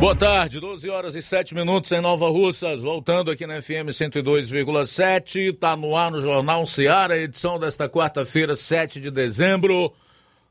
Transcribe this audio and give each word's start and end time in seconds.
Boa 0.00 0.14
tarde, 0.14 0.60
12 0.60 0.88
horas 0.90 1.14
e 1.14 1.22
7 1.22 1.54
minutos 1.54 1.90
em 1.92 2.00
Nova 2.00 2.28
Russas, 2.28 2.82
voltando 2.82 3.30
aqui 3.30 3.46
na 3.46 3.62
FM 3.62 3.90
102,7, 3.90 5.56
tá 5.56 5.76
no 5.76 5.94
ar 5.96 6.10
no 6.10 6.20
Jornal 6.20 6.66
Seara, 6.66 7.16
edição 7.16 7.60
desta 7.60 7.88
quarta-feira, 7.88 8.56
7 8.56 9.00
de 9.00 9.10
dezembro. 9.10 9.90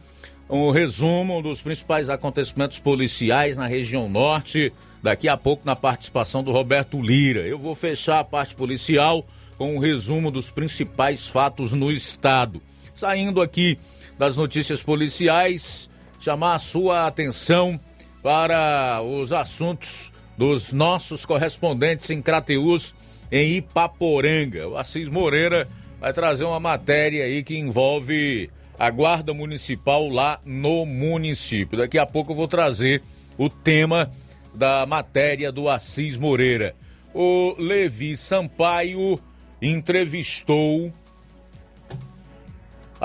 um 0.50 0.72
resumo 0.72 1.42
dos 1.42 1.62
principais 1.62 2.10
acontecimentos 2.10 2.80
policiais 2.80 3.58
na 3.58 3.68
região 3.68 4.10
norte. 4.10 4.74
Daqui 5.02 5.28
a 5.28 5.36
pouco, 5.36 5.64
na 5.66 5.76
participação 5.76 6.42
do 6.42 6.52
Roberto 6.54 7.02
Lira. 7.02 7.42
Eu 7.42 7.60
vou 7.60 7.76
fechar 7.76 8.20
a 8.20 8.24
parte 8.24 8.56
policial 8.56 9.26
com 9.58 9.76
um 9.76 9.80
resumo 9.80 10.32
dos 10.32 10.50
principais 10.50 11.28
fatos 11.28 11.74
no 11.74 11.92
estado. 11.92 12.62
Saindo 12.96 13.42
aqui 13.42 13.78
das 14.18 14.38
notícias 14.38 14.82
policiais, 14.82 15.90
chamar 16.24 16.56
a 16.56 16.60
sua 16.60 17.06
atenção 17.06 17.78
para 18.22 19.02
os 19.02 19.34
assuntos 19.34 20.14
dos 20.38 20.72
nossos 20.72 21.26
correspondentes 21.26 22.10
em 22.10 22.22
Crateús, 22.22 22.96
em 23.30 23.58
Ipaporanga. 23.58 24.70
O 24.70 24.78
Assis 24.78 25.10
Moreira 25.10 25.68
vai 26.00 26.14
trazer 26.14 26.46
uma 26.46 26.62
matéria 26.62 27.26
aí 27.26 27.44
que 27.44 27.58
envolve 27.58 28.50
a 28.80 28.90
Guarda 28.90 29.34
Municipal 29.34 30.08
lá 30.08 30.40
no 30.46 30.86
município. 30.86 31.78
Daqui 31.78 32.00
a 32.00 32.06
pouco 32.06 32.32
eu 32.32 32.38
vou 32.38 32.48
trazer 32.48 33.04
o 33.38 33.50
tema 33.50 34.10
da 34.56 34.86
matéria 34.86 35.52
do 35.52 35.68
Assis 35.68 36.18
Moreira. 36.18 36.74
O 37.14 37.54
Levi 37.60 38.16
Sampaio 38.16 39.20
entrevistou 39.62 40.94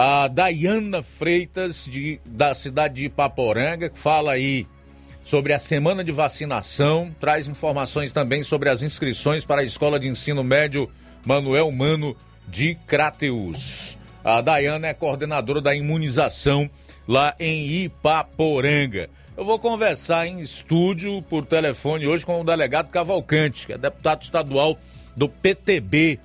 a 0.00 0.28
Dayana 0.28 1.02
Freitas, 1.02 1.84
de, 1.84 2.20
da 2.24 2.54
cidade 2.54 2.94
de 2.94 3.04
Ipaporanga, 3.06 3.88
que 3.88 3.98
fala 3.98 4.30
aí 4.30 4.64
sobre 5.24 5.52
a 5.52 5.58
semana 5.58 6.04
de 6.04 6.12
vacinação, 6.12 7.12
traz 7.18 7.48
informações 7.48 8.12
também 8.12 8.44
sobre 8.44 8.68
as 8.68 8.80
inscrições 8.80 9.44
para 9.44 9.60
a 9.60 9.64
Escola 9.64 9.98
de 9.98 10.06
Ensino 10.06 10.44
Médio 10.44 10.88
Manuel 11.26 11.72
Mano 11.72 12.16
de 12.46 12.76
Crateus. 12.86 13.98
A 14.22 14.40
Dayana 14.40 14.86
é 14.86 14.94
coordenadora 14.94 15.60
da 15.60 15.74
imunização 15.74 16.70
lá 17.08 17.34
em 17.40 17.66
Ipaporanga. 17.82 19.10
Eu 19.36 19.44
vou 19.44 19.58
conversar 19.58 20.28
em 20.28 20.40
estúdio 20.40 21.20
por 21.22 21.44
telefone 21.44 22.06
hoje 22.06 22.24
com 22.24 22.40
o 22.40 22.44
delegado 22.44 22.88
Cavalcante, 22.88 23.66
que 23.66 23.72
é 23.72 23.78
deputado 23.78 24.22
estadual 24.22 24.78
do 25.16 25.28
PTB 25.28 26.20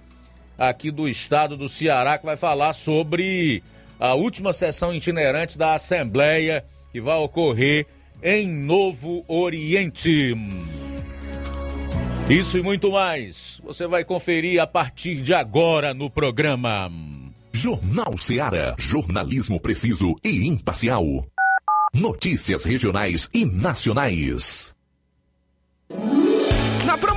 aqui 0.58 0.92
do 0.92 1.08
estado 1.08 1.58
do 1.58 1.68
Ceará, 1.70 2.18
que 2.18 2.26
vai 2.26 2.38
falar 2.38 2.74
sobre 2.74 3.64
a 4.00 4.14
última 4.14 4.54
sessão 4.54 4.94
itinerante 4.94 5.58
da 5.58 5.76
Assembleia 5.76 6.64
que 6.92 7.02
vai 7.02 7.18
ocorrer 7.18 7.88
em 8.22 8.48
Novo 8.48 9.26
Oriente. 9.28 10.36
Isso 12.30 12.58
e 12.58 12.62
muito 12.62 12.92
mais 12.92 13.60
você 13.64 13.88
vai 13.88 14.06
conferir 14.06 14.62
a 14.62 14.68
partir 14.68 15.22
de 15.22 15.34
agora 15.34 15.94
no 15.94 16.10
programa. 16.10 16.90
Jornal 17.52 18.18
Ceará, 18.18 18.76
jornalismo 18.78 19.60
preciso 19.60 20.16
e 20.24 20.48
imparcial. 20.48 21.26
Notícias 21.94 22.64
regionais 22.64 23.30
e 23.34 23.46
nacionais. 23.46 24.76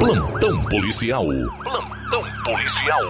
Plantão 0.00 0.64
policial. 0.64 1.26
Plantão 1.62 2.24
policial. 2.42 3.02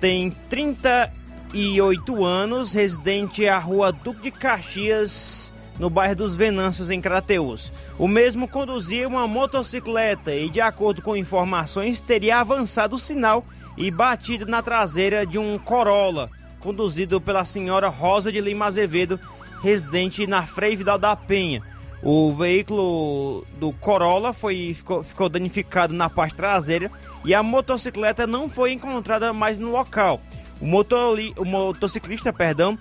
tem 0.00 0.30
38 0.48 2.24
anos, 2.24 2.72
residente 2.72 3.46
à 3.46 3.58
rua 3.58 3.92
Duque 3.92 4.22
de 4.22 4.30
Caxias, 4.32 5.54
no 5.78 5.88
bairro 5.88 6.16
dos 6.16 6.34
Venâncios, 6.34 6.90
em 6.90 7.00
Crateus. 7.00 7.72
O 7.98 8.08
mesmo 8.08 8.48
conduzia 8.48 9.06
uma 9.06 9.28
motocicleta 9.28 10.34
e, 10.34 10.50
de 10.50 10.60
acordo 10.60 11.02
com 11.02 11.16
informações, 11.16 12.00
teria 12.00 12.38
avançado 12.38 12.96
o 12.96 12.98
sinal 12.98 13.44
e 13.76 13.90
batido 13.90 14.46
na 14.46 14.62
traseira 14.62 15.26
de 15.26 15.38
um 15.38 15.58
Corolla, 15.58 16.30
conduzido 16.60 17.20
pela 17.20 17.44
senhora 17.44 17.88
Rosa 17.88 18.30
de 18.30 18.40
Lima 18.40 18.66
Azevedo, 18.66 19.18
residente 19.62 20.26
na 20.26 20.42
Frei 20.46 20.76
Vidal 20.76 20.98
da 20.98 21.16
Penha. 21.16 21.62
O 22.02 22.34
veículo 22.34 23.46
do 23.58 23.72
Corolla 23.74 24.32
foi, 24.32 24.74
ficou, 24.74 25.02
ficou 25.02 25.28
danificado 25.28 25.94
na 25.94 26.10
parte 26.10 26.34
traseira 26.34 26.90
e 27.24 27.32
a 27.32 27.42
motocicleta 27.42 28.26
não 28.26 28.50
foi 28.50 28.72
encontrada 28.72 29.32
mais 29.32 29.58
no 29.58 29.70
local. 29.70 30.20
O, 30.60 30.66
motori, 30.66 31.32
o 31.36 31.44
motociclista, 31.44 32.32
perdão, 32.32 32.76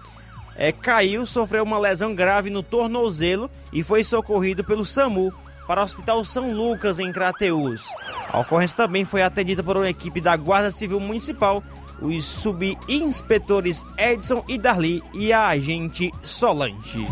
é, 0.55 0.71
caiu, 0.71 1.25
sofreu 1.25 1.63
uma 1.63 1.79
lesão 1.79 2.15
grave 2.15 2.49
no 2.49 2.63
tornozelo 2.63 3.49
e 3.71 3.83
foi 3.83 4.03
socorrido 4.03 4.63
pelo 4.63 4.85
SAMU 4.85 5.31
para 5.71 5.79
o 5.79 5.83
Hospital 5.85 6.25
São 6.25 6.53
Lucas, 6.53 6.99
em 6.99 7.13
Crateús. 7.13 7.87
A 8.27 8.41
ocorrência 8.41 8.75
também 8.75 9.05
foi 9.05 9.21
atendida 9.21 9.63
por 9.63 9.77
uma 9.77 9.87
equipe 9.87 10.19
da 10.19 10.35
Guarda 10.35 10.69
Civil 10.69 10.99
Municipal, 10.99 11.63
os 12.01 12.25
subinspetores 12.25 13.85
Edson 13.97 14.43
e 14.49 14.57
Darli 14.57 15.01
e 15.13 15.31
a 15.31 15.47
agente 15.47 16.11
Solange. 16.21 17.05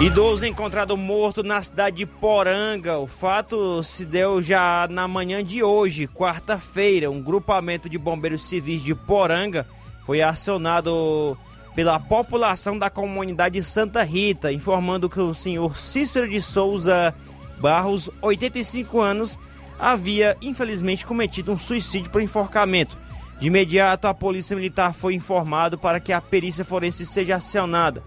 Idoso 0.00 0.44
encontrado 0.44 0.96
morto 0.96 1.44
na 1.44 1.62
cidade 1.62 1.98
de 1.98 2.06
Poranga. 2.06 2.98
O 2.98 3.06
fato 3.06 3.84
se 3.84 4.04
deu 4.04 4.42
já 4.42 4.88
na 4.90 5.06
manhã 5.06 5.44
de 5.44 5.62
hoje, 5.62 6.08
quarta-feira. 6.08 7.08
Um 7.08 7.22
grupamento 7.22 7.88
de 7.88 7.98
bombeiros 7.98 8.42
civis 8.42 8.82
de 8.82 8.96
Poranga 8.96 9.64
foi 10.04 10.22
acionado 10.22 11.38
pela 11.74 12.00
população 12.00 12.78
da 12.78 12.90
comunidade 12.90 13.62
Santa 13.62 14.02
Rita, 14.02 14.52
informando 14.52 15.08
que 15.08 15.20
o 15.20 15.34
senhor 15.34 15.76
Cícero 15.76 16.28
de 16.28 16.40
Souza 16.42 17.14
Barros, 17.60 18.10
85 18.20 19.00
anos, 19.00 19.38
havia 19.78 20.36
infelizmente 20.42 21.06
cometido 21.06 21.52
um 21.52 21.58
suicídio 21.58 22.10
por 22.10 22.20
enforcamento. 22.20 22.98
De 23.38 23.46
imediato, 23.46 24.08
a 24.08 24.14
polícia 24.14 24.56
militar 24.56 24.92
foi 24.92 25.14
informado 25.14 25.78
para 25.78 26.00
que 26.00 26.12
a 26.12 26.20
perícia 26.20 26.64
forense 26.64 27.06
seja 27.06 27.36
acionada. 27.36 28.02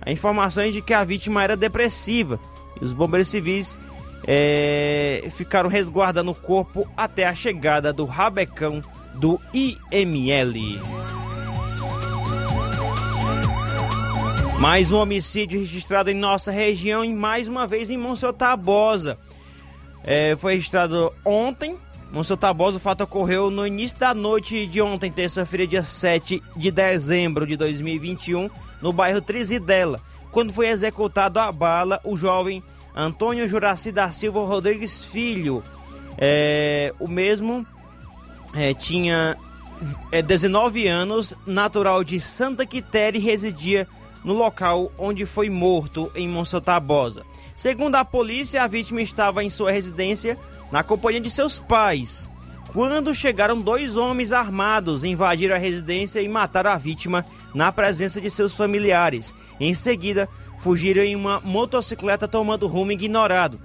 Há 0.00 0.10
informações 0.10 0.74
de 0.74 0.82
que 0.82 0.92
a 0.92 1.04
vítima 1.04 1.42
era 1.42 1.56
depressiva 1.56 2.40
e 2.80 2.84
os 2.84 2.92
bombeiros 2.92 3.28
civis 3.28 3.78
é, 4.26 5.24
ficaram 5.30 5.68
resguardando 5.68 6.32
o 6.32 6.34
corpo 6.34 6.88
até 6.96 7.26
a 7.26 7.34
chegada 7.34 7.92
do 7.92 8.04
rabecão 8.04 8.82
do 9.14 9.38
IML. 9.52 11.11
Mais 14.62 14.92
um 14.92 14.98
homicídio 14.98 15.58
registrado 15.58 16.08
em 16.08 16.14
nossa 16.14 16.52
região 16.52 17.04
e 17.04 17.12
mais 17.12 17.48
uma 17.48 17.66
vez 17.66 17.90
em 17.90 17.96
Monsenhor 17.96 18.32
Tabosa. 18.32 19.18
É, 20.04 20.36
foi 20.36 20.52
registrado 20.54 21.12
ontem. 21.24 21.76
Monsenhor 22.12 22.38
Tabosa, 22.38 22.76
o 22.76 22.80
fato 22.80 23.00
ocorreu 23.00 23.50
no 23.50 23.66
início 23.66 23.98
da 23.98 24.14
noite 24.14 24.64
de 24.68 24.80
ontem, 24.80 25.10
terça-feira, 25.10 25.66
dia 25.66 25.82
7 25.82 26.40
de 26.56 26.70
dezembro 26.70 27.44
de 27.44 27.56
2021 27.56 28.48
no 28.80 28.92
bairro 28.92 29.20
Trizidela, 29.20 30.00
quando 30.30 30.52
foi 30.52 30.68
executado 30.68 31.40
a 31.40 31.50
bala 31.50 32.00
o 32.04 32.16
jovem 32.16 32.62
Antônio 32.94 33.48
Juraci 33.48 33.90
da 33.90 34.12
Silva 34.12 34.44
Rodrigues 34.44 35.04
Filho. 35.04 35.60
É, 36.16 36.94
o 37.00 37.08
mesmo 37.08 37.66
é, 38.54 38.72
tinha 38.72 39.36
é, 40.12 40.22
19 40.22 40.86
anos, 40.86 41.34
natural 41.44 42.04
de 42.04 42.20
Santa 42.20 42.64
Quitéria 42.64 43.18
e 43.18 43.20
residia 43.20 43.88
no 44.24 44.32
local 44.32 44.92
onde 44.98 45.26
foi 45.26 45.50
morto, 45.50 46.10
em 46.14 46.28
Monsantabosa. 46.28 47.24
Segundo 47.56 47.96
a 47.96 48.04
polícia, 48.04 48.62
a 48.62 48.66
vítima 48.66 49.02
estava 49.02 49.42
em 49.42 49.50
sua 49.50 49.70
residência 49.70 50.38
na 50.70 50.82
companhia 50.82 51.20
de 51.20 51.30
seus 51.30 51.58
pais 51.58 52.30
quando 52.72 53.14
chegaram 53.14 53.60
dois 53.60 53.96
homens 53.96 54.32
armados, 54.32 55.04
invadiram 55.04 55.54
a 55.54 55.58
residência 55.58 56.22
e 56.22 56.28
mataram 56.28 56.70
a 56.70 56.78
vítima 56.78 57.24
na 57.54 57.70
presença 57.70 58.18
de 58.18 58.30
seus 58.30 58.54
familiares. 58.54 59.34
Em 59.60 59.74
seguida, 59.74 60.26
fugiram 60.58 61.02
em 61.02 61.14
uma 61.14 61.38
motocicleta 61.40 62.26
tomando 62.26 62.66
rumo 62.66 62.92
ignorado. 62.92 63.60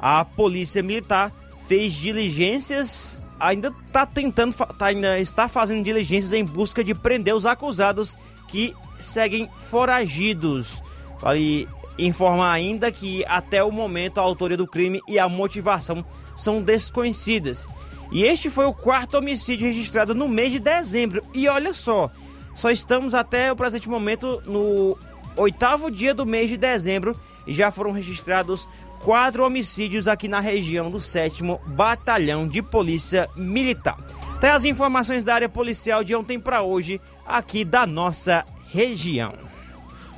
A 0.00 0.24
polícia 0.24 0.82
militar 0.82 1.32
fez 1.68 1.92
diligências, 1.92 3.16
ainda 3.38 3.72
está 3.86 4.04
tentando, 4.04 4.52
tá, 4.56 4.86
ainda 4.86 5.20
está 5.20 5.46
fazendo 5.46 5.84
diligências 5.84 6.32
em 6.32 6.44
busca 6.44 6.82
de 6.82 6.94
prender 6.94 7.36
os 7.36 7.46
acusados 7.46 8.16
que 8.48 8.74
seguem 8.98 9.48
foragidos. 9.58 10.82
Vale 11.20 11.68
informar 11.98 12.52
ainda 12.52 12.90
que 12.90 13.24
até 13.26 13.62
o 13.62 13.70
momento 13.70 14.18
a 14.18 14.22
autoria 14.22 14.56
do 14.56 14.66
crime 14.66 15.00
e 15.06 15.18
a 15.18 15.28
motivação 15.28 16.04
são 16.34 16.62
desconhecidas. 16.62 17.68
E 18.10 18.24
este 18.24 18.48
foi 18.48 18.64
o 18.64 18.74
quarto 18.74 19.18
homicídio 19.18 19.66
registrado 19.66 20.14
no 20.14 20.28
mês 20.28 20.50
de 20.50 20.58
dezembro. 20.58 21.22
E 21.34 21.48
olha 21.48 21.74
só, 21.74 22.10
só 22.54 22.70
estamos 22.70 23.14
até 23.14 23.52
o 23.52 23.56
presente 23.56 23.88
momento 23.88 24.42
no 24.46 24.96
oitavo 25.36 25.90
dia 25.90 26.14
do 26.14 26.26
mês 26.26 26.48
de 26.48 26.56
dezembro 26.56 27.14
e 27.46 27.52
já 27.52 27.70
foram 27.70 27.92
registrados 27.92 28.68
quatro 28.98 29.44
homicídios 29.44 30.08
aqui 30.08 30.26
na 30.26 30.40
região 30.40 30.90
do 30.90 31.00
sétimo 31.00 31.60
Batalhão 31.66 32.48
de 32.48 32.60
Polícia 32.60 33.28
Militar. 33.36 33.96
Tem 34.40 34.50
as 34.50 34.64
informações 34.64 35.24
da 35.24 35.34
área 35.34 35.48
policial 35.48 36.02
de 36.02 36.14
ontem 36.14 36.38
para 36.38 36.62
hoje 36.62 37.00
aqui 37.28 37.64
da 37.64 37.86
nossa 37.86 38.44
região. 38.68 39.34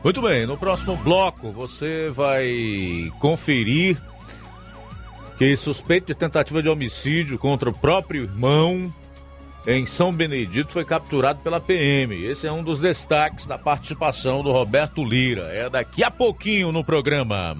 Muito 0.02 0.22
bem, 0.22 0.46
no 0.46 0.56
próximo 0.56 0.96
bloco 0.96 1.50
você 1.50 2.08
vai 2.08 3.12
conferir 3.18 4.00
que 5.36 5.56
suspeito 5.56 6.06
de 6.06 6.14
tentativa 6.14 6.62
de 6.62 6.68
homicídio 6.68 7.38
contra 7.38 7.68
o 7.68 7.72
próprio 7.72 8.22
irmão 8.22 8.92
em 9.66 9.84
São 9.84 10.12
Benedito 10.12 10.72
foi 10.72 10.84
capturado 10.84 11.40
pela 11.40 11.60
PM. 11.60 12.14
Esse 12.24 12.46
é 12.46 12.52
um 12.52 12.62
dos 12.62 12.80
destaques 12.80 13.44
da 13.44 13.58
participação 13.58 14.42
do 14.42 14.52
Roberto 14.52 15.04
Lira. 15.04 15.44
É 15.52 15.68
daqui 15.68 16.02
a 16.02 16.10
pouquinho 16.10 16.72
no 16.72 16.82
programa. 16.82 17.56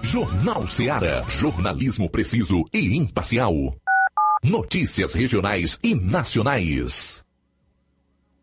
Jornal 0.00 0.66
Seara. 0.66 1.24
Jornalismo 1.28 2.08
preciso 2.08 2.64
e 2.72 2.96
imparcial. 2.96 3.74
Notícias 4.42 5.12
regionais 5.12 5.78
e 5.82 5.94
nacionais. 5.94 7.24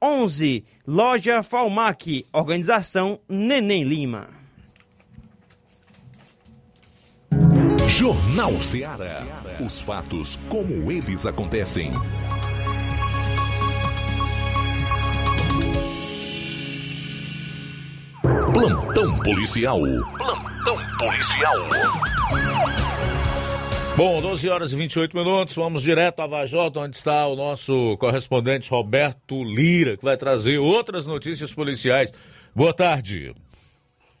3311. 0.00 0.64
Loja 0.86 1.42
Falmac, 1.42 2.26
organização 2.32 3.20
Neném 3.28 3.84
Lima. 3.84 4.28
Jornal 7.86 8.60
Ceará. 8.62 9.26
Os 9.64 9.78
fatos 9.78 10.38
como 10.48 10.90
eles 10.90 11.26
acontecem. 11.26 11.92
Plantão 18.54 19.16
policial. 19.18 19.80
Plantão 20.16 20.78
policial. 20.98 21.56
Bom, 23.96 24.22
12 24.22 24.48
horas 24.48 24.72
e 24.72 24.76
28 24.76 25.14
minutos, 25.14 25.54
vamos 25.56 25.82
direto 25.82 26.20
a 26.20 26.26
Vajota, 26.26 26.80
onde 26.80 26.96
está 26.96 27.26
o 27.26 27.36
nosso 27.36 27.98
correspondente 27.98 28.70
Roberto 28.70 29.44
Lira, 29.44 29.96
que 29.96 30.04
vai 30.04 30.16
trazer 30.16 30.58
outras 30.58 31.06
notícias 31.06 31.54
policiais. 31.54 32.10
Boa 32.54 32.72
tarde. 32.72 33.34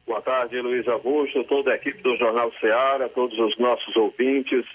Boa 0.06 0.20
tarde, 0.20 0.60
Luiz 0.60 0.86
Augusto, 0.86 1.44
toda 1.44 1.72
a 1.72 1.76
equipe 1.76 2.02
do 2.02 2.16
Jornal 2.16 2.52
Ceará, 2.60 3.08
todos 3.08 3.38
os 3.38 3.56
nossos 3.58 3.96
ouvintes 3.96 4.66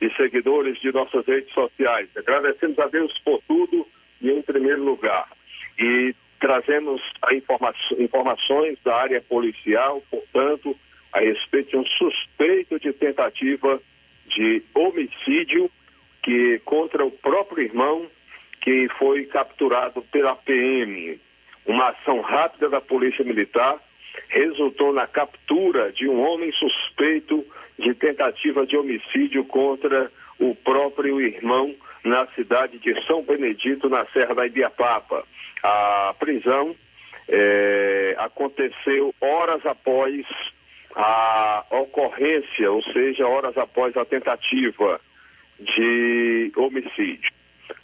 e 0.00 0.10
seguidores 0.16 0.80
de 0.80 0.92
nossas 0.92 1.26
redes 1.26 1.52
sociais. 1.52 2.08
Agradecemos 2.16 2.78
a 2.78 2.86
Deus 2.86 3.12
por 3.24 3.42
tudo 3.46 3.86
e 4.22 4.30
em 4.30 4.40
primeiro 4.40 4.82
lugar. 4.82 5.28
E 5.78 6.14
trazemos 6.40 7.02
informa 7.32 7.74
informações 7.98 8.78
da 8.84 8.96
área 8.96 9.20
policial, 9.20 10.02
portanto, 10.10 10.76
a 11.12 11.20
respeito 11.20 11.70
de 11.70 11.76
um 11.76 11.86
suspeito 11.86 12.78
de 12.78 12.92
tentativa 12.92 13.76
de 13.76 13.93
homicídio 14.74 15.70
que 16.22 16.58
contra 16.64 17.04
o 17.04 17.10
próprio 17.10 17.64
irmão 17.64 18.06
que 18.60 18.88
foi 18.98 19.26
capturado 19.26 20.02
pela 20.10 20.34
PM. 20.34 21.20
Uma 21.66 21.90
ação 21.90 22.20
rápida 22.20 22.68
da 22.68 22.80
Polícia 22.80 23.24
Militar 23.24 23.78
resultou 24.28 24.92
na 24.92 25.06
captura 25.06 25.92
de 25.92 26.08
um 26.08 26.20
homem 26.20 26.50
suspeito 26.52 27.44
de 27.78 27.94
tentativa 27.94 28.66
de 28.66 28.76
homicídio 28.76 29.44
contra 29.44 30.10
o 30.38 30.54
próprio 30.54 31.20
irmão 31.20 31.74
na 32.02 32.26
cidade 32.28 32.78
de 32.78 32.94
São 33.06 33.22
Benedito, 33.22 33.88
na 33.88 34.06
Serra 34.06 34.34
da 34.34 34.46
Ibiapapa. 34.46 35.24
A 35.62 36.14
prisão 36.18 36.74
é, 37.28 38.14
aconteceu 38.18 39.14
horas 39.20 39.64
após 39.64 40.26
a 40.94 41.64
ocorrência, 41.70 42.70
ou 42.70 42.82
seja, 42.84 43.26
horas 43.26 43.56
após 43.56 43.96
a 43.96 44.04
tentativa 44.04 45.00
de 45.58 46.52
homicídio. 46.56 47.32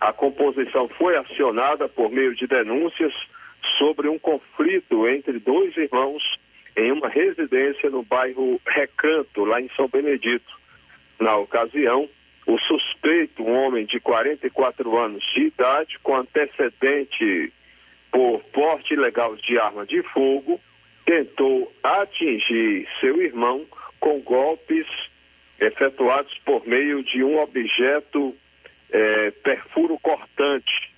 A 0.00 0.12
composição 0.12 0.88
foi 0.88 1.16
acionada 1.16 1.88
por 1.88 2.10
meio 2.10 2.34
de 2.34 2.46
denúncias 2.46 3.12
sobre 3.78 4.08
um 4.08 4.18
conflito 4.18 5.06
entre 5.08 5.38
dois 5.38 5.76
irmãos 5.76 6.22
em 6.76 6.92
uma 6.92 7.08
residência 7.08 7.90
no 7.90 8.02
bairro 8.02 8.60
Recanto, 8.66 9.44
lá 9.44 9.60
em 9.60 9.68
São 9.76 9.88
Benedito. 9.88 10.58
Na 11.18 11.36
ocasião, 11.36 12.08
o 12.46 12.58
suspeito, 12.58 13.42
um 13.42 13.52
homem 13.52 13.84
de 13.84 14.00
44 14.00 14.96
anos 14.96 15.22
de 15.34 15.42
idade, 15.42 15.98
com 16.02 16.16
antecedente 16.16 17.52
por 18.10 18.40
porte 18.52 18.94
ilegal 18.94 19.36
de 19.36 19.58
arma 19.58 19.84
de 19.84 20.02
fogo, 20.02 20.60
tentou 21.04 21.72
atingir 21.82 22.86
seu 23.00 23.20
irmão 23.22 23.66
com 23.98 24.20
golpes 24.20 24.86
efetuados 25.58 26.36
por 26.44 26.66
meio 26.66 27.02
de 27.02 27.22
um 27.22 27.38
objeto 27.38 28.34
é, 28.90 29.30
perfuro 29.30 29.98
cortante. 29.98 30.90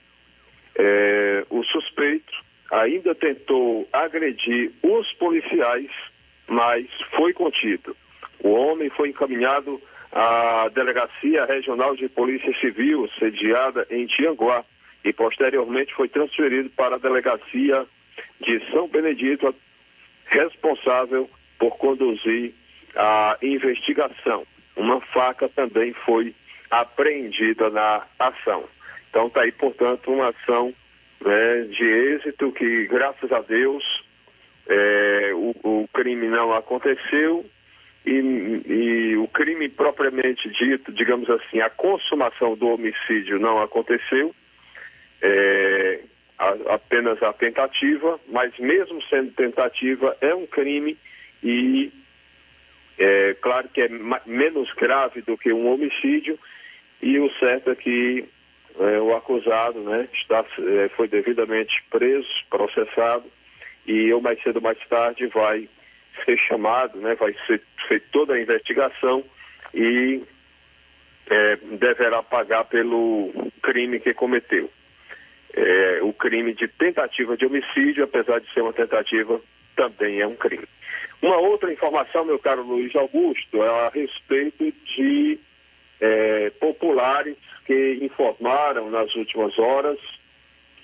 É, 0.74 1.44
o 1.50 1.62
suspeito 1.64 2.32
ainda 2.70 3.14
tentou 3.14 3.86
agredir 3.92 4.72
os 4.82 5.12
policiais, 5.14 5.90
mas 6.46 6.86
foi 7.16 7.32
contido. 7.32 7.94
O 8.42 8.50
homem 8.50 8.88
foi 8.90 9.10
encaminhado 9.10 9.80
à 10.10 10.68
Delegacia 10.68 11.44
Regional 11.44 11.94
de 11.96 12.08
Polícia 12.08 12.54
Civil, 12.60 13.08
sediada 13.18 13.86
em 13.90 14.06
Tianguá, 14.06 14.64
e 15.04 15.12
posteriormente 15.12 15.92
foi 15.94 16.08
transferido 16.08 16.70
para 16.70 16.96
a 16.96 16.98
Delegacia 16.98 17.86
de 18.40 18.70
São 18.70 18.88
Benedito, 18.88 19.54
responsável 20.26 21.28
por 21.58 21.76
conduzir 21.76 22.54
a 22.96 23.36
investigação. 23.42 24.46
Uma 24.76 25.00
faca 25.00 25.48
também 25.48 25.92
foi 26.04 26.34
apreendida 26.70 27.70
na 27.70 28.06
ação. 28.18 28.64
Então 29.10 29.26
está 29.26 29.42
aí, 29.42 29.52
portanto, 29.52 30.10
uma 30.10 30.30
ação 30.30 30.74
né, 31.20 31.62
de 31.70 31.84
êxito 31.84 32.50
que, 32.52 32.86
graças 32.86 33.30
a 33.30 33.40
Deus, 33.40 33.84
é, 34.66 35.32
o, 35.34 35.54
o, 35.62 35.88
crime 35.92 36.28
não 36.28 36.52
aconteceu 36.52 37.44
e, 38.06 38.12
e, 38.66 39.16
o 39.16 39.28
crime 39.28 39.68
propriamente 39.68 40.48
dito, 40.50 40.92
digamos 40.92 41.28
assim, 41.28 41.60
a 41.60 41.68
consumação 41.68 42.56
do 42.56 42.68
homicídio 42.68 43.38
não 43.38 43.60
aconteceu, 43.60 44.34
é, 45.20 46.00
a, 46.42 46.74
apenas 46.74 47.22
a 47.22 47.32
tentativa, 47.32 48.18
mas 48.28 48.56
mesmo 48.58 49.00
sendo 49.04 49.30
tentativa, 49.32 50.16
é 50.20 50.34
um 50.34 50.46
crime 50.46 50.98
e 51.42 51.92
é 52.98 53.34
claro 53.40 53.68
que 53.68 53.82
é 53.82 53.88
menos 54.26 54.72
grave 54.74 55.22
do 55.22 55.38
que 55.38 55.52
um 55.52 55.68
homicídio 55.72 56.38
e 57.00 57.18
o 57.18 57.30
certo 57.38 57.70
é 57.70 57.74
que 57.76 58.24
é, 58.78 58.98
o 59.00 59.14
acusado 59.14 59.80
né, 59.80 60.08
está, 60.12 60.44
é, 60.58 60.88
foi 60.96 61.06
devidamente 61.06 61.82
preso, 61.90 62.28
processado, 62.50 63.24
e 63.86 64.08
eu 64.08 64.20
mais 64.20 64.42
cedo 64.42 64.56
ou 64.56 64.62
mais 64.62 64.78
tarde 64.88 65.26
vai 65.28 65.68
ser 66.24 66.36
chamado, 66.38 66.98
né, 66.98 67.14
vai 67.14 67.34
ser 67.46 67.62
feita 67.88 68.06
toda 68.12 68.34
a 68.34 68.40
investigação 68.40 69.24
e 69.74 70.22
é, 71.30 71.56
deverá 71.78 72.22
pagar 72.22 72.64
pelo 72.64 73.32
crime 73.62 74.00
que 74.00 74.12
cometeu. 74.14 74.70
É, 75.54 76.00
o 76.02 76.12
crime 76.12 76.54
de 76.54 76.66
tentativa 76.66 77.36
de 77.36 77.44
homicídio, 77.44 78.04
apesar 78.04 78.40
de 78.40 78.52
ser 78.52 78.62
uma 78.62 78.72
tentativa, 78.72 79.40
também 79.76 80.20
é 80.20 80.26
um 80.26 80.34
crime. 80.34 80.66
Uma 81.20 81.36
outra 81.36 81.72
informação, 81.72 82.24
meu 82.24 82.38
caro 82.38 82.62
Luiz 82.62 82.94
Augusto, 82.96 83.62
é 83.62 83.86
a 83.86 83.88
respeito 83.90 84.72
de 84.96 85.38
é, 86.00 86.50
populares 86.58 87.36
que 87.64 87.98
informaram 88.02 88.90
nas 88.90 89.14
últimas 89.14 89.56
horas 89.58 89.98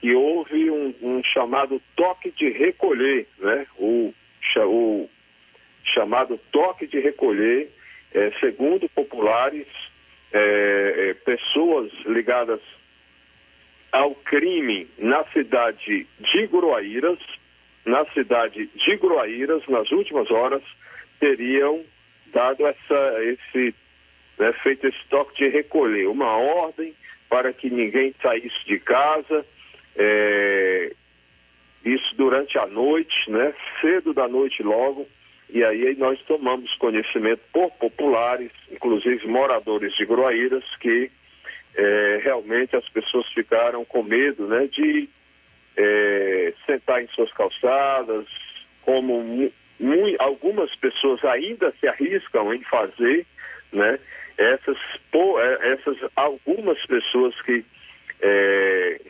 que 0.01 0.15
houve 0.15 0.71
um, 0.71 0.95
um 1.03 1.25
chamado 1.25 1.83
toque 1.97 2.31
de 2.31 2.51
recolher, 2.51 3.27
né? 3.39 3.67
O, 3.77 4.15
o 4.65 5.09
chamado 5.83 6.39
toque 6.53 6.87
de 6.87 7.01
recolher, 7.01 7.71
é, 8.15 8.31
segundo 8.39 8.89
populares, 8.91 9.67
é, 10.33 11.09
é, 11.09 11.15
pessoas 11.15 11.91
ligadas 12.07 12.61
ao 13.93 14.15
crime 14.15 14.89
na 14.99 15.25
cidade 15.33 16.07
de 16.21 16.47
Groaíras, 16.47 17.19
na 17.85 18.05
cidade 18.07 18.69
de 18.75 18.97
Groaíras, 18.97 19.67
nas 19.69 19.91
últimas 19.91 20.31
horas, 20.31 20.63
teriam 21.19 21.85
dado 22.27 22.67
essa, 22.67 23.25
esse 23.25 23.75
né, 24.39 24.53
feito 24.63 24.87
esse 24.87 24.99
toque 25.09 25.37
de 25.37 25.49
recolher, 25.49 26.07
uma 26.09 26.37
ordem 26.37 26.95
para 27.29 27.53
que 27.53 27.69
ninguém 27.69 28.15
saísse 28.23 28.65
de 28.67 28.79
casa, 28.79 29.45
é, 29.97 30.93
isso 31.85 32.15
durante 32.17 32.59
a 32.59 32.67
noite, 32.67 33.31
né? 33.31 33.55
Cedo 33.81 34.15
da 34.15 34.29
noite 34.29 34.63
logo. 34.63 35.07
E 35.51 35.65
aí 35.65 35.95
nós 35.97 36.21
tomamos 36.23 36.75
conhecimento 36.77 37.41
por 37.53 37.71
populares, 37.73 38.53
inclusive 38.71 39.27
moradores 39.27 39.95
de 39.95 40.05
Groaíras, 40.05 40.65
que 40.81 41.11
é, 41.79 42.21
realmente 42.25 42.75
as 42.75 42.87
pessoas 42.89 43.27
ficaram 43.29 43.85
com 43.85 44.03
medo 44.03 44.49
né, 44.49 44.67
de 44.67 45.09
é, 45.77 46.53
sentar 46.67 47.01
em 47.03 47.07
suas 47.09 47.33
calçadas, 47.33 48.27
como 48.83 49.53
algumas 50.19 50.75
pessoas 50.77 51.25
ainda 51.25 51.73
se 51.79 51.87
arriscam 51.87 52.53
em 52.53 52.65
fazer, 52.65 53.25
né? 53.73 54.01
Essas, 54.37 54.77
é, 55.15 55.73
essas 55.73 55.97
algumas 56.17 56.85
pessoas 56.87 57.41
que 57.43 57.65
é, 58.21 59.01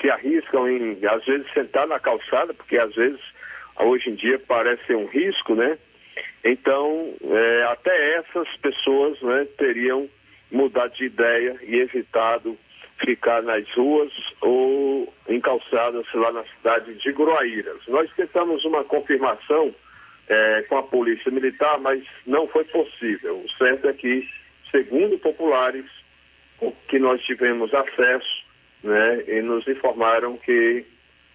se 0.00 0.08
arriscam 0.08 0.68
em, 0.68 1.04
às 1.04 1.24
vezes, 1.24 1.52
sentar 1.52 1.88
na 1.88 1.98
calçada, 1.98 2.54
porque 2.54 2.78
às 2.78 2.94
vezes, 2.94 3.20
hoje 3.80 4.10
em 4.10 4.14
dia, 4.14 4.38
parece 4.38 4.84
ser 4.86 4.96
um 4.96 5.06
risco, 5.06 5.56
né? 5.56 5.76
Então, 6.44 7.14
é, 7.24 7.64
até 7.64 8.14
essas 8.14 8.48
pessoas 8.58 9.20
né, 9.22 9.46
teriam 9.58 10.08
mudado 10.52 10.94
de 10.94 11.06
ideia 11.06 11.56
e 11.62 11.76
evitado 11.80 12.56
ficar 13.04 13.42
nas 13.42 13.68
ruas 13.74 14.12
ou 14.40 15.12
em 15.28 15.40
calçadas 15.40 16.06
lá 16.14 16.30
na 16.30 16.44
cidade 16.44 16.94
de 16.94 17.12
Groaíras. 17.12 17.80
Nós 17.88 18.08
tentamos 18.14 18.64
uma 18.64 18.84
confirmação 18.84 19.74
é, 20.28 20.62
com 20.68 20.76
a 20.76 20.82
polícia 20.82 21.30
militar, 21.30 21.78
mas 21.80 22.04
não 22.26 22.46
foi 22.46 22.64
possível. 22.64 23.38
O 23.38 23.50
certo 23.58 23.88
é 23.88 23.92
que, 23.92 24.28
segundo 24.70 25.18
populares 25.18 25.86
que 26.86 26.98
nós 26.98 27.20
tivemos 27.22 27.74
acesso, 27.74 28.44
né, 28.84 29.24
e 29.26 29.42
nos 29.42 29.66
informaram 29.66 30.36
que 30.36 30.84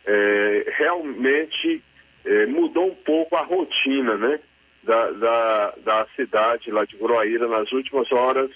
é, 0.05 0.73
realmente 0.77 1.83
é, 2.23 2.45
mudou 2.45 2.87
um 2.87 2.95
pouco 2.95 3.35
a 3.35 3.41
rotina, 3.41 4.15
né, 4.15 4.39
da, 4.83 5.11
da, 5.11 5.73
da 5.83 6.07
cidade 6.15 6.71
lá 6.71 6.85
de 6.85 6.95
Groaíra 6.95 7.47
nas 7.47 7.69
últimas 7.73 8.09
horas 8.11 8.49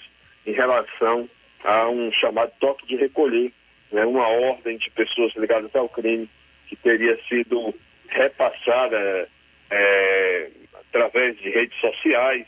em 0.46 0.52
relação 0.52 1.28
a 1.64 1.88
um 1.88 2.10
chamado 2.12 2.52
toque 2.60 2.86
de 2.86 2.96
recolher, 2.96 3.52
né, 3.90 4.04
uma 4.04 4.26
ordem 4.26 4.76
de 4.78 4.90
pessoas 4.90 5.34
ligadas 5.36 5.74
ao 5.74 5.88
crime 5.88 6.28
que 6.68 6.76
teria 6.76 7.18
sido 7.28 7.74
repassada 8.08 9.28
é, 9.70 10.50
através 10.74 11.36
de 11.38 11.50
redes 11.50 11.78
sociais 11.80 12.46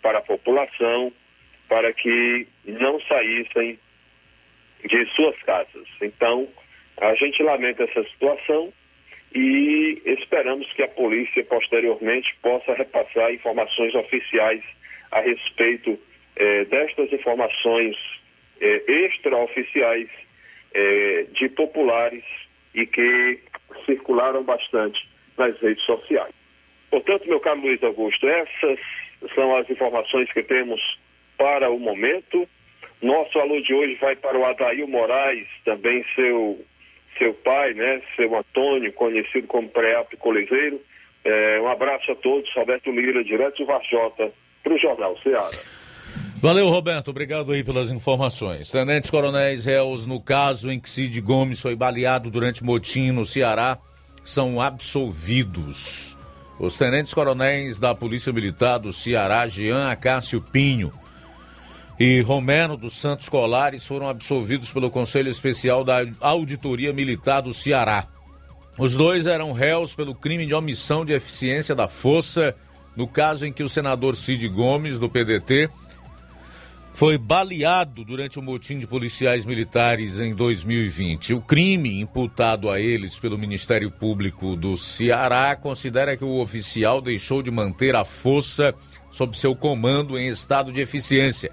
para 0.00 0.18
a 0.18 0.22
população, 0.22 1.12
para 1.68 1.92
que 1.92 2.46
não 2.64 3.00
saíssem 3.02 3.78
de 4.84 5.06
suas 5.14 5.40
casas. 5.42 5.88
Então, 6.00 6.48
a 7.00 7.14
gente 7.14 7.42
lamenta 7.42 7.84
essa 7.84 8.02
situação 8.04 8.72
e 9.34 10.02
esperamos 10.04 10.70
que 10.74 10.82
a 10.82 10.88
polícia 10.88 11.42
posteriormente 11.44 12.36
possa 12.42 12.74
repassar 12.74 13.32
informações 13.32 13.94
oficiais 13.94 14.62
a 15.10 15.20
respeito 15.20 15.98
eh, 16.36 16.64
destas 16.64 17.12
informações 17.12 17.96
eh, 18.60 18.82
extraoficiais 18.86 20.08
eh, 20.74 21.26
de 21.32 21.48
populares 21.48 22.24
e 22.74 22.86
que 22.86 23.40
circularam 23.84 24.42
bastante 24.42 25.08
nas 25.36 25.58
redes 25.60 25.84
sociais. 25.84 26.32
Portanto, 26.90 27.28
meu 27.28 27.40
caro 27.40 27.60
Luiz 27.60 27.82
Augusto, 27.82 28.26
essas 28.28 28.78
são 29.34 29.54
as 29.56 29.68
informações 29.68 30.30
que 30.32 30.42
temos 30.42 30.80
para 31.36 31.70
o 31.70 31.78
momento. 31.78 32.48
Nosso 33.00 33.38
alô 33.38 33.60
de 33.60 33.74
hoje 33.74 33.94
vai 33.96 34.14
para 34.14 34.38
o 34.38 34.44
Adail 34.44 34.86
Moraes, 34.86 35.48
também 35.64 36.04
seu, 36.14 36.64
seu 37.18 37.34
pai, 37.34 37.74
né? 37.74 38.00
Seu 38.14 38.34
Antônio, 38.36 38.92
conhecido 38.92 39.46
como 39.46 39.68
Preap 39.68 40.14
Colezeiro. 40.18 40.80
É, 41.24 41.60
um 41.60 41.68
abraço 41.68 42.12
a 42.12 42.16
todos, 42.16 42.52
Roberto 42.54 42.90
Lira, 42.90 43.24
direto 43.24 43.58
do 43.58 43.66
Varjota, 43.66 44.32
para 44.62 44.74
o 44.74 44.78
Jornal 44.78 45.16
Ceará. 45.18 45.81
Valeu, 46.42 46.68
Roberto. 46.68 47.12
Obrigado 47.12 47.52
aí 47.52 47.62
pelas 47.62 47.92
informações. 47.92 48.68
Tenentes 48.68 49.08
coronéis 49.08 49.64
réus 49.64 50.04
no 50.06 50.20
caso 50.20 50.72
em 50.72 50.80
que 50.80 50.90
Cid 50.90 51.20
Gomes 51.20 51.60
foi 51.60 51.76
baleado 51.76 52.32
durante 52.32 52.64
motim 52.64 53.12
no 53.12 53.24
Ceará 53.24 53.78
são 54.24 54.60
absolvidos. 54.60 56.18
Os 56.58 56.76
tenentes 56.76 57.14
coronéis 57.14 57.78
da 57.78 57.94
Polícia 57.94 58.32
Militar 58.32 58.78
do 58.78 58.92
Ceará, 58.92 59.46
Jean 59.46 59.88
Acácio 59.88 60.40
Pinho 60.40 60.92
e 61.96 62.20
Romero 62.22 62.76
dos 62.76 62.94
Santos 62.94 63.28
Colares, 63.28 63.86
foram 63.86 64.08
absolvidos 64.08 64.72
pelo 64.72 64.90
Conselho 64.90 65.30
Especial 65.30 65.84
da 65.84 66.04
Auditoria 66.20 66.92
Militar 66.92 67.40
do 67.40 67.54
Ceará. 67.54 68.04
Os 68.76 68.96
dois 68.96 69.28
eram 69.28 69.52
réus 69.52 69.94
pelo 69.94 70.12
crime 70.12 70.44
de 70.44 70.54
omissão 70.54 71.04
de 71.04 71.12
eficiência 71.12 71.72
da 71.72 71.86
força, 71.86 72.52
no 72.96 73.06
caso 73.06 73.46
em 73.46 73.52
que 73.52 73.62
o 73.62 73.68
senador 73.68 74.16
Cid 74.16 74.48
Gomes, 74.48 74.98
do 74.98 75.08
PDT, 75.08 75.70
foi 76.92 77.16
baleado 77.16 78.04
durante 78.04 78.38
o 78.38 78.42
motim 78.42 78.78
de 78.78 78.86
policiais 78.86 79.44
militares 79.44 80.20
em 80.20 80.34
2020. 80.34 81.34
O 81.34 81.40
crime 81.40 82.00
imputado 82.00 82.70
a 82.70 82.78
eles 82.78 83.18
pelo 83.18 83.38
Ministério 83.38 83.90
Público 83.90 84.54
do 84.54 84.76
Ceará 84.76 85.56
considera 85.56 86.16
que 86.16 86.24
o 86.24 86.40
oficial 86.40 87.00
deixou 87.00 87.42
de 87.42 87.50
manter 87.50 87.96
a 87.96 88.04
força 88.04 88.74
sob 89.10 89.36
seu 89.36 89.56
comando 89.56 90.18
em 90.18 90.28
estado 90.28 90.72
de 90.72 90.80
eficiência. 90.80 91.50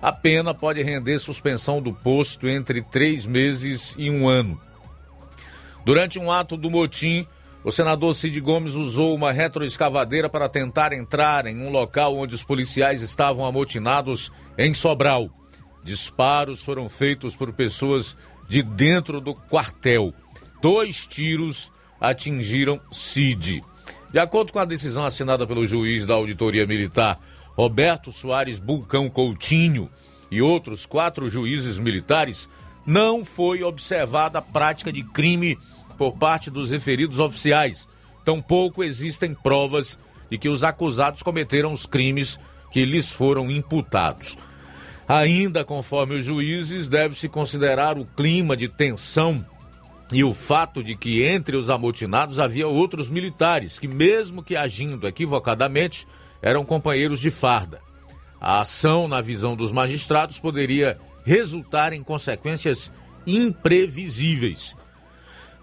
A 0.00 0.12
pena 0.12 0.52
pode 0.52 0.82
render 0.82 1.18
suspensão 1.18 1.80
do 1.80 1.92
posto 1.92 2.46
entre 2.48 2.82
três 2.82 3.24
meses 3.24 3.94
e 3.96 4.10
um 4.10 4.28
ano. 4.28 4.60
Durante 5.84 6.18
um 6.18 6.30
ato 6.30 6.56
do 6.56 6.70
motim, 6.70 7.26
o 7.64 7.70
senador 7.70 8.14
Cid 8.14 8.40
Gomes 8.40 8.74
usou 8.74 9.14
uma 9.14 9.32
retroescavadeira 9.32 10.28
para 10.28 10.48
tentar 10.48 10.92
entrar 10.92 11.46
em 11.46 11.60
um 11.60 11.70
local 11.70 12.16
onde 12.16 12.34
os 12.34 12.42
policiais 12.42 13.02
estavam 13.02 13.44
amotinados 13.44 14.32
em 14.58 14.74
Sobral. 14.74 15.30
Disparos 15.84 16.62
foram 16.62 16.88
feitos 16.88 17.36
por 17.36 17.52
pessoas 17.52 18.16
de 18.48 18.62
dentro 18.62 19.20
do 19.20 19.34
quartel. 19.34 20.12
Dois 20.60 21.06
tiros 21.06 21.72
atingiram 22.00 22.80
Cid. 22.90 23.64
De 24.12 24.18
acordo 24.18 24.52
com 24.52 24.58
a 24.58 24.64
decisão 24.64 25.04
assinada 25.04 25.46
pelo 25.46 25.66
juiz 25.66 26.04
da 26.04 26.14
Auditoria 26.14 26.66
Militar, 26.66 27.18
Roberto 27.56 28.12
Soares 28.12 28.58
Bulcão 28.58 29.08
Coutinho, 29.08 29.88
e 30.32 30.40
outros 30.40 30.86
quatro 30.86 31.28
juízes 31.28 31.78
militares, 31.78 32.48
não 32.86 33.22
foi 33.22 33.62
observada 33.62 34.38
a 34.38 34.42
prática 34.42 34.90
de 34.90 35.04
crime 35.04 35.58
por 35.92 36.16
parte 36.16 36.50
dos 36.50 36.70
referidos 36.70 37.18
oficiais. 37.18 37.86
Tampouco 38.24 38.82
existem 38.82 39.34
provas 39.34 39.98
de 40.30 40.38
que 40.38 40.48
os 40.48 40.64
acusados 40.64 41.22
cometeram 41.22 41.72
os 41.72 41.86
crimes 41.86 42.40
que 42.70 42.84
lhes 42.84 43.12
foram 43.12 43.50
imputados. 43.50 44.38
Ainda 45.06 45.64
conforme 45.64 46.14
os 46.14 46.24
juízes, 46.24 46.88
deve-se 46.88 47.28
considerar 47.28 47.98
o 47.98 48.04
clima 48.04 48.56
de 48.56 48.68
tensão 48.68 49.44
e 50.12 50.22
o 50.22 50.32
fato 50.32 50.82
de 50.82 50.96
que 50.96 51.22
entre 51.22 51.56
os 51.56 51.68
amotinados 51.68 52.38
havia 52.38 52.68
outros 52.68 53.08
militares 53.08 53.78
que, 53.78 53.88
mesmo 53.88 54.42
que 54.42 54.56
agindo 54.56 55.06
equivocadamente, 55.06 56.06
eram 56.40 56.64
companheiros 56.64 57.20
de 57.20 57.30
farda. 57.30 57.80
A 58.40 58.60
ação, 58.60 59.06
na 59.06 59.20
visão 59.20 59.54
dos 59.54 59.70
magistrados, 59.70 60.38
poderia 60.38 60.98
resultar 61.24 61.92
em 61.92 62.02
consequências 62.02 62.90
imprevisíveis. 63.26 64.76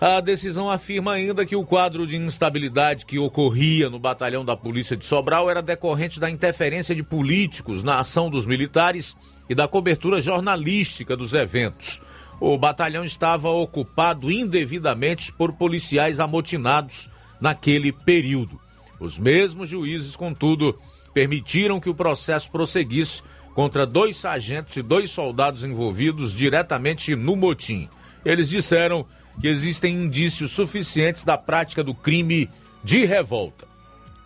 A 0.02 0.22
decisão 0.22 0.72
afirma 0.72 1.12
ainda 1.12 1.46
que 1.46 1.58
o 1.58 1.66
quadro 1.66 2.08
de 2.08 2.16
instabilidade 2.16 3.06
que 3.06 3.20
ocorria 3.20 3.90
no 3.90 4.00
batalhão 4.00 4.46
da 4.46 4.56
Polícia 4.56 4.96
de 4.96 5.04
Sobral 5.04 5.50
era 5.50 5.62
decorrente 5.62 6.22
da 6.22 6.30
interferência 6.30 6.96
de 6.96 7.04
políticos 7.04 7.84
na 7.84 8.00
ação 8.00 8.30
dos 8.30 8.46
militares 8.46 9.14
e 9.50 9.54
da 9.54 9.68
cobertura 9.68 10.22
jornalística 10.22 11.18
dos 11.18 11.34
eventos. 11.34 12.02
O 12.40 12.58
batalhão 12.58 13.04
estava 13.04 13.50
ocupado 13.50 14.32
indevidamente 14.32 15.34
por 15.34 15.52
policiais 15.52 16.22
amotinados 16.22 17.10
naquele 17.42 17.92
período. 17.92 18.58
Os 19.02 19.20
mesmos 19.20 19.68
juízes, 19.68 20.16
contudo, 20.16 20.80
permitiram 21.14 21.78
que 21.78 21.90
o 21.90 21.96
processo 21.96 22.50
prosseguisse 22.50 23.22
contra 23.54 23.86
dois 23.86 24.16
sargentos 24.16 24.78
e 24.78 24.82
dois 24.82 25.12
soldados 25.12 25.66
envolvidos 25.66 26.34
diretamente 26.34 27.18
no 27.18 27.36
motim. 27.36 27.90
Eles 28.24 28.48
disseram 28.48 29.06
que 29.40 29.48
existem 29.48 29.96
indícios 29.96 30.52
suficientes 30.52 31.24
da 31.24 31.38
prática 31.38 31.84
do 31.84 31.94
crime 31.94 32.50
de 32.84 33.06
revolta. 33.06 33.68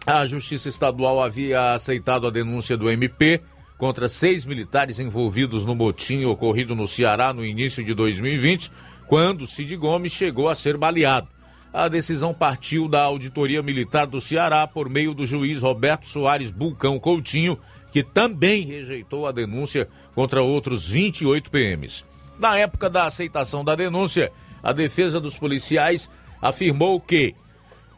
A 0.05 0.25
Justiça 0.25 0.67
Estadual 0.67 1.21
havia 1.21 1.73
aceitado 1.73 2.27
a 2.27 2.31
denúncia 2.31 2.75
do 2.75 2.89
MP 2.89 3.41
contra 3.77 4.09
seis 4.09 4.45
militares 4.45 4.99
envolvidos 4.99 5.65
no 5.65 5.75
motim 5.75 6.25
ocorrido 6.25 6.75
no 6.75 6.87
Ceará 6.87 7.33
no 7.33 7.45
início 7.45 7.83
de 7.83 7.93
2020, 7.93 8.71
quando 9.07 9.47
Cid 9.47 9.75
Gomes 9.77 10.11
chegou 10.11 10.49
a 10.49 10.55
ser 10.55 10.77
baleado. 10.77 11.27
A 11.73 11.87
decisão 11.87 12.33
partiu 12.33 12.87
da 12.87 13.01
Auditoria 13.01 13.63
Militar 13.63 14.05
do 14.05 14.21
Ceará 14.21 14.67
por 14.67 14.89
meio 14.89 15.13
do 15.13 15.25
juiz 15.25 15.61
Roberto 15.61 16.05
Soares 16.05 16.51
Bulcão 16.51 16.99
Coutinho, 16.99 17.57
que 17.91 18.03
também 18.03 18.63
rejeitou 18.63 19.25
a 19.25 19.31
denúncia 19.31 19.87
contra 20.13 20.41
outros 20.41 20.87
28 20.87 21.49
PMs. 21.49 22.05
Na 22.39 22.57
época 22.57 22.89
da 22.89 23.05
aceitação 23.05 23.63
da 23.63 23.75
denúncia, 23.75 24.31
a 24.63 24.71
defesa 24.71 25.19
dos 25.19 25.37
policiais 25.37 26.09
afirmou 26.41 26.99
que 26.99 27.35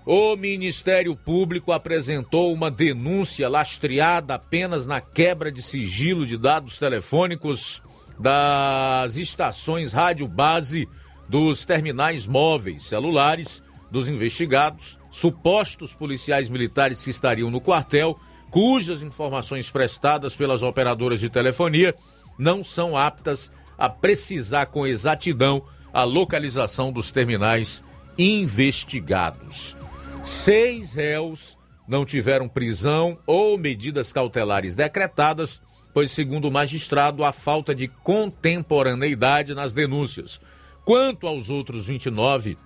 o 0.05 0.35
Ministério 0.35 1.15
Público 1.15 1.71
apresentou 1.71 2.53
uma 2.53 2.69
denúncia 2.69 3.47
lastreada 3.47 4.35
apenas 4.35 4.85
na 4.85 4.99
quebra 4.99 5.51
de 5.51 5.61
sigilo 5.61 6.25
de 6.25 6.37
dados 6.37 6.77
telefônicos 6.77 7.81
das 8.19 9.15
estações 9.15 9.93
rádio 9.93 10.27
base 10.27 10.87
dos 11.27 11.65
terminais 11.65 12.27
móveis 12.27 12.83
celulares 12.83 13.63
dos 13.89 14.07
investigados, 14.07 14.99
supostos 15.09 15.93
policiais 15.93 16.49
militares 16.49 17.03
que 17.03 17.09
estariam 17.09 17.49
no 17.49 17.61
quartel, 17.61 18.19
cujas 18.51 19.01
informações 19.01 19.69
prestadas 19.69 20.35
pelas 20.35 20.61
operadoras 20.61 21.19
de 21.19 21.29
telefonia 21.29 21.95
não 22.37 22.63
são 22.63 22.95
aptas 22.95 23.51
a 23.77 23.89
precisar 23.89 24.67
com 24.67 24.85
exatidão 24.85 25.63
a 25.95 26.03
localização 26.03 26.91
dos 26.91 27.09
terminais 27.09 27.81
investigados. 28.17 29.77
Seis 30.25 30.93
réus 30.93 31.57
não 31.87 32.05
tiveram 32.05 32.49
prisão 32.49 33.17
ou 33.25 33.57
medidas 33.57 34.11
cautelares 34.11 34.75
decretadas, 34.75 35.61
pois, 35.93 36.11
segundo 36.11 36.49
o 36.49 36.51
magistrado, 36.51 37.23
há 37.23 37.31
falta 37.31 37.73
de 37.73 37.87
contemporaneidade 37.87 39.55
nas 39.55 39.71
denúncias. 39.71 40.41
Quanto 40.83 41.27
aos 41.27 41.49
outros 41.49 41.85
29 41.85 42.57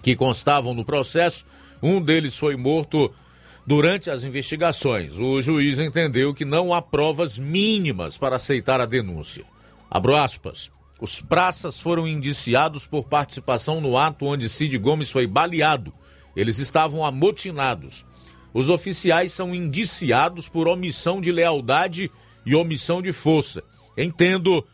que 0.00 0.14
constavam 0.14 0.72
no 0.72 0.84
processo, 0.84 1.46
um 1.82 2.00
deles 2.00 2.38
foi 2.38 2.54
morto 2.54 3.12
durante 3.66 4.08
as 4.08 4.22
investigações. 4.22 5.14
O 5.18 5.42
juiz 5.42 5.80
entendeu 5.80 6.32
que 6.32 6.44
não 6.44 6.72
há 6.72 6.80
provas 6.80 7.40
mínimas 7.40 8.16
para 8.16 8.36
aceitar 8.36 8.80
a 8.80 8.86
denúncia. 8.86 9.44
Abro 9.90 10.14
aspas. 10.14 10.77
Os 11.00 11.20
praças 11.20 11.78
foram 11.78 12.08
indiciados 12.08 12.86
por 12.86 13.04
participação 13.04 13.80
no 13.80 13.96
ato 13.96 14.26
onde 14.26 14.48
Cid 14.48 14.76
Gomes 14.78 15.10
foi 15.10 15.26
baleado. 15.26 15.92
Eles 16.34 16.58
estavam 16.58 17.04
amotinados. 17.04 18.04
Os 18.52 18.68
oficiais 18.68 19.32
são 19.32 19.54
indiciados 19.54 20.48
por 20.48 20.66
omissão 20.66 21.20
de 21.20 21.30
lealdade 21.30 22.10
e 22.44 22.54
omissão 22.54 23.00
de 23.00 23.12
força. 23.12 23.62
Entendo 23.96 24.66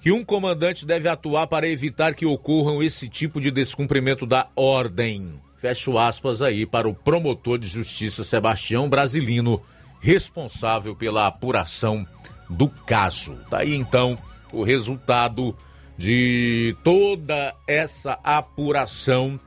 que 0.00 0.10
um 0.10 0.24
comandante 0.24 0.86
deve 0.86 1.08
atuar 1.08 1.46
para 1.46 1.68
evitar 1.68 2.14
que 2.14 2.24
ocorram 2.24 2.82
esse 2.82 3.08
tipo 3.08 3.40
de 3.40 3.50
descumprimento 3.50 4.24
da 4.24 4.48
ordem. 4.56 5.38
Fecho 5.56 5.98
aspas 5.98 6.40
aí 6.40 6.64
para 6.64 6.88
o 6.88 6.94
promotor 6.94 7.58
de 7.58 7.68
justiça 7.68 8.24
Sebastião 8.24 8.88
Brasilino, 8.88 9.62
responsável 10.00 10.96
pela 10.96 11.26
apuração 11.26 12.06
do 12.48 12.66
caso. 12.68 13.38
Tá 13.50 13.58
aí 13.58 13.74
então 13.74 14.18
o 14.52 14.62
resultado 14.62 15.56
de 15.96 16.76
toda 16.82 17.54
essa 17.66 18.18
apuração 18.24 19.38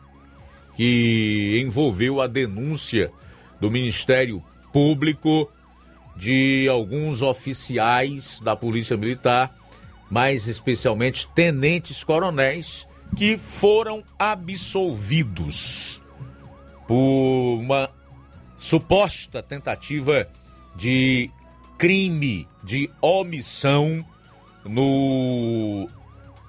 que 0.76 1.60
envolveu 1.64 2.22
a 2.22 2.28
denúncia 2.28 3.12
do 3.60 3.72
Ministério 3.72 4.44
Público 4.72 5.50
de 6.16 6.68
alguns 6.70 7.22
oficiais 7.22 8.40
da 8.42 8.56
Polícia 8.56 8.96
Militar, 8.96 9.56
mais 10.10 10.48
especialmente 10.48 11.28
tenentes 11.34 12.04
coronéis, 12.04 12.88
que 13.16 13.38
foram 13.38 14.04
absolvidos 14.18 16.02
por 16.88 17.60
uma 17.60 17.90
suposta 18.58 19.42
tentativa 19.42 20.28
de 20.76 21.30
crime 21.78 22.48
de 22.64 22.90
omissão 23.02 24.06
no 24.66 25.90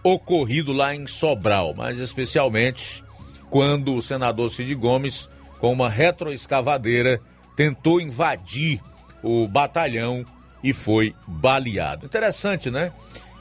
ocorrido 0.03 0.73
lá 0.73 0.95
em 0.95 1.07
Sobral, 1.07 1.75
mas 1.75 1.99
especialmente 1.99 3.03
quando 3.51 3.95
o 3.95 4.03
senador 4.03 4.51
Cid 4.51 4.75
Gomes, 4.75 5.29
com 5.61 5.73
uma 5.73 5.89
retroescavadeira, 5.89 7.21
tentou 7.57 8.01
invadir 8.01 8.81
o 9.23 9.47
batalhão 9.49 10.25
e 10.63 10.73
foi 10.73 11.15
baleado. 11.27 12.07
Interessante, 12.07 12.71
né? 12.71 12.93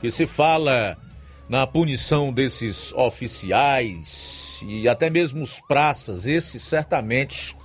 Que 0.02 0.12
se 0.12 0.26
fala 0.26 0.98
na 1.50 1.66
punição 1.68 2.32
desses 2.32 2.94
oficiais 2.94 4.60
e 4.66 4.88
até 4.88 5.10
mesmo 5.10 5.44
os 5.44 5.60
praças, 5.60 6.26
esses 6.26 6.64
certamente 6.64 7.56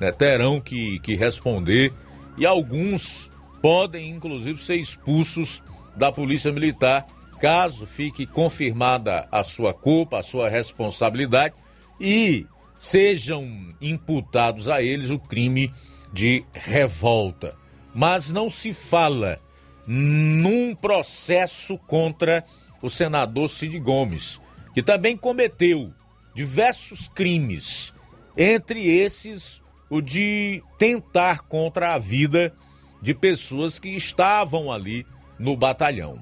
né, 0.00 0.10
terão 0.12 0.60
que, 0.60 0.98
que 1.00 1.14
responder 1.14 1.92
e 2.38 2.46
alguns 2.46 3.30
podem 3.60 4.10
inclusive 4.10 4.62
ser 4.62 4.76
expulsos 4.76 5.62
da 5.96 6.12
Polícia 6.12 6.52
Militar 6.52 7.06
caso 7.40 7.86
fique 7.86 8.26
confirmada 8.26 9.28
a 9.30 9.44
sua 9.44 9.74
culpa, 9.74 10.18
a 10.18 10.22
sua 10.22 10.48
responsabilidade 10.48 11.54
e 12.00 12.46
sejam 12.78 13.74
imputados 13.80 14.68
a 14.68 14.82
eles 14.82 15.10
o 15.10 15.18
crime 15.18 15.72
de 16.12 16.44
revolta. 16.52 17.54
Mas 17.94 18.30
não 18.30 18.50
se 18.50 18.72
fala 18.72 19.40
num 19.86 20.74
processo 20.74 21.78
contra 21.78 22.44
o 22.82 22.90
senador 22.90 23.48
Cid 23.48 23.78
Gomes, 23.78 24.40
que 24.74 24.82
também 24.82 25.16
cometeu 25.16 25.92
diversos 26.34 27.08
crimes, 27.08 27.94
entre 28.36 28.86
esses 28.86 29.62
o 29.88 30.00
de 30.00 30.62
tentar 30.78 31.42
contra 31.42 31.94
a 31.94 31.98
vida 31.98 32.52
de 33.00 33.14
pessoas 33.14 33.78
que 33.78 33.90
estavam 33.90 34.70
ali 34.70 35.06
no 35.38 35.56
batalhão. 35.56 36.20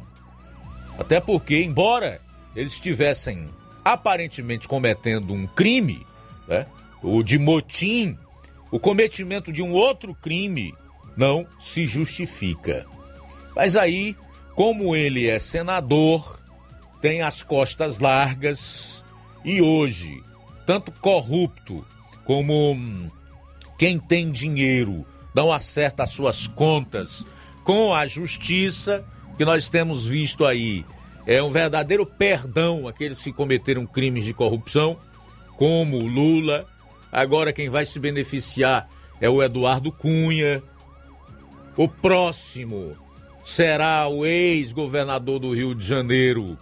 Até 0.98 1.20
porque, 1.20 1.62
embora 1.62 2.20
eles 2.54 2.74
estivessem 2.74 3.48
aparentemente 3.84 4.68
cometendo 4.68 5.32
um 5.32 5.46
crime, 5.46 6.06
né, 6.48 6.66
o 7.02 7.22
de 7.22 7.38
motim, 7.38 8.18
o 8.70 8.78
cometimento 8.78 9.52
de 9.52 9.62
um 9.62 9.72
outro 9.72 10.14
crime 10.14 10.74
não 11.16 11.46
se 11.58 11.86
justifica. 11.86 12.86
Mas 13.54 13.76
aí, 13.76 14.16
como 14.54 14.96
ele 14.96 15.28
é 15.28 15.38
senador, 15.38 16.40
tem 17.00 17.22
as 17.22 17.42
costas 17.42 17.98
largas 17.98 19.04
e 19.44 19.60
hoje, 19.60 20.22
tanto 20.66 20.90
corrupto 20.92 21.84
como 22.24 22.72
hum, 22.72 23.10
quem 23.78 23.98
tem 23.98 24.30
dinheiro 24.30 25.06
não 25.34 25.52
acerta 25.52 26.04
as 26.04 26.10
suas 26.10 26.46
contas 26.46 27.26
com 27.64 27.94
a 27.94 28.06
justiça, 28.06 29.04
que 29.36 29.44
nós 29.44 29.68
temos 29.68 30.06
visto 30.06 30.44
aí 30.44 30.84
é 31.26 31.42
um 31.42 31.50
verdadeiro 31.50 32.04
perdão 32.04 32.86
aqueles 32.86 33.22
que 33.22 33.32
cometeram 33.32 33.86
crimes 33.86 34.24
de 34.24 34.34
corrupção, 34.34 34.98
como 35.56 35.96
o 35.96 36.06
Lula. 36.06 36.66
Agora 37.10 37.52
quem 37.52 37.70
vai 37.70 37.86
se 37.86 37.98
beneficiar 37.98 38.88
é 39.20 39.28
o 39.28 39.42
Eduardo 39.42 39.90
Cunha. 39.90 40.62
O 41.76 41.88
próximo 41.88 42.96
será 43.42 44.06
o 44.08 44.26
ex-governador 44.26 45.38
do 45.38 45.54
Rio 45.54 45.74
de 45.74 45.84
Janeiro, 45.84 46.58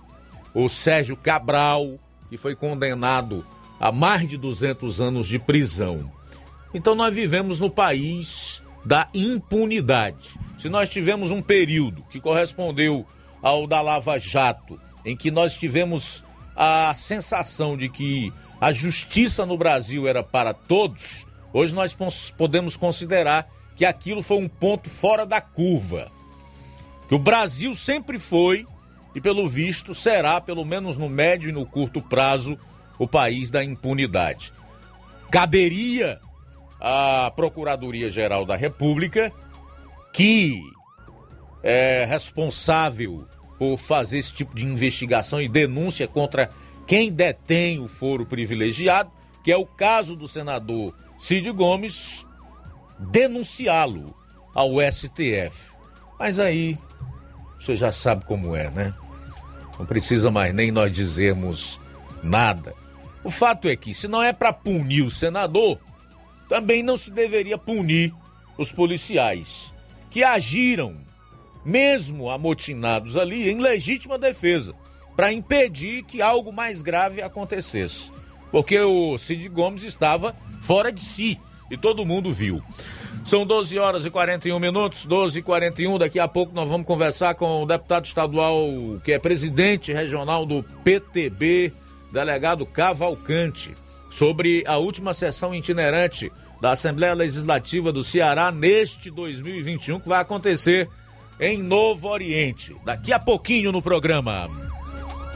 o 0.55 0.69
Sérgio 0.69 1.17
Cabral, 1.17 1.99
que 2.31 2.37
foi 2.37 2.55
condenado 2.55 3.45
a 3.81 3.91
mais 3.91 4.29
de 4.29 4.37
200 4.37 5.01
anos 5.01 5.27
de 5.27 5.41
prisão. 5.41 6.11
Então 6.73 6.95
nós 6.95 7.13
vivemos 7.13 7.59
no 7.59 7.69
país 7.69 8.62
da 8.85 9.09
impunidade. 9.15 10.31
Se 10.59 10.69
nós 10.69 10.89
tivemos 10.89 11.31
um 11.31 11.43
período 11.43 12.05
que 12.11 12.21
correspondeu 12.21 13.07
ao 13.43 13.67
da 13.67 13.81
Lava 13.81 14.19
Jato, 14.19 14.81
em 15.05 15.17
que 15.17 15.31
nós 15.31 15.57
tivemos 15.57 16.25
a 16.55 16.95
sensação 16.95 17.77
de 17.77 17.89
que 17.89 18.33
a 18.61 18.73
justiça 18.73 19.45
no 19.45 19.57
Brasil 19.57 20.07
era 20.07 20.23
para 20.23 20.55
todos, 20.55 21.27
hoje 21.53 21.75
nós 21.75 21.97
podemos 22.37 22.77
considerar 22.77 23.49
que 23.75 23.85
aquilo 23.85 24.23
foi 24.23 24.39
um 24.39 24.49
ponto 24.49 24.89
fora 24.89 25.27
da 25.27 25.41
curva. 25.41 26.11
Que 27.09 27.15
o 27.15 27.19
Brasil 27.19 27.75
sempre 27.75 28.19
foi 28.19 28.67
e, 29.15 29.21
pelo 29.21 29.49
visto, 29.49 29.95
será, 29.95 30.41
pelo 30.41 30.65
menos 30.65 30.97
no 30.97 31.09
médio 31.09 31.51
e 31.51 31.53
no 31.53 31.67
curto 31.67 32.01
prazo, 32.01 32.59
o 32.99 33.09
país 33.09 33.51
da 33.51 33.65
impunidade. 33.65 34.53
Caberia 35.31 36.21
à 36.85 37.31
Procuradoria-Geral 37.37 38.45
da 38.45 38.57
República, 38.57 39.33
que 40.13 40.61
é 41.63 42.05
responsável 42.05 43.25
por 43.57 43.79
fazer 43.79 44.19
esse 44.19 44.35
tipo 44.35 44.57
de 44.57 44.65
investigação 44.65 45.41
e 45.41 45.49
denúncia 45.49 46.09
contra 46.09 46.51
quem 46.85 47.13
detém 47.13 47.79
o 47.79 47.87
foro 47.87 48.27
privilegiado, 48.27 49.13
que 49.45 49.53
é 49.53 49.57
o 49.57 49.65
caso 49.65 50.17
do 50.17 50.27
senador 50.27 50.93
Cid 51.17 51.49
Gomes, 51.53 52.27
denunciá-lo 52.99 54.13
ao 54.53 54.73
STF. 54.81 55.71
Mas 56.19 56.41
aí 56.41 56.77
você 57.59 57.77
já 57.77 57.93
sabe 57.93 58.25
como 58.25 58.57
é, 58.57 58.69
né? 58.71 58.93
Não 59.79 59.87
precisa 59.87 60.33
mais 60.33 60.53
nem 60.53 60.73
nós 60.73 60.93
dizermos 60.93 61.81
nada. 62.25 62.75
O 63.23 63.31
fato 63.31 63.69
é 63.69 63.77
que, 63.77 63.95
se 63.95 64.09
não 64.09 64.21
é 64.21 64.33
para 64.33 64.53
punir 64.53 65.03
o 65.03 65.11
senador, 65.11 65.79
também 66.53 66.83
não 66.83 66.99
se 66.99 67.11
deveria 67.11 67.57
punir 67.57 68.13
os 68.59 68.71
policiais 68.71 69.73
que 70.11 70.23
agiram 70.23 70.99
mesmo 71.65 72.29
amotinados 72.29 73.17
ali, 73.17 73.51
em 73.51 73.59
legítima 73.59 74.19
defesa, 74.19 74.75
para 75.17 75.33
impedir 75.33 76.03
que 76.03 76.21
algo 76.21 76.53
mais 76.53 76.83
grave 76.83 77.23
acontecesse. 77.23 78.13
porque 78.51 78.79
o 78.79 79.17
Cid 79.17 79.49
Gomes 79.49 79.83
estava 79.83 80.37
fora 80.61 80.93
de 80.93 81.01
si 81.01 81.41
e 81.71 81.77
todo 81.79 82.05
mundo 82.05 82.31
viu. 82.31 82.63
São 83.25 83.47
12 83.47 83.79
horas 83.79 84.05
e 84.05 84.11
41 84.11 84.61
minutos, 84.61 85.07
12 85.07 85.39
e 85.39 85.43
41. 85.43 85.97
Daqui 85.97 86.21
a 86.21 86.29
pouco 86.29 86.55
nós 86.55 86.69
vamos 86.69 86.87
conversar 86.87 87.35
com 87.35 87.63
o 87.63 87.67
deputado 87.67 88.05
estadual, 88.05 88.69
que 89.03 89.13
é 89.13 89.19
presidente 89.19 89.91
regional 89.91 90.45
do 90.45 90.63
PTB, 90.85 91.73
delegado 92.13 92.67
Cavalcante, 92.67 93.75
sobre 94.11 94.63
a 94.67 94.77
última 94.77 95.15
sessão 95.15 95.55
itinerante 95.55 96.31
da 96.63 96.71
Assembleia 96.71 97.13
Legislativa 97.13 97.93
do 97.93 98.05
Ceará 98.05 98.53
neste 98.53 99.11
2021, 99.11 99.99
que 99.99 100.09
vai 100.09 100.21
acontecer 100.21 100.89
em 101.41 101.61
Novo 101.61 102.07
Oriente. 102.09 102.73
Daqui 102.85 103.13
a 103.13 103.19
pouquinho 103.19 103.73
no 103.73 103.83
programa. 103.83 104.49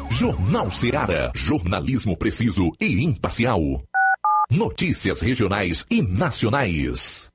Jornal 0.09 0.71
Ceará, 0.71 1.33
jornalismo 1.35 2.17
preciso 2.17 2.71
e 2.81 3.03
imparcial. 3.03 3.61
Notícias 4.49 5.21
regionais 5.21 5.85
e 5.91 6.01
nacionais. 6.01 7.29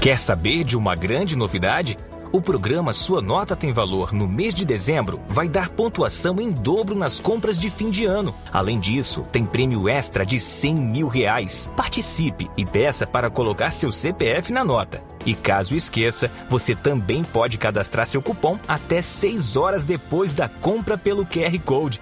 Quer 0.00 0.20
saber 0.20 0.62
de 0.62 0.78
uma 0.78 0.94
grande 0.94 1.34
novidade? 1.34 1.96
O 2.30 2.42
programa 2.42 2.92
Sua 2.92 3.22
Nota 3.22 3.56
Tem 3.56 3.72
Valor 3.72 4.12
no 4.12 4.28
mês 4.28 4.54
de 4.54 4.62
dezembro 4.66 5.18
vai 5.28 5.48
dar 5.48 5.70
pontuação 5.70 6.38
em 6.38 6.50
dobro 6.50 6.94
nas 6.94 7.18
compras 7.18 7.58
de 7.58 7.70
fim 7.70 7.88
de 7.88 8.04
ano. 8.04 8.34
Além 8.52 8.78
disso, 8.78 9.22
tem 9.32 9.46
prêmio 9.46 9.88
extra 9.88 10.26
de 10.26 10.38
100 10.38 10.74
mil 10.74 11.08
reais. 11.08 11.70
Participe 11.74 12.50
e 12.54 12.66
peça 12.66 13.06
para 13.06 13.30
colocar 13.30 13.70
seu 13.70 13.90
CPF 13.90 14.52
na 14.52 14.62
nota. 14.62 15.02
E 15.24 15.34
caso 15.34 15.74
esqueça, 15.74 16.30
você 16.50 16.74
também 16.74 17.24
pode 17.24 17.56
cadastrar 17.56 18.06
seu 18.06 18.20
cupom 18.20 18.58
até 18.68 19.00
6 19.00 19.56
horas 19.56 19.84
depois 19.86 20.34
da 20.34 20.50
compra 20.50 20.98
pelo 20.98 21.24
QR 21.24 21.58
Code. 21.64 21.98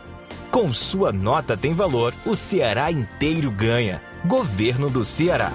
Com 0.50 0.72
Sua 0.72 1.12
Nota 1.12 1.56
Tem 1.56 1.72
Valor, 1.72 2.12
o 2.24 2.34
Ceará 2.34 2.90
inteiro 2.90 3.50
ganha. 3.52 4.02
Governo 4.24 4.90
do 4.90 5.04
Ceará. 5.04 5.52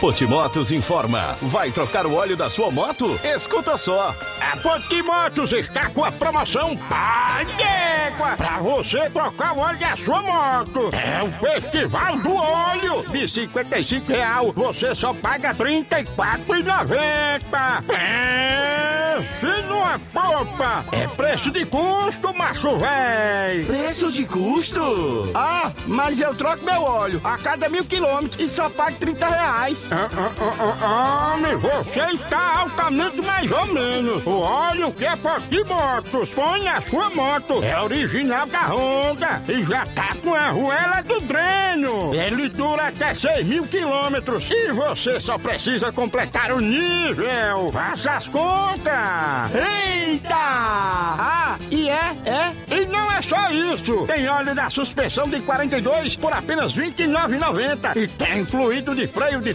Potimotos 0.00 0.70
informa. 0.72 1.36
Vai 1.40 1.70
trocar 1.70 2.06
o 2.06 2.14
óleo 2.14 2.36
da 2.36 2.50
sua 2.50 2.70
moto? 2.70 3.18
Escuta 3.24 3.78
só. 3.78 4.14
A 4.40 4.56
Potimotos 4.58 5.52
está 5.52 5.88
com 5.88 6.04
a 6.04 6.12
promoção 6.12 6.76
Pai 6.76 7.46
d'Égua 7.46 8.36
para 8.36 8.58
você 8.58 9.08
trocar 9.08 9.56
o 9.56 9.60
óleo 9.60 9.78
da 9.78 9.96
sua 9.96 10.20
moto. 10.20 10.90
É 10.92 11.22
o 11.22 11.32
Festival 11.32 12.18
do 12.18 12.34
Óleo. 12.36 13.04
De 13.10 13.26
55 13.28 14.12
real, 14.12 14.52
você 14.52 14.94
só 14.94 15.14
paga 15.14 15.52
R$ 15.52 15.84
34,90. 15.86 17.82
Pense 17.86 19.62
numa 19.66 19.98
popa. 20.12 20.84
É 20.92 21.06
preço 21.08 21.50
de 21.50 21.64
custo, 21.64 22.34
macho 22.34 22.76
véi. 22.78 23.64
Preço 23.64 24.12
de 24.12 24.26
custo? 24.26 25.30
Ah, 25.34 25.72
mas 25.86 26.20
eu 26.20 26.34
troco 26.34 26.64
meu 26.64 26.82
óleo 26.82 27.20
a 27.24 27.38
cada 27.38 27.68
mil 27.68 27.84
quilômetros 27.84 28.42
e 28.42 28.48
só 28.48 28.68
pago 28.68 28.96
30 28.98 29.26
reais. 29.26 29.85
Ah, 29.92 30.08
ah, 30.16 30.32
ah, 30.40 30.76
ah, 30.82 31.34
homem, 31.34 31.54
você 31.56 32.00
está 32.14 32.60
altamente 32.60 33.22
mais 33.22 33.50
ou 33.52 33.66
menos. 33.66 34.26
O 34.26 34.40
óleo 34.40 34.92
que 34.92 35.04
é 35.04 35.14
Potimotos 35.14 36.30
põe 36.30 36.64
na 36.64 36.80
sua 36.82 37.10
moto. 37.10 37.62
É 37.62 37.80
original 37.80 38.46
da 38.46 38.62
Honda 38.66 39.42
e 39.48 39.62
já 39.64 39.86
tá 39.86 40.16
com 40.24 40.34
a 40.34 40.40
arruela 40.40 41.02
do 41.02 41.20
dreno. 41.20 42.12
Ele 42.12 42.48
dura 42.48 42.88
até 42.88 43.14
6 43.14 43.46
mil 43.46 43.66
quilômetros 43.66 44.48
e 44.50 44.72
você 44.72 45.20
só 45.20 45.38
precisa 45.38 45.92
completar 45.92 46.50
o 46.50 46.60
nível. 46.60 47.70
Faça 47.72 48.12
as 48.12 48.26
contas. 48.26 48.92
Eita! 49.54 50.34
Ah, 50.34 51.58
e 51.70 51.88
é, 51.88 52.16
é, 52.24 52.76
e 52.76 52.86
não 52.86 53.10
é 53.12 53.22
só 53.22 53.50
isso. 53.50 54.04
Tem 54.06 54.28
óleo 54.28 54.54
da 54.54 54.68
suspensão 54.68 55.28
de 55.28 55.40
42 55.42 56.16
por 56.16 56.32
apenas 56.32 56.74
R$ 56.74 56.90
29,90 56.90 57.96
e 57.96 58.08
tem 58.08 58.44
fluido 58.44 58.94
de 58.94 59.06
freio 59.06 59.40
de 59.40 59.54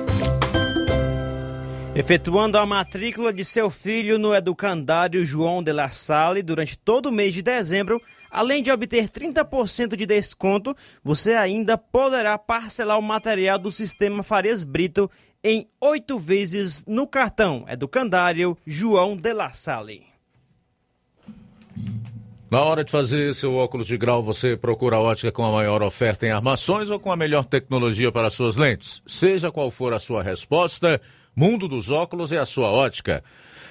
Efetuando 1.93 2.57
a 2.57 2.65
matrícula 2.65 3.33
de 3.33 3.43
seu 3.43 3.69
filho 3.69 4.17
no 4.17 4.33
Educandário 4.33 5.25
João 5.25 5.61
de 5.61 5.73
La 5.73 5.89
Salle 5.89 6.41
durante 6.41 6.77
todo 6.77 7.07
o 7.07 7.11
mês 7.11 7.33
de 7.33 7.41
dezembro, 7.41 8.01
além 8.29 8.63
de 8.63 8.71
obter 8.71 9.09
30% 9.09 9.97
de 9.97 10.05
desconto, 10.05 10.73
você 11.03 11.33
ainda 11.33 11.77
poderá 11.77 12.37
parcelar 12.37 12.97
o 12.97 13.01
material 13.01 13.59
do 13.59 13.69
sistema 13.69 14.23
Farias 14.23 14.63
Brito 14.63 15.11
em 15.43 15.67
oito 15.81 16.17
vezes 16.17 16.85
no 16.87 17.05
cartão 17.05 17.65
Educandário 17.67 18.57
João 18.65 19.17
de 19.17 19.33
La 19.33 19.51
Salle. 19.51 20.05
Na 22.49 22.61
hora 22.61 22.85
de 22.85 22.91
fazer 22.91 23.33
seu 23.33 23.53
óculos 23.55 23.87
de 23.87 23.97
grau, 23.97 24.23
você 24.23 24.55
procura 24.57 24.95
a 24.95 25.01
ótica 25.01 25.31
com 25.31 25.43
a 25.43 25.51
maior 25.51 25.81
oferta 25.81 26.25
em 26.25 26.31
armações 26.31 26.89
ou 26.89 26.99
com 26.99 27.11
a 27.11 27.15
melhor 27.15 27.45
tecnologia 27.45 28.11
para 28.11 28.29
suas 28.29 28.55
lentes? 28.57 29.01
Seja 29.05 29.51
qual 29.51 29.71
for 29.71 29.93
a 29.93 29.99
sua 29.99 30.21
resposta, 30.21 31.01
Mundo 31.35 31.67
dos 31.67 31.89
Óculos 31.89 32.31
é 32.31 32.37
a 32.37 32.45
sua 32.45 32.69
ótica. 32.69 33.23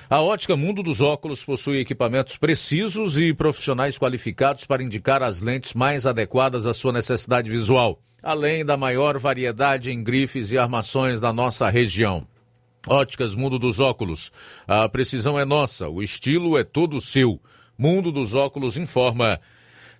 A 0.09 0.21
ótica 0.21 0.57
Mundo 0.57 0.83
dos 0.83 1.01
Óculos 1.01 1.45
possui 1.45 1.79
equipamentos 1.79 2.37
precisos 2.37 3.19
e 3.19 3.35
profissionais 3.35 3.99
qualificados 3.99 4.65
para 4.65 4.83
indicar 4.83 5.23
as 5.23 5.41
lentes 5.41 5.75
mais 5.75 6.07
adequadas 6.07 6.65
à 6.67 6.73
sua 6.73 6.93
necessidade 6.93 7.51
visual, 7.51 8.01
além 8.23 8.65
da 8.65 8.77
maior 8.77 9.19
variedade 9.19 9.91
em 9.91 10.03
grifes 10.03 10.51
e 10.53 10.59
armações 10.59 11.21
da 11.21 11.33
nossa 11.33 11.69
região. 11.69 12.27
Óticas 12.87 13.35
Mundo 13.35 13.59
dos 13.59 13.79
Óculos. 13.79 14.33
A 14.67 14.89
precisão 14.89 15.39
é 15.39 15.45
nossa, 15.45 15.89
o 15.89 16.03
estilo 16.03 16.57
é 16.57 16.65
todo 16.65 17.01
seu. 17.01 17.39
Mundo 17.77 18.11
dos 18.11 18.33
Óculos 18.33 18.79
informa 18.79 19.39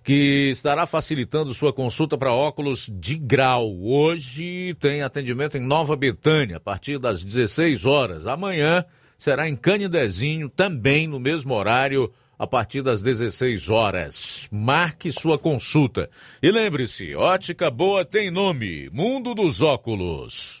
que 0.03 0.49
estará 0.51 0.85
facilitando 0.85 1.53
sua 1.53 1.71
consulta 1.71 2.17
para 2.17 2.33
óculos 2.33 2.89
de 2.91 3.15
grau. 3.15 3.77
Hoje 3.81 4.75
tem 4.79 5.01
atendimento 5.01 5.57
em 5.57 5.61
Nova 5.61 5.95
Betânia, 5.95 6.57
a 6.57 6.59
partir 6.59 6.97
das 6.97 7.23
16 7.23 7.85
horas. 7.85 8.27
Amanhã 8.27 8.83
será 9.17 9.47
em 9.47 9.55
Canidezinho, 9.55 10.49
também 10.49 11.07
no 11.07 11.19
mesmo 11.19 11.53
horário, 11.53 12.11
a 12.39 12.47
partir 12.47 12.81
das 12.81 13.03
16 13.03 13.69
horas. 13.69 14.47
Marque 14.51 15.11
sua 15.11 15.37
consulta. 15.37 16.09
E 16.41 16.49
lembre-se, 16.49 17.15
ótica 17.15 17.69
boa 17.69 18.03
tem 18.03 18.31
nome, 18.31 18.89
Mundo 18.91 19.35
dos 19.35 19.61
Óculos. 19.61 20.60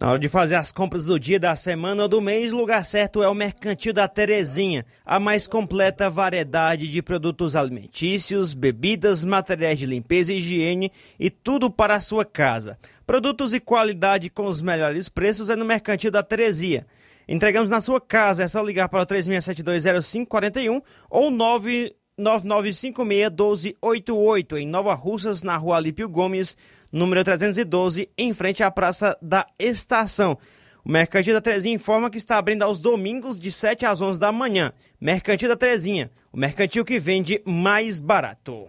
Na 0.00 0.10
hora 0.10 0.18
de 0.20 0.28
fazer 0.28 0.54
as 0.54 0.70
compras 0.70 1.06
do 1.06 1.18
dia, 1.18 1.40
da 1.40 1.56
semana 1.56 2.04
ou 2.04 2.08
do 2.08 2.20
mês, 2.20 2.52
o 2.52 2.56
lugar 2.56 2.84
certo 2.84 3.20
é 3.20 3.28
o 3.28 3.34
Mercantil 3.34 3.92
da 3.92 4.06
Terezinha. 4.06 4.86
A 5.04 5.18
mais 5.18 5.48
completa 5.48 6.08
variedade 6.08 6.86
de 6.86 7.02
produtos 7.02 7.56
alimentícios, 7.56 8.54
bebidas, 8.54 9.24
materiais 9.24 9.76
de 9.76 9.86
limpeza 9.86 10.32
e 10.32 10.36
higiene 10.36 10.92
e 11.18 11.28
tudo 11.28 11.68
para 11.68 11.96
a 11.96 12.00
sua 12.00 12.24
casa. 12.24 12.78
Produtos 13.04 13.52
e 13.52 13.58
qualidade 13.58 14.30
com 14.30 14.46
os 14.46 14.62
melhores 14.62 15.08
preços 15.08 15.50
é 15.50 15.56
no 15.56 15.64
Mercantil 15.64 16.12
da 16.12 16.22
Terezinha. 16.22 16.86
Entregamos 17.28 17.68
na 17.68 17.80
sua 17.80 18.00
casa, 18.00 18.44
é 18.44 18.48
só 18.48 18.62
ligar 18.62 18.88
para 18.88 19.02
o 19.02 19.06
36720541 19.06 20.80
ou 21.10 21.28
9 21.28 21.92
9956-1288, 22.18 24.58
em 24.58 24.66
Nova 24.66 24.94
Russas, 24.94 25.42
na 25.42 25.56
rua 25.56 25.76
Alípio 25.76 26.08
Gomes, 26.08 26.56
número 26.92 27.22
312, 27.22 28.10
em 28.16 28.34
frente 28.34 28.62
à 28.62 28.70
Praça 28.70 29.16
da 29.22 29.46
Estação. 29.58 30.38
O 30.84 30.90
Mercantil 30.90 31.34
da 31.34 31.40
Terezinha 31.40 31.74
informa 31.74 32.08
que 32.08 32.18
está 32.18 32.38
abrindo 32.38 32.62
aos 32.62 32.78
domingos 32.78 33.38
de 33.38 33.52
7 33.52 33.84
às 33.84 34.00
11 34.00 34.18
da 34.18 34.32
manhã. 34.32 34.72
Mercantil 35.00 35.48
da 35.48 35.56
Terezinha, 35.56 36.10
o 36.32 36.38
mercantil 36.38 36.84
que 36.84 36.98
vende 36.98 37.42
mais 37.44 38.00
barato. 38.00 38.66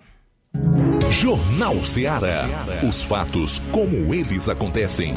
Jornal 1.11 1.83
Ceará. 1.83 2.47
Os 2.87 3.01
fatos 3.01 3.59
como 3.71 4.13
eles 4.13 4.47
acontecem. 4.47 5.15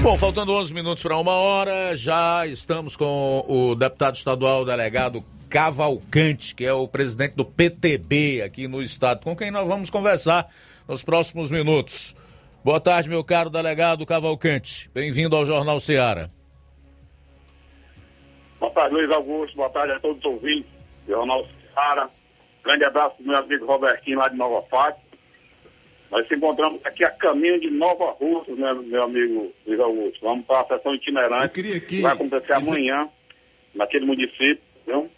Bom, 0.00 0.16
faltando 0.16 0.52
11 0.54 0.72
minutos 0.72 1.02
para 1.02 1.16
uma 1.18 1.32
hora, 1.32 1.94
já 1.96 2.46
estamos 2.46 2.94
com 2.94 3.44
o 3.48 3.74
deputado 3.74 4.14
estadual 4.14 4.64
delegado 4.64 5.24
Cavalcante, 5.50 6.54
que 6.54 6.64
é 6.64 6.72
o 6.72 6.86
presidente 6.86 7.34
do 7.34 7.44
PTB 7.44 8.42
aqui 8.42 8.68
no 8.68 8.80
estado, 8.80 9.22
com 9.22 9.36
quem 9.36 9.50
nós 9.50 9.66
vamos 9.66 9.90
conversar 9.90 10.48
nos 10.86 11.02
próximos 11.02 11.50
minutos. 11.50 12.16
Boa 12.64 12.80
tarde, 12.80 13.08
meu 13.08 13.24
caro 13.24 13.50
delegado 13.50 14.06
Cavalcante. 14.06 14.88
Bem-vindo 14.94 15.34
ao 15.34 15.44
Jornal 15.44 15.80
Ceará. 15.80 16.30
Boa 18.60 18.72
tarde, 18.72 18.94
Luiz 18.94 19.10
Augusto. 19.10 19.56
Boa 19.56 19.70
tarde 19.70 19.94
a 19.94 20.00
todos 20.00 20.18
os 20.18 20.24
ouvintes 20.24 20.70
do 21.06 21.12
Jornal 21.12 21.44
Ceará. 21.74 22.08
Grande 22.64 22.84
abraço 22.84 23.16
do 23.18 23.28
meu 23.28 23.36
amigo 23.36 23.66
Robertinho 23.66 24.18
lá 24.18 24.28
de 24.28 24.36
Nova 24.36 24.62
Fátima. 24.68 25.07
Nós 26.10 26.26
se 26.26 26.34
encontramos 26.34 26.80
aqui 26.84 27.04
a 27.04 27.10
caminho 27.10 27.60
de 27.60 27.70
Nova 27.70 28.12
Rússia, 28.12 28.54
né, 28.54 28.72
meu 28.84 29.02
amigo 29.02 29.52
Luiz 29.66 29.80
Augusto. 29.80 30.18
Vamos 30.22 30.46
para 30.46 30.60
a 30.60 30.76
sessão 30.76 30.94
itinerante. 30.94 31.62
Que... 31.62 31.80
que 31.80 32.00
vai 32.00 32.12
acontecer 32.12 32.52
amanhã, 32.52 33.08
naquele 33.74 34.06
município, 34.06 34.60
viu? 34.86 35.10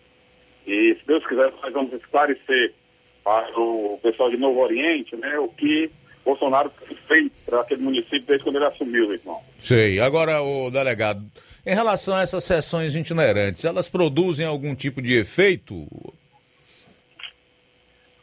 E 0.66 0.94
se 0.94 1.06
Deus 1.06 1.26
quiser, 1.26 1.52
nós 1.62 1.72
vamos 1.72 1.92
esclarecer 1.92 2.74
para 3.22 3.58
o 3.58 3.98
pessoal 4.02 4.30
de 4.30 4.36
Novo 4.36 4.60
Oriente, 4.60 5.14
né, 5.16 5.38
o 5.38 5.48
que 5.48 5.90
Bolsonaro 6.24 6.70
fez 7.06 7.30
para 7.46 7.60
aquele 7.60 7.82
município 7.82 8.22
desde 8.22 8.44
quando 8.44 8.56
ele 8.56 8.66
assumiu, 8.66 9.06
meu 9.06 9.14
irmão. 9.14 9.40
Sei. 9.58 10.00
Agora, 10.00 10.42
o 10.42 10.70
delegado, 10.70 11.24
em 11.64 11.74
relação 11.74 12.14
a 12.14 12.22
essas 12.22 12.44
sessões 12.44 12.94
itinerantes, 12.94 13.64
elas 13.64 13.88
produzem 13.88 14.46
algum 14.46 14.74
tipo 14.74 15.00
de 15.00 15.18
efeito? 15.18 15.86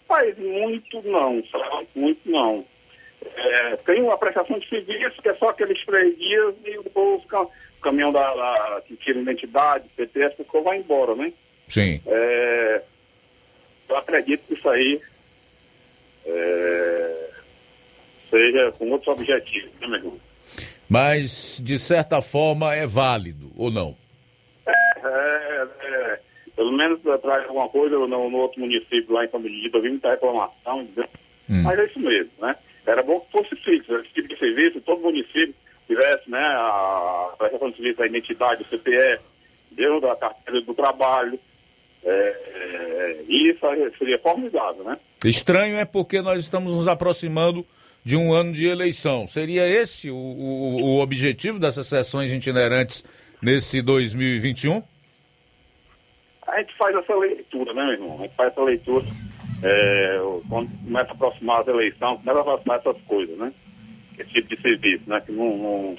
Mas 0.10 0.38
muito 0.38 1.02
não, 1.04 1.44
sabe? 1.52 1.88
Muito 1.96 2.30
não. 2.30 2.66
É, 3.36 3.76
tem 3.78 4.02
uma 4.02 4.18
prestação 4.18 4.60
de 4.60 4.70
serviço 4.70 5.22
que 5.22 5.30
é 5.30 5.36
só 5.36 5.50
aqueles 5.50 5.84
três 5.86 6.18
dias 6.18 6.56
e 6.64 6.84
depois 6.84 7.24
o 7.24 7.52
caminhão 7.82 8.12
da, 8.12 8.34
da, 8.34 8.82
que 8.88 8.96
tira 8.96 9.20
identidade, 9.20 9.90
PTS, 9.96 10.38
ficou 10.38 10.64
vai 10.64 10.78
embora, 10.78 11.16
né? 11.16 11.34
Sim. 11.68 12.02
É, 12.06 12.82
eu 13.90 13.98
acredito 13.98 14.48
que 14.48 14.54
isso 14.54 14.70
aí 14.70 15.02
é, 16.26 17.30
seja 18.30 18.72
com 18.78 18.90
outros 18.92 19.14
objetivos, 19.14 19.72
né, 19.80 19.88
meu 19.88 19.98
irmão? 19.98 20.20
Mas, 20.88 21.60
de 21.62 21.78
certa 21.78 22.22
forma, 22.22 22.74
é 22.74 22.88
válido, 22.88 23.52
ou 23.58 23.70
não? 23.70 23.96
Menos 26.78 27.02
traz 27.22 27.46
alguma 27.48 27.68
coisa 27.70 27.98
no, 27.98 28.08
no, 28.08 28.38
outro 28.38 28.60
município 28.60 29.12
lá 29.12 29.26
em 29.26 29.30
São 29.30 29.42
Benedito, 29.42 29.82
vi 29.82 29.90
muita 29.90 30.12
reclamação, 30.12 30.88
hum. 31.50 31.64
mas 31.64 31.80
é 31.80 31.86
isso 31.86 32.00
mesmo, 32.00 32.32
né? 32.40 32.56
Era 32.86 33.02
bom 33.02 33.20
que 33.20 33.32
fosse 33.32 33.56
fixo, 33.58 33.96
esse 33.96 34.14
tipo 34.14 34.28
de 34.28 34.38
serviço, 34.38 34.80
todo 34.82 35.02
município 35.02 35.56
tivesse, 35.88 36.30
né, 36.30 36.40
a 36.40 37.34
prestação 37.38 37.70
de 37.70 37.78
serviço 37.78 37.98
da 37.98 38.06
identidade, 38.06 38.64
do 38.64 38.70
CPF, 38.70 39.24
deu 39.72 40.00
da 40.00 40.16
carteira 40.16 40.62
do 40.62 40.74
trabalho, 40.74 41.40
é, 42.04 42.12
é, 42.12 43.24
isso 43.28 43.60
seria 43.98 44.20
formidável, 44.20 44.84
né? 44.84 44.98
Estranho 45.26 45.78
é 45.78 45.86
porque 45.86 46.22
nós 46.22 46.40
estamos 46.40 46.74
nos 46.74 46.88
aproximando 46.88 47.66
de 48.06 48.16
um 48.16 48.34
ano 48.34 48.54
de 48.54 48.68
eleição. 48.68 49.28
Seria 49.28 49.68
esse 49.68 50.10
o, 50.10 50.16
o, 50.16 50.82
o 50.82 51.02
objetivo 51.02 51.60
dessas 51.60 51.88
sessões 51.88 52.32
itinerantes 52.32 53.04
nesse 53.42 53.82
2021? 53.82 54.82
A 56.48 56.60
gente 56.60 56.76
faz 56.78 56.96
essa 56.96 57.16
leitura, 57.16 57.74
né, 57.74 57.84
meu 57.84 57.94
irmão? 57.94 58.20
A 58.20 58.24
gente 58.24 58.36
faz 58.36 58.52
essa 58.52 58.64
leitura 58.64 59.06
é, 59.64 60.20
quando 60.48 60.70
começa 60.84 61.12
a 61.12 61.14
aproximar 61.14 61.62
as 61.62 61.68
eleições, 61.68 62.20
começa 62.20 62.38
a 62.38 62.42
aproximar 62.42 62.80
essas 62.80 63.02
coisas, 63.02 63.38
né? 63.38 63.54
Esse 64.18 64.30
tipo 64.32 64.56
de 64.56 64.62
serviço, 64.62 65.04
né? 65.08 65.22
Que 65.22 65.32
não, 65.32 65.58
não 65.58 65.98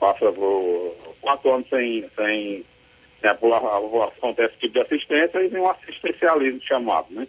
passa 0.00 0.30
por 0.32 0.96
quatro 1.20 1.54
anos 1.54 1.68
sem, 1.68 2.04
sem, 2.16 2.64
se 3.20 3.26
a 3.26 3.34
população 3.34 4.34
tem 4.34 4.44
esse 4.46 4.56
tipo 4.58 4.74
de 4.74 4.80
assistência, 4.80 5.38
e 5.42 5.48
vem 5.48 5.60
um 5.60 5.70
assistencialismo 5.70 6.60
chamado, 6.62 7.06
né? 7.10 7.26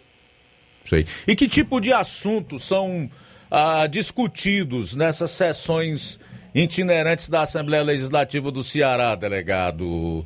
Sei. 0.84 1.06
E 1.26 1.34
que 1.34 1.48
tipo 1.48 1.80
de 1.80 1.92
assuntos 1.92 2.64
são 2.64 3.10
ah, 3.50 3.86
discutidos 3.86 4.94
nessas 4.94 5.30
sessões 5.30 6.20
itinerantes 6.54 7.28
da 7.28 7.42
Assembleia 7.42 7.82
Legislativa 7.82 8.50
do 8.50 8.62
Ceará, 8.62 9.14
delegado? 9.14 10.24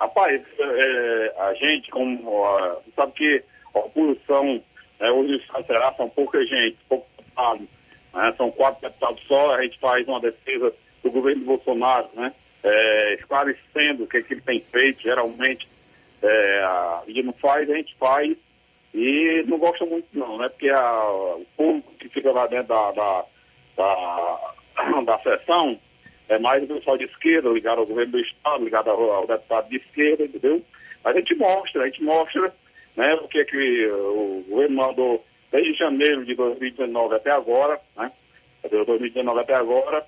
Rapaz, 0.00 0.40
é, 0.58 1.34
a 1.36 1.54
gente, 1.54 1.90
como 1.90 2.82
sabe 2.96 3.12
que 3.12 3.44
a 3.74 3.80
oposição, 3.80 4.62
é, 4.98 5.10
hoje 5.10 5.44
Ceará 5.66 5.92
são 5.94 6.08
pouca 6.08 6.42
gente, 6.46 6.78
pouco 6.88 7.06
deputado, 7.18 7.68
né? 8.14 8.34
são 8.38 8.50
quatro 8.50 8.80
deputados 8.80 9.22
só, 9.28 9.54
a 9.54 9.62
gente 9.62 9.78
faz 9.78 10.08
uma 10.08 10.18
defesa 10.18 10.72
do 11.02 11.10
governo 11.10 11.44
Bolsonaro, 11.44 12.08
né? 12.14 12.32
É, 12.62 13.14
esclarecendo 13.14 14.04
o 14.04 14.06
que, 14.06 14.18
é 14.18 14.22
que 14.22 14.34
ele 14.34 14.40
tem 14.40 14.60
feito, 14.60 15.02
geralmente 15.02 15.68
é, 16.22 16.62
a 16.62 17.02
não 17.22 17.32
faz, 17.34 17.68
a 17.68 17.74
gente 17.74 17.94
faz 17.96 18.34
e 18.94 19.44
não 19.46 19.58
gosta 19.58 19.84
muito 19.84 20.06
não, 20.12 20.38
né? 20.38 20.48
Porque 20.48 20.70
a, 20.70 21.10
o 21.10 21.46
público 21.56 21.92
que 21.98 22.08
fica 22.08 22.32
lá 22.32 22.46
dentro 22.46 22.68
da, 22.68 22.92
da, 22.92 23.24
da, 23.76 24.54
da 25.04 25.18
sessão 25.18 25.78
é 26.30 26.38
mais 26.38 26.62
o 26.62 26.66
pessoal 26.68 26.96
de 26.96 27.04
esquerda, 27.04 27.50
ligado 27.50 27.80
ao 27.80 27.86
governo 27.86 28.12
do 28.12 28.20
Estado, 28.20 28.64
ligado 28.64 28.88
ao, 28.88 29.12
ao 29.12 29.26
deputado 29.26 29.68
de 29.68 29.76
esquerda, 29.78 30.24
entendeu? 30.24 30.62
A 31.04 31.12
gente 31.12 31.34
mostra, 31.34 31.82
a 31.82 31.86
gente 31.86 32.02
mostra 32.04 32.54
né, 32.96 33.14
o 33.14 33.26
que 33.26 33.40
é 33.40 33.44
que 33.44 33.86
o 33.86 34.44
governo 34.48 34.76
mandou 34.76 35.26
desde 35.50 35.74
janeiro 35.74 36.24
de 36.24 36.36
2019 36.36 37.16
até 37.16 37.32
agora, 37.32 37.80
né? 37.96 38.12
De 38.62 38.84
2019 38.84 39.40
até 39.40 39.54
agora, 39.54 40.06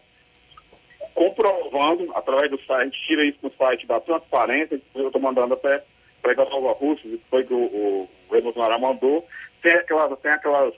comprovando, 1.13 2.13
através 2.15 2.51
do 2.51 2.59
site, 2.59 2.81
a 2.81 2.85
gente 2.85 3.07
tira 3.07 3.25
isso 3.25 3.39
no 3.43 3.53
site 3.55 3.85
da 3.87 3.99
transparência, 3.99 4.81
eu 4.95 5.07
estou 5.09 5.21
mandando 5.21 5.55
até 5.55 5.83
para 6.21 6.41
a 6.41 6.51
Nova 6.51 6.73
Rússia, 6.73 7.11
que 7.11 7.21
foi 7.29 7.45
que 7.45 7.53
o, 7.53 7.65
o, 7.65 8.11
o 8.29 8.41
Bolsonaro 8.41 8.81
mandou, 8.81 9.27
tem, 9.61 9.73
aquelas, 9.73 10.17
tem 10.21 10.31
aquelas, 10.31 10.73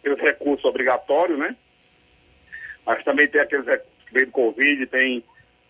aqueles 0.00 0.20
recursos 0.20 0.64
obrigatórios, 0.66 1.38
né? 1.38 1.56
Mas 2.84 3.02
também 3.04 3.26
tem 3.28 3.40
aqueles 3.40 3.64
recursos 3.64 3.87
que 4.08 4.24
do 4.24 4.32
Covid, 4.32 4.86
tem 4.86 5.22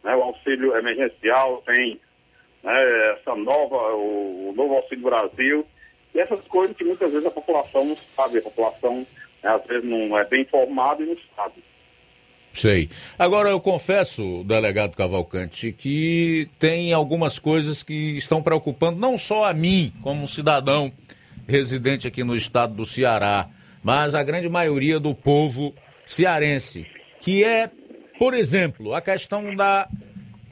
né, 0.02 0.14
o 0.14 0.22
auxílio 0.22 0.76
emergencial, 0.76 1.62
tem 1.66 2.00
né, 2.62 3.12
essa 3.12 3.34
nova, 3.34 3.94
o, 3.94 4.50
o, 4.50 4.52
novo 4.56 4.74
Auxílio 4.74 5.04
Brasil, 5.04 5.66
e 6.14 6.20
essas 6.20 6.40
coisas 6.42 6.76
que 6.76 6.84
muitas 6.84 7.10
vezes 7.10 7.26
a 7.26 7.30
população 7.30 7.84
não 7.84 7.96
sabe, 7.96 8.38
a 8.38 8.42
população 8.42 9.06
né, 9.42 9.50
às 9.50 9.64
vezes 9.66 9.84
não 9.84 10.16
é 10.18 10.24
bem 10.24 10.42
informada 10.42 11.02
e 11.02 11.06
não 11.06 11.16
sabe. 11.36 11.62
Sei. 12.52 12.88
Agora 13.18 13.50
eu 13.50 13.60
confesso, 13.60 14.42
delegado 14.44 14.96
Cavalcante, 14.96 15.70
que 15.70 16.48
tem 16.58 16.92
algumas 16.92 17.38
coisas 17.38 17.82
que 17.82 18.16
estão 18.16 18.42
preocupando 18.42 18.98
não 18.98 19.16
só 19.16 19.44
a 19.44 19.54
mim, 19.54 19.92
como 20.02 20.26
cidadão 20.26 20.92
residente 21.46 22.08
aqui 22.08 22.24
no 22.24 22.34
estado 22.34 22.74
do 22.74 22.84
Ceará, 22.84 23.48
mas 23.82 24.14
a 24.14 24.22
grande 24.22 24.48
maioria 24.48 24.98
do 24.98 25.14
povo 25.14 25.74
cearense, 26.04 26.86
que 27.20 27.44
é, 27.44 27.70
por 28.18 28.34
exemplo, 28.34 28.94
a 28.94 29.00
questão 29.00 29.54
da 29.54 29.88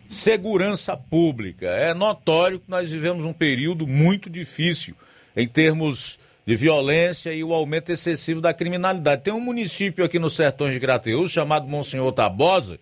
segurança 0.08 0.96
pública. 0.96 1.66
É 1.66 1.92
notório 1.92 2.60
que 2.60 2.70
nós 2.70 2.88
vivemos 2.88 3.24
um 3.24 3.32
período 3.32 3.86
muito 3.86 4.30
difícil 4.30 4.94
em 5.36 5.46
termos 5.46 6.18
de 6.46 6.54
violência 6.54 7.34
e 7.34 7.42
o 7.42 7.52
aumento 7.52 7.90
excessivo 7.90 8.40
da 8.40 8.54
criminalidade. 8.54 9.22
Tem 9.22 9.34
um 9.34 9.40
município 9.40 10.04
aqui 10.04 10.18
no 10.18 10.30
Sertões 10.30 10.72
de 10.72 10.80
Crateus 10.80 11.32
chamado 11.32 11.66
Monsenhor 11.66 12.12
Tabosa, 12.12 12.78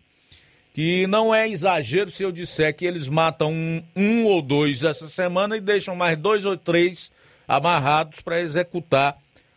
que 0.74 1.06
não 1.06 1.34
é 1.34 1.48
exagero 1.48 2.10
se 2.10 2.22
eu 2.22 2.30
disser 2.30 2.76
que 2.76 2.84
eles 2.84 3.08
matam 3.08 3.50
um, 3.50 3.82
um 3.96 4.24
ou 4.26 4.42
dois 4.42 4.82
essa 4.82 5.08
semana 5.08 5.56
e 5.56 5.60
deixam 5.60 5.96
mais 5.96 6.18
dois 6.18 6.44
ou 6.44 6.58
três 6.58 7.10
amarrados 7.48 8.20
para 8.20 8.40
executar 8.40 9.16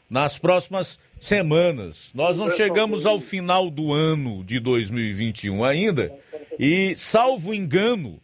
nas 0.09 0.37
próximas 0.37 0.99
semanas. 1.19 2.11
Nós 2.13 2.37
não 2.37 2.49
chegamos 2.49 3.05
ao 3.05 3.19
final 3.19 3.69
do 3.69 3.93
ano 3.93 4.43
de 4.43 4.59
2021 4.59 5.63
ainda 5.63 6.13
e, 6.59 6.95
salvo 6.95 7.53
engano, 7.53 8.19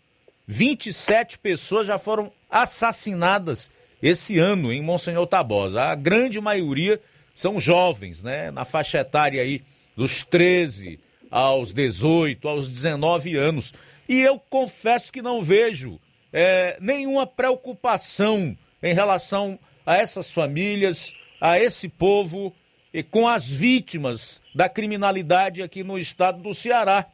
27 0.48 1.40
pessoas 1.40 1.88
já 1.88 1.98
foram 1.98 2.32
assassinadas 2.50 3.72
esse 4.02 4.38
ano 4.38 4.72
em 4.72 4.82
Monsenhor 4.82 5.26
Tabosa. 5.28 5.84
A 5.84 5.96
grande 5.96 6.40
maioria 6.42 7.00
são 7.34 7.60
jovens, 7.60 8.22
né? 8.22 8.52
Na 8.52 8.66
faixa 8.66 9.00
etária 9.00 9.42
aí 9.42 9.62
dos 9.96 10.24
13 10.24 11.00
aos 11.32 11.74
18, 11.74 12.48
aos 12.48 12.68
19 12.68 13.36
anos. 13.36 13.74
E 14.08 14.22
eu 14.22 14.38
confesso 14.38 15.12
que 15.12 15.22
não 15.22 15.42
vejo 15.42 16.00
é, 16.32 16.78
nenhuma 16.80 17.26
preocupação 17.26 18.56
em 18.82 18.94
relação 18.94 19.58
a 19.86 19.96
essas 19.96 20.32
famílias, 20.32 21.14
a 21.40 21.58
esse 21.58 21.88
povo 21.88 22.54
com 23.02 23.28
as 23.28 23.50
vítimas 23.50 24.42
da 24.54 24.70
criminalidade 24.70 25.64
aqui 25.64 25.84
no 25.84 25.98
estado 25.98 26.42
do 26.42 26.54
Ceará. 26.54 27.08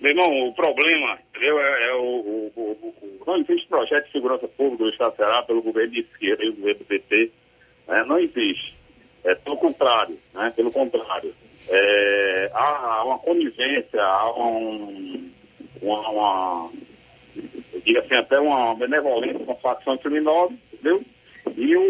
Meu 0.00 0.10
irmão, 0.10 0.48
o 0.48 0.54
problema 0.54 1.18
é, 1.34 1.46
é 1.46 1.94
o, 1.94 2.02
o, 2.02 2.52
o, 2.56 3.24
Não 3.26 3.36
existe 3.36 3.68
projeto 3.68 4.06
de 4.06 4.12
segurança 4.12 4.48
pública 4.48 4.84
do 4.84 4.90
Estado 4.90 5.12
do 5.12 5.16
Ceará 5.16 5.42
pelo 5.42 5.62
governo 5.62 5.92
de 5.92 6.00
esquerda 6.00 6.44
e 6.44 6.48
o 6.48 6.56
governo 6.56 6.78
do 6.80 6.84
PT. 6.86 7.30
Né? 7.86 8.04
Não 8.04 8.18
existe. 8.18 8.74
É, 9.24 9.34
pelo 9.36 9.56
contrário, 9.56 10.18
né? 10.34 10.52
Pelo 10.56 10.72
contrário. 10.72 11.32
É, 11.68 12.50
há 12.52 13.04
uma 13.04 13.18
conivência, 13.20 14.02
há 14.02 14.36
um, 14.36 15.30
uma, 15.80 16.08
uma 16.08 16.72
diria 17.84 18.00
assim, 18.00 18.14
até 18.14 18.40
uma 18.40 18.74
benevolência 18.74 19.38
com 19.38 19.54
facção 19.56 19.96
criminosa, 19.98 20.54
entendeu? 20.72 21.04
E 21.56 21.76
o, 21.76 21.82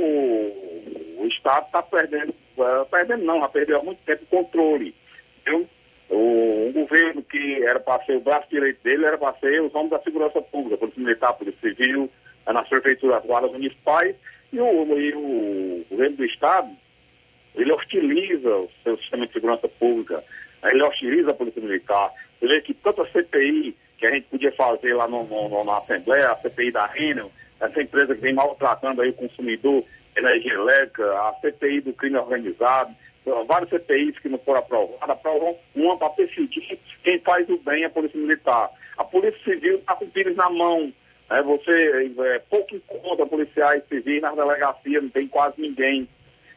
o 1.22 1.28
Estado 1.28 1.66
está 1.66 1.82
perdendo, 1.82 2.30
uh, 2.30 2.84
perdendo 2.90 3.24
não, 3.24 3.40
já 3.40 3.48
perdeu 3.48 3.78
há 3.78 3.82
muito 3.82 4.00
tempo 4.04 4.24
o 4.24 4.26
controle, 4.26 4.94
entendeu? 5.40 5.68
O, 6.10 6.68
um 6.68 6.72
governo 6.72 7.22
que 7.22 7.62
era 7.62 7.78
para 7.78 8.04
ser 8.04 8.16
o 8.16 8.20
braço 8.20 8.48
direito 8.50 8.82
dele 8.82 9.06
era 9.06 9.16
para 9.16 9.38
ser 9.38 9.62
os 9.62 9.74
homens 9.74 9.90
da 9.90 10.00
segurança 10.00 10.42
pública, 10.42 10.76
Polícia 10.76 11.02
Militar, 11.02 11.32
Polícia 11.34 11.60
Civil, 11.60 12.10
nas 12.46 12.68
prefeituras, 12.68 13.24
guardas 13.24 13.52
municipais, 13.52 14.16
e 14.52 14.60
o, 14.60 14.98
e 14.98 15.14
o 15.14 15.86
governo 15.88 16.16
do 16.16 16.24
Estado, 16.24 16.68
ele 17.54 17.72
hostiliza 17.72 18.48
o 18.48 18.68
seu 18.82 18.98
sistema 18.98 19.26
de 19.26 19.32
segurança 19.32 19.68
pública, 19.68 20.22
ele 20.64 20.82
hostiliza 20.82 21.30
a 21.30 21.34
Polícia 21.34 21.62
Militar. 21.62 22.10
Você 22.38 22.48
vê 22.48 22.60
que 22.60 22.74
tanta 22.74 23.06
CPI 23.06 23.76
que 23.96 24.06
a 24.06 24.10
gente 24.10 24.26
podia 24.26 24.52
fazer 24.52 24.94
lá 24.94 25.06
no, 25.06 25.24
no, 25.24 25.64
na 25.64 25.78
Assembleia, 25.78 26.32
a 26.32 26.36
CPI 26.36 26.72
da 26.72 26.86
Renel, 26.86 27.30
essa 27.60 27.80
empresa 27.80 28.14
que 28.14 28.20
vem 28.20 28.34
maltratando 28.34 29.00
aí 29.00 29.10
o 29.10 29.14
consumidor, 29.14 29.84
energia 30.16 30.54
elétrica, 30.54 31.04
a 31.04 31.34
CPI 31.40 31.80
do 31.82 31.92
crime 31.92 32.16
organizado, 32.16 32.94
vários 33.46 33.70
CPIs 33.70 34.18
que 34.18 34.28
não 34.28 34.38
foram 34.38 34.60
aprovados, 34.60 34.96
aprovam 35.02 35.56
uma 35.74 35.96
para 35.96 36.10
perseguir 36.10 36.78
quem 37.02 37.18
faz 37.20 37.48
o 37.48 37.58
bem, 37.58 37.84
a 37.84 37.90
Polícia 37.90 38.18
Militar. 38.18 38.70
A 38.96 39.04
Polícia 39.04 39.40
Civil 39.44 39.76
está 39.76 39.94
com 39.94 40.08
pires 40.08 40.36
na 40.36 40.50
mão. 40.50 40.92
É, 41.30 41.42
você 41.42 42.12
é, 42.18 42.38
pouco 42.40 42.76
encontra 42.76 43.24
policiais 43.24 43.82
civis 43.88 44.20
nas 44.20 44.36
delegacias, 44.36 45.02
não 45.02 45.10
tem 45.10 45.26
quase 45.28 45.60
ninguém. 45.60 46.08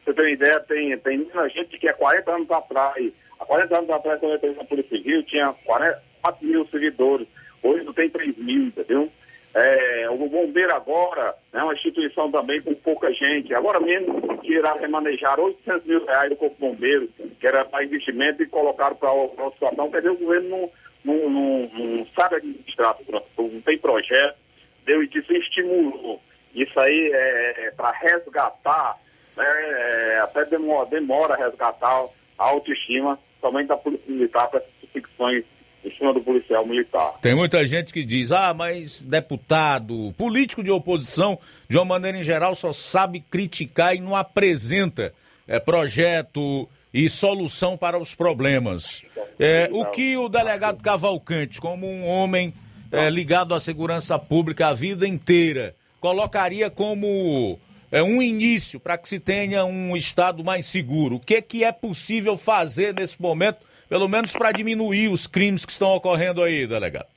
Você 0.04 0.12
tem 0.12 0.24
uma 0.24 0.30
ideia, 0.30 0.60
tem, 0.60 0.98
tem 0.98 1.18
muita 1.18 1.48
gente 1.48 1.78
que 1.78 1.88
é 1.88 1.92
40 1.92 2.30
anos 2.30 2.50
atrás. 2.50 3.12
Há 3.38 3.44
40 3.44 3.78
anos 3.78 3.90
atrás, 3.90 4.20
quando 4.20 4.32
eu 4.32 4.36
entrei 4.36 4.54
na 4.54 4.64
Polícia 4.64 4.96
Civil, 4.96 5.22
tinha 5.22 5.52
40, 5.64 6.02
4 6.22 6.46
mil 6.46 6.66
servidores. 6.68 7.26
Hoje 7.62 7.84
não 7.84 7.92
tem 7.92 8.10
3 8.10 8.36
mil, 8.36 8.64
entendeu? 8.64 9.10
É, 9.58 10.06
o 10.10 10.18
bombeiro 10.28 10.74
agora 10.74 11.34
é 11.50 11.62
uma 11.62 11.72
instituição 11.72 12.30
também 12.30 12.60
com 12.60 12.74
pouca 12.74 13.10
gente. 13.14 13.54
Agora 13.54 13.80
mesmo 13.80 14.20
que 14.40 14.52
irá 14.52 14.74
remanejar 14.74 15.40
800 15.40 15.86
mil 15.86 16.04
reais 16.04 16.28
do 16.28 16.36
Corpo 16.36 16.56
Bombeiro, 16.60 17.08
que 17.40 17.46
era 17.46 17.64
para 17.64 17.82
investimento, 17.82 18.42
e 18.42 18.46
colocaram 18.46 18.94
para 18.96 19.10
outra 19.10 19.50
situação. 19.52 19.90
Quer 19.90 20.02
dizer, 20.02 20.10
o 20.10 20.18
governo 20.18 20.70
não, 21.02 21.14
não, 21.14 21.30
não, 21.30 21.70
não 21.72 22.06
sabe 22.14 22.36
administrar, 22.36 22.98
não 23.08 23.60
tem 23.62 23.78
projeto, 23.78 24.36
deu 24.84 25.02
e 25.02 25.08
desestimulou. 25.08 26.20
Isso 26.54 26.78
aí 26.78 27.10
é, 27.14 27.68
é 27.68 27.70
para 27.70 27.92
resgatar, 27.92 28.98
né, 29.34 29.46
é, 29.46 30.18
até 30.18 30.44
demora, 30.44 30.84
demora 30.84 31.32
a 31.32 31.38
resgatar 31.38 32.04
a 32.38 32.44
autoestima 32.44 33.18
somente 33.40 33.68
da 33.68 33.78
Polícia 33.78 34.04
Militar 34.06 34.48
para 34.48 34.60
essas 34.60 34.90
ficções 34.92 35.46
em 35.86 35.96
cima 35.96 36.12
do 36.12 36.20
policial 36.20 36.66
militar. 36.66 37.12
Tem 37.22 37.34
muita 37.34 37.64
gente 37.66 37.92
que 37.92 38.04
diz, 38.04 38.32
ah, 38.32 38.52
mas 38.52 39.00
deputado, 39.00 40.12
político 40.18 40.62
de 40.62 40.70
oposição, 40.70 41.38
de 41.68 41.76
uma 41.76 41.84
maneira 41.84 42.18
em 42.18 42.24
geral, 42.24 42.56
só 42.56 42.72
sabe 42.72 43.20
criticar 43.20 43.94
e 43.94 44.00
não 44.00 44.16
apresenta 44.16 45.14
é, 45.46 45.60
projeto 45.60 46.68
e 46.92 47.08
solução 47.08 47.76
para 47.76 47.98
os 47.98 48.14
problemas. 48.14 49.04
É, 49.38 49.68
o 49.70 49.84
que 49.86 50.16
o 50.16 50.28
delegado 50.28 50.82
Cavalcante, 50.82 51.60
como 51.60 51.86
um 51.86 52.06
homem 52.06 52.52
é, 52.90 53.08
ligado 53.08 53.54
à 53.54 53.60
segurança 53.60 54.18
pública 54.18 54.68
a 54.68 54.74
vida 54.74 55.06
inteira, 55.06 55.74
colocaria 56.00 56.68
como 56.68 57.58
é, 57.92 58.02
um 58.02 58.20
início 58.20 58.80
para 58.80 58.98
que 58.98 59.08
se 59.08 59.20
tenha 59.20 59.64
um 59.64 59.96
Estado 59.96 60.42
mais 60.42 60.66
seguro? 60.66 61.16
O 61.16 61.20
que, 61.20 61.40
que 61.42 61.62
é 61.62 61.70
possível 61.70 62.36
fazer 62.36 62.92
nesse 62.92 63.20
momento 63.22 63.58
pelo 63.88 64.08
menos 64.08 64.32
para 64.32 64.52
diminuir 64.52 65.08
os 65.08 65.26
crimes 65.26 65.64
que 65.64 65.72
estão 65.72 65.88
ocorrendo 65.94 66.42
aí, 66.42 66.66
delegado? 66.66 67.08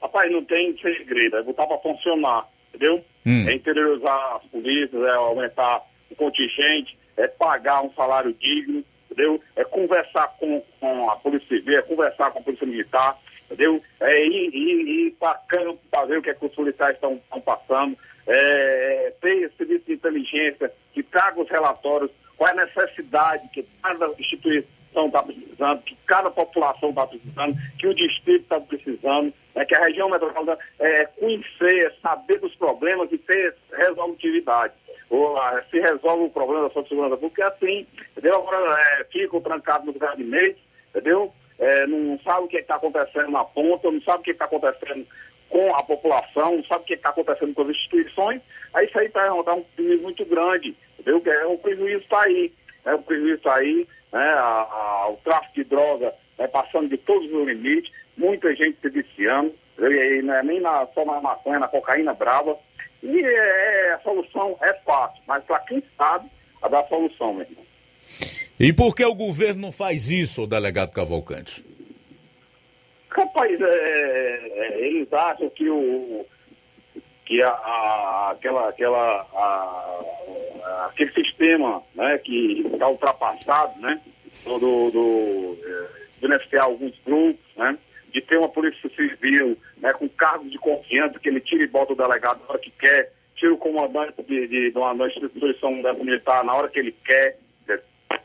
Rapaz, 0.00 0.30
não 0.32 0.44
tem 0.44 0.76
segredo, 0.78 1.36
é 1.36 1.42
botar 1.42 1.66
para 1.66 1.78
funcionar, 1.78 2.48
entendeu? 2.68 3.04
Hum. 3.26 3.48
É 3.48 3.54
interiorizar 3.54 4.36
as 4.36 4.44
polícias, 4.44 5.02
é 5.02 5.10
aumentar 5.10 5.82
o 6.10 6.16
contingente, 6.16 6.98
é 7.16 7.28
pagar 7.28 7.82
um 7.82 7.92
salário 7.92 8.32
digno, 8.32 8.82
entendeu? 9.10 9.40
É 9.54 9.64
conversar 9.64 10.28
com, 10.38 10.62
com 10.80 11.10
a 11.10 11.16
Polícia 11.16 11.48
Civil, 11.48 11.78
é 11.78 11.82
conversar 11.82 12.30
com 12.30 12.38
a 12.38 12.42
Polícia 12.42 12.66
Militar, 12.66 13.18
entendeu? 13.44 13.82
É 14.00 14.24
ir, 14.24 14.54
ir, 14.54 14.88
ir 14.88 15.10
para 15.20 15.34
campo 15.48 15.78
para 15.90 16.06
ver 16.06 16.18
o 16.18 16.22
que, 16.22 16.30
é 16.30 16.34
que 16.34 16.46
os 16.46 16.54
policiais 16.54 16.94
estão 16.94 17.20
passando, 17.44 17.96
é, 18.26 19.12
ter 19.20 19.52
serviço 19.56 19.84
de 19.86 19.92
inteligência 19.92 20.72
que 20.94 21.02
traga 21.02 21.40
os 21.40 21.48
relatórios, 21.50 22.10
qual 22.36 22.48
é 22.48 22.52
a 22.52 22.64
necessidade 22.64 23.48
que 23.52 23.64
cada 23.82 24.08
instituição 24.18 24.79
está 24.92 25.22
precisando, 25.22 25.82
que 25.82 25.96
cada 26.06 26.30
população 26.30 26.90
está 26.90 27.06
precisando, 27.06 27.56
que 27.78 27.86
o 27.86 27.94
distrito 27.94 28.42
está 28.42 28.60
precisando, 28.60 29.32
né, 29.54 29.64
que 29.64 29.74
a 29.74 29.84
região 29.84 30.08
metropolitana 30.08 30.58
é, 30.78 31.06
conhecer, 31.06 31.94
saber 32.02 32.38
dos 32.40 32.54
problemas 32.56 33.10
e 33.12 33.18
ter 33.18 33.54
resolutividade. 33.72 34.74
Ou, 35.08 35.36
ah, 35.38 35.62
se 35.70 35.80
resolve 35.80 36.24
o 36.24 36.30
problema 36.30 36.68
da 36.68 36.70
sua 36.70 36.86
segurança 36.86 37.16
pública, 37.16 37.48
assim, 37.48 37.86
entendeu? 38.12 38.36
Agora 38.36 38.80
é, 38.80 39.04
ficam 39.04 39.40
trancados 39.40 39.86
no 39.86 39.92
gabinete, 39.92 40.58
entendeu? 40.90 41.32
É, 41.58 41.86
não 41.86 42.18
sabe 42.20 42.44
o 42.44 42.48
que 42.48 42.56
está 42.56 42.76
acontecendo 42.76 43.30
na 43.30 43.44
ponta, 43.44 43.90
não 43.90 44.00
sabe 44.02 44.20
o 44.20 44.22
que 44.22 44.30
está 44.30 44.46
acontecendo 44.46 45.06
com 45.50 45.74
a 45.74 45.82
população, 45.82 46.56
não 46.56 46.64
sabe 46.64 46.84
o 46.84 46.86
que 46.86 46.94
está 46.94 47.10
acontecendo 47.10 47.52
com 47.52 47.62
as 47.62 47.70
instituições, 47.70 48.40
aí 48.72 48.86
isso 48.86 48.98
aí 48.98 49.06
está 49.06 49.26
tá 49.42 49.54
um 49.54 49.62
prejuízo 49.62 50.02
muito 50.02 50.24
grande, 50.24 50.76
entendeu? 50.98 51.22
É, 51.26 51.46
o 51.46 51.58
prejuízo 51.58 52.02
está 52.02 52.22
aí, 52.22 52.52
né? 52.84 52.94
o 52.94 53.02
prejuízo 53.02 53.34
está 53.34 53.56
aí, 53.56 53.86
né? 54.12 54.22
A, 54.22 54.66
a, 54.70 55.08
o 55.10 55.16
tráfico 55.18 55.54
de 55.54 55.64
droga 55.64 56.14
é, 56.38 56.46
passando 56.46 56.88
de 56.88 56.96
todos 56.98 57.30
os 57.30 57.46
limites, 57.46 57.92
muita 58.16 58.54
gente 58.54 58.78
se 58.80 58.88
viciando, 58.88 59.54
e 59.78 60.22
não 60.22 60.34
é 60.34 60.42
nem 60.42 60.60
na, 60.60 60.86
só 60.94 61.04
na 61.04 61.20
maconha, 61.20 61.58
na 61.58 61.68
cocaína 61.68 62.14
brava. 62.14 62.56
E 63.02 63.22
é, 63.22 63.92
a 63.92 64.00
solução 64.00 64.56
é 64.60 64.74
fácil, 64.84 65.22
mas 65.26 65.42
para 65.44 65.60
quem 65.60 65.82
sabe, 65.96 66.28
a 66.62 66.68
dar 66.68 66.86
solução, 66.88 67.34
meu 67.34 67.46
irmão. 67.46 67.64
E 68.58 68.72
por 68.72 68.94
que 68.94 69.04
o 69.04 69.14
governo 69.14 69.62
não 69.62 69.72
faz 69.72 70.10
isso, 70.10 70.46
delegado 70.46 70.92
Cavalcante? 70.92 71.64
Rapaz, 73.08 73.58
é, 73.60 73.64
é, 73.64 74.86
eles 74.86 75.12
acham 75.12 75.48
que 75.50 75.68
o 75.68 76.26
que 77.24 77.40
a, 77.42 77.48
a, 77.48 78.30
aquela, 78.32 78.68
aquela, 78.68 79.26
a, 79.32 79.89
aquele 81.00 81.12
sistema 81.12 81.82
né, 81.94 82.18
que 82.18 82.66
está 82.72 82.88
ultrapassado, 82.88 83.80
né, 83.80 84.00
do, 84.44 84.90
do, 84.90 85.58
é, 85.64 85.86
beneficiar 86.20 86.64
alguns 86.64 86.94
grupos, 87.04 87.44
né, 87.56 87.78
de 88.12 88.20
ter 88.20 88.38
uma 88.38 88.48
polícia 88.48 88.90
civil 88.90 89.56
né, 89.78 89.92
com 89.92 90.08
cargos 90.08 90.50
de 90.50 90.58
confiança, 90.58 91.18
que 91.18 91.28
ele 91.28 91.40
tira 91.40 91.62
e 91.62 91.66
bota 91.66 91.92
o 91.92 91.96
delegado 91.96 92.40
na 92.40 92.50
hora 92.50 92.58
que 92.58 92.70
quer, 92.70 93.12
tira 93.36 93.54
o 93.54 93.58
comandante 93.58 94.22
de, 94.22 94.46
de, 94.46 94.70
de 94.70 94.78
uma, 94.78 94.92
uma 94.92 95.08
instituição 95.08 95.72
militar 95.72 96.44
na 96.44 96.54
hora 96.54 96.68
que 96.68 96.78
ele 96.78 96.92
quer. 97.04 97.38
É, 97.68 97.80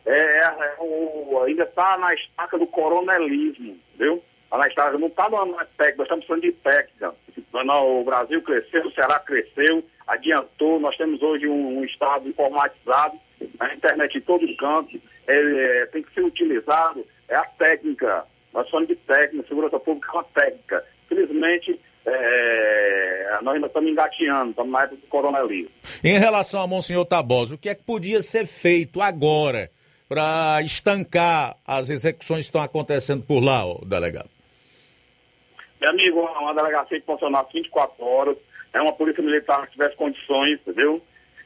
é, 0.05 0.43
é 0.43 0.75
o, 0.79 1.41
ainda 1.45 1.63
está 1.63 1.97
na 1.97 2.13
estaca 2.13 2.57
do 2.57 2.67
coronelismo, 2.67 3.77
viu? 3.97 4.21
Tá 4.49 4.57
na 4.57 4.67
estaca, 4.67 4.97
não 4.97 5.07
está 5.07 5.29
na 5.29 5.65
técnica, 5.77 5.97
nós 5.97 6.05
estamos 6.05 6.25
falando 6.25 6.43
de 6.43 6.51
técnica. 6.51 7.15
O 7.53 8.03
Brasil 8.03 8.41
cresceu, 8.41 8.85
o 8.85 8.91
Ceará 8.91 9.19
cresceu, 9.19 9.83
adiantou, 10.07 10.79
nós 10.79 10.95
temos 10.97 11.21
hoje 11.21 11.47
um, 11.47 11.79
um 11.79 11.83
Estado 11.83 12.27
informatizado, 12.27 13.17
a 13.59 13.73
internet 13.73 14.17
em 14.17 14.21
todo 14.21 14.55
canto, 14.57 14.99
é, 15.27 15.35
é, 15.35 15.85
tem 15.87 16.03
que 16.03 16.13
ser 16.13 16.21
utilizado, 16.21 17.05
é 17.27 17.35
a 17.35 17.45
técnica, 17.45 18.25
nós 18.53 18.69
falamos 18.69 18.89
de 18.89 18.95
técnica, 18.95 19.47
segurança 19.47 19.79
pública 19.79 20.09
é 20.09 20.15
uma 20.15 20.23
técnica. 20.23 20.85
Felizmente, 21.09 21.79
é, 22.05 23.39
nós 23.41 23.55
ainda 23.55 23.67
estamos 23.67 23.89
engateando, 23.89 24.51
estamos 24.51 24.71
na 24.71 24.83
época 24.83 24.95
do 24.97 25.07
coronelismo. 25.07 25.71
Em 26.03 26.17
relação 26.19 26.61
a 26.61 26.67
Monsenhor 26.67 27.05
Tabosa, 27.05 27.55
o 27.55 27.57
que 27.57 27.69
é 27.69 27.75
que 27.75 27.83
podia 27.83 28.21
ser 28.21 28.45
feito 28.45 29.01
agora 29.01 29.69
para 30.07 30.61
estancar 30.61 31.57
as 31.65 31.89
execuções 31.89 32.41
que 32.41 32.49
estão 32.49 32.61
acontecendo 32.61 33.23
por 33.23 33.43
lá, 33.43 33.63
delegado? 33.85 34.29
Meu 35.81 35.89
amigo, 35.89 36.19
uma 36.21 36.53
delegacia 36.53 36.99
que 36.99 37.05
funcionasse 37.05 37.51
24 37.53 38.05
horas, 38.05 38.37
é 38.75 38.81
uma 38.81 38.91
polícia 38.91 39.23
militar 39.23 39.65
que 39.65 39.71
tivesse 39.71 39.95
condições, 39.95 40.59
entendeu? 40.59 41.01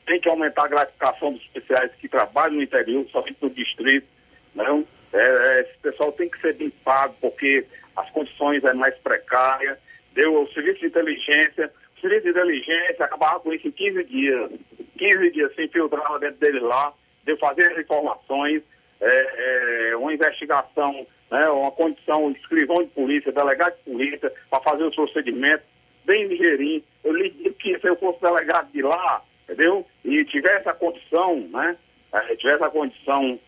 Tem 0.05 0.19
que 0.19 0.27
aumentar 0.27 0.65
a 0.65 0.67
gratificação 0.67 1.32
dos 1.32 1.41
especiais 1.43 1.91
que 2.01 2.09
trabalham 2.09 2.55
no 2.55 2.63
interior, 2.63 3.05
somente 3.11 3.38
no 3.39 3.51
distrito, 3.51 4.07
não? 4.55 4.84
É, 5.13 5.19
é, 5.19 5.61
esse 5.61 5.77
pessoal 5.77 6.11
tem 6.11 6.27
que 6.27 6.39
ser 6.39 6.53
bem 6.55 6.71
pago, 6.84 7.15
porque 7.21 7.65
as 7.95 8.09
condições 8.09 8.63
é 8.63 8.73
mais 8.73 8.95
precárias, 8.97 9.77
deu 10.13 10.41
o 10.41 10.51
serviço 10.51 10.80
de 10.80 10.88
inteligência, 10.88 11.71
o 11.97 12.01
serviço 12.01 12.23
de 12.23 12.30
inteligência 12.30 13.05
acabava 13.05 13.39
com 13.41 13.53
isso 13.53 13.67
em 13.67 13.71
15 13.71 14.03
dias. 14.05 14.51
15 14.97 15.32
dias 15.32 15.53
se 15.53 15.65
infiltrava 15.65 16.17
dentro 16.17 16.38
dele 16.38 16.59
lá, 16.61 16.91
deu 17.25 17.38
fazer 17.38 17.71
as 17.71 17.77
informações, 17.77 18.63
é, 18.99 19.89
é, 19.91 19.95
uma 19.95 20.11
investigação, 20.11 21.05
né, 21.30 21.47
uma 21.49 21.71
condição, 21.71 22.32
escrivão 22.32 22.82
de 22.82 22.89
polícia, 22.89 23.32
delegado 23.32 23.77
de 23.77 23.84
polícia, 23.84 24.34
para 24.49 24.61
fazer 24.61 24.84
os 24.84 24.95
procedimentos, 24.95 25.65
bem 26.10 26.26
ligeirinho. 26.26 26.84
Eu 27.03 27.14
lhe 27.14 27.30
digo 27.30 27.53
que 27.53 27.80
se 27.80 27.88
eu 27.88 27.95
fosse 27.97 28.20
delegado 28.20 28.72
de 28.72 28.82
lá, 28.82 29.22
entendeu? 29.43 29.86
E 30.03 30.26
tivesse 30.26 30.68
a 30.68 30.74
condição, 30.74 31.47
né? 31.51 31.78
É, 32.12 32.36
tivesse 32.36 32.64
a 32.64 32.70
condição, 32.70 33.39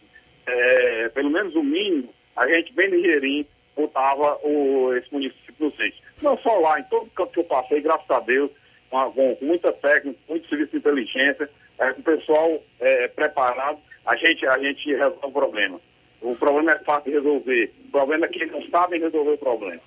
é, 0.45 1.09
pelo 1.09 1.32
menos 1.32 1.55
o 1.55 1.64
mínimo, 1.64 2.14
a 2.36 2.47
gente 2.47 2.72
bem 2.74 2.88
ligeirinho 2.88 3.47
botava 3.76 4.38
o, 4.43 4.93
esse 4.93 5.12
município 5.12 5.55
no 5.59 5.72
centro. 5.72 5.97
Não 6.22 6.38
só 6.38 6.59
lá, 6.59 6.80
em 6.80 6.84
todo 6.84 7.09
canto 7.12 7.32
que 7.32 7.39
eu 7.39 7.43
passei, 7.45 7.82
graças 7.82 8.09
a 8.12 8.20
Deus, 8.20 8.51
com, 8.91 9.12
com 9.12 9.38
muita 9.41 9.74
técnica, 9.74 10.20
muito 10.30 10.47
serviço 10.47 10.72
de 10.72 10.78
inteligência, 10.78 11.49
é, 11.80 11.91
com 11.93 12.01
o 12.01 12.03
pessoal 12.03 12.62
é, 12.80 13.07
preparado, 13.07 13.80
a 14.05 14.16
gente, 14.16 14.45
a 14.45 14.59
gente 14.59 14.88
resolve 14.88 15.18
o 15.24 15.32
problema. 15.32 15.82
O 16.22 16.36
problema 16.36 16.74
é 16.74 16.80
fácil 16.80 17.11
de 17.11 17.17
resolver. 17.17 17.74
O 17.88 17.91
problema 17.91 18.26
é 18.26 18.30
que 18.30 18.39
eles 18.39 18.51
não 18.51 18.61
sabem 18.69 18.99
resolver 18.99 19.32
o 19.32 19.38
problema. 19.38 19.82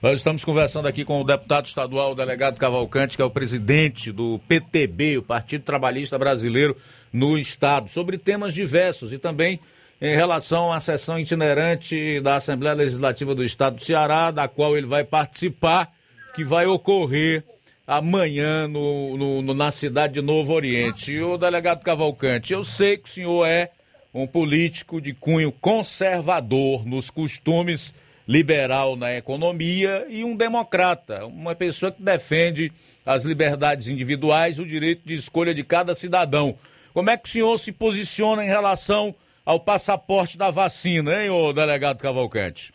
Nós 0.00 0.18
estamos 0.18 0.44
conversando 0.44 0.86
aqui 0.86 1.04
com 1.04 1.20
o 1.20 1.24
deputado 1.24 1.66
estadual, 1.66 2.12
o 2.12 2.14
delegado 2.14 2.58
Cavalcante, 2.58 3.16
que 3.16 3.22
é 3.22 3.24
o 3.24 3.30
presidente 3.30 4.12
do 4.12 4.38
PTB, 4.48 5.18
o 5.18 5.22
Partido 5.22 5.64
Trabalhista 5.64 6.16
Brasileiro, 6.16 6.76
no 7.12 7.36
Estado, 7.36 7.90
sobre 7.90 8.16
temas 8.16 8.54
diversos 8.54 9.12
e 9.12 9.18
também 9.18 9.58
em 10.00 10.14
relação 10.14 10.72
à 10.72 10.80
sessão 10.80 11.18
itinerante 11.18 12.20
da 12.20 12.36
Assembleia 12.36 12.74
Legislativa 12.74 13.34
do 13.34 13.44
Estado 13.44 13.76
do 13.76 13.84
Ceará, 13.84 14.30
da 14.30 14.48
qual 14.48 14.76
ele 14.76 14.86
vai 14.86 15.04
participar, 15.04 15.92
que 16.34 16.44
vai 16.44 16.66
ocorrer 16.66 17.44
amanhã 17.86 18.68
no, 18.68 19.42
no, 19.42 19.54
na 19.54 19.70
cidade 19.72 20.14
de 20.14 20.22
Novo 20.22 20.52
Oriente. 20.52 21.12
E 21.12 21.20
o 21.20 21.36
delegado 21.36 21.82
Cavalcante, 21.82 22.52
eu 22.52 22.62
sei 22.62 22.96
que 22.96 23.10
o 23.10 23.12
senhor 23.12 23.44
é 23.44 23.70
um 24.12 24.26
político 24.26 25.00
de 25.00 25.14
cunho 25.14 25.52
conservador 25.52 26.86
nos 26.86 27.10
costumes, 27.10 27.94
liberal 28.26 28.96
na 28.96 29.16
economia 29.16 30.06
e 30.08 30.22
um 30.22 30.36
democrata, 30.36 31.26
uma 31.26 31.54
pessoa 31.54 31.90
que 31.90 32.02
defende 32.02 32.70
as 33.04 33.24
liberdades 33.24 33.88
individuais, 33.88 34.58
o 34.58 34.66
direito 34.66 35.02
de 35.04 35.14
escolha 35.14 35.54
de 35.54 35.64
cada 35.64 35.94
cidadão. 35.94 36.56
Como 36.92 37.10
é 37.10 37.16
que 37.16 37.28
o 37.28 37.32
senhor 37.32 37.58
se 37.58 37.72
posiciona 37.72 38.44
em 38.44 38.48
relação 38.48 39.14
ao 39.44 39.58
passaporte 39.58 40.36
da 40.36 40.50
vacina, 40.50 41.22
hein, 41.22 41.30
ô 41.30 41.52
delegado 41.52 41.98
Cavalcante? 41.98 42.72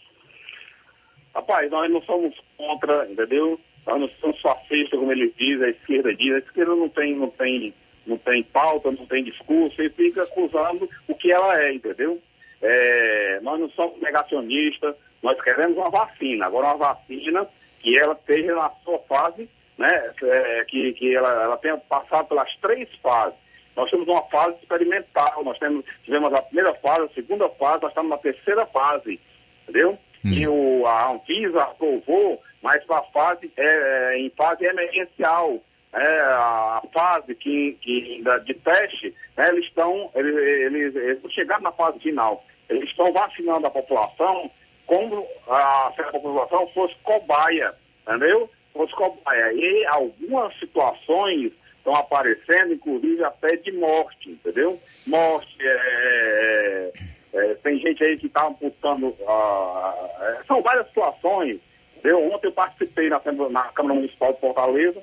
Rapaz, 1.33 1.69
nós 1.69 1.91
não 1.91 2.01
somos 2.03 2.33
contra, 2.57 3.09
entendeu? 3.09 3.59
Nós 3.85 3.99
não 3.99 4.09
somos 4.21 4.41
fascistas, 4.41 4.99
como 4.99 5.11
ele 5.11 5.33
diz, 5.37 5.61
a 5.61 5.69
esquerda 5.69 6.15
diz. 6.15 6.33
A 6.33 6.39
esquerda 6.39 6.75
não 6.75 6.89
tem, 6.89 7.15
não 7.15 7.29
tem, 7.29 7.73
não 8.05 8.17
tem 8.17 8.43
pauta, 8.43 8.91
não 8.91 9.05
tem 9.05 9.23
discurso, 9.23 9.81
e 9.81 9.89
fica 9.89 10.23
acusando 10.23 10.89
o 11.07 11.15
que 11.15 11.31
ela 11.31 11.61
é, 11.61 11.73
entendeu? 11.73 12.21
É, 12.61 13.39
nós 13.41 13.59
não 13.59 13.69
somos 13.69 13.99
negacionistas, 14.01 14.95
nós 15.21 15.39
queremos 15.41 15.77
uma 15.77 15.89
vacina. 15.89 16.45
Agora, 16.45 16.67
uma 16.67 16.93
vacina 16.93 17.47
que 17.79 17.97
ela 17.97 18.13
esteja 18.13 18.55
na 18.55 18.69
sua 18.83 18.99
fase, 18.99 19.49
né? 19.77 20.13
É, 20.23 20.65
que, 20.65 20.93
que 20.93 21.15
ela, 21.15 21.43
ela 21.43 21.57
tenha 21.57 21.77
passado 21.77 22.27
pelas 22.27 22.53
três 22.57 22.87
fases. 23.01 23.37
Nós 23.75 23.89
temos 23.89 24.07
uma 24.07 24.21
fase 24.23 24.55
experimental, 24.61 25.43
nós 25.43 25.59
temos, 25.59 25.83
tivemos 26.03 26.33
a 26.33 26.41
primeira 26.41 26.73
fase, 26.75 27.03
a 27.03 27.09
segunda 27.09 27.49
fase, 27.49 27.81
nós 27.81 27.91
estamos 27.91 28.09
na 28.09 28.17
terceira 28.17 28.65
fase, 28.67 29.19
entendeu? 29.63 29.99
Hum. 30.23 30.31
E 30.31 30.47
o, 30.47 30.87
a 30.87 31.11
Anvisa 31.11 31.61
aprovou 31.61 32.41
mas 32.65 32.83
para 32.85 33.03
fase, 33.03 33.51
é, 33.55 33.63
é, 33.63 34.17
em 34.17 34.29
fase 34.31 34.65
emergencial. 34.65 35.61
É, 35.95 36.19
a 36.19 36.81
fase 36.93 37.33
que, 37.35 37.77
que, 37.79 38.21
de 38.43 38.53
teste, 38.55 39.15
né, 39.37 39.47
eles 39.47 39.63
estão, 39.63 40.11
eles, 40.13 40.35
eles, 40.35 40.95
eles 40.95 41.31
chegaram 41.31 41.63
na 41.63 41.71
fase 41.71 41.99
final. 41.99 42.43
Eles 42.69 42.89
estão 42.89 43.13
vacinando 43.13 43.65
a 43.65 43.71
população 43.71 44.51
como 44.85 45.25
a, 45.47 45.93
se 45.95 46.01
a 46.01 46.11
população 46.11 46.67
fosse 46.73 46.95
cobaia, 47.01 47.73
entendeu? 48.05 48.49
Fosse 48.73 48.93
cobaia. 48.93 49.53
E 49.53 49.85
algumas 49.85 50.53
situações 50.59 51.53
estão 51.77 51.95
aparecendo, 51.95 52.73
inclusive 52.73 53.23
até 53.23 53.55
de 53.55 53.71
morte, 53.71 54.31
entendeu? 54.31 54.77
Morte, 55.07 55.55
é, 55.61 56.91
é, 57.33 57.51
é 57.51 57.53
tem 57.55 57.79
gente 57.79 58.03
aí 58.03 58.17
que 58.17 58.27
está 58.27 58.47
amputando. 58.47 59.15
ah, 59.27 60.41
são 60.45 60.61
várias 60.61 60.87
situações. 60.87 61.59
Eu, 62.03 62.31
ontem 62.31 62.47
eu 62.47 62.51
participei 62.51 63.09
na, 63.09 63.21
na 63.49 63.63
Câmara 63.69 63.95
Municipal 63.95 64.33
de 64.33 64.41
Fortaleza, 64.41 65.01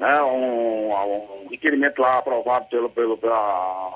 né, 0.00 0.22
um, 0.22 0.90
um 1.44 1.48
requerimento 1.50 2.00
lá 2.00 2.18
aprovado 2.18 2.66
pelo, 2.70 2.88
pelo, 2.90 3.16
pela 3.18 3.92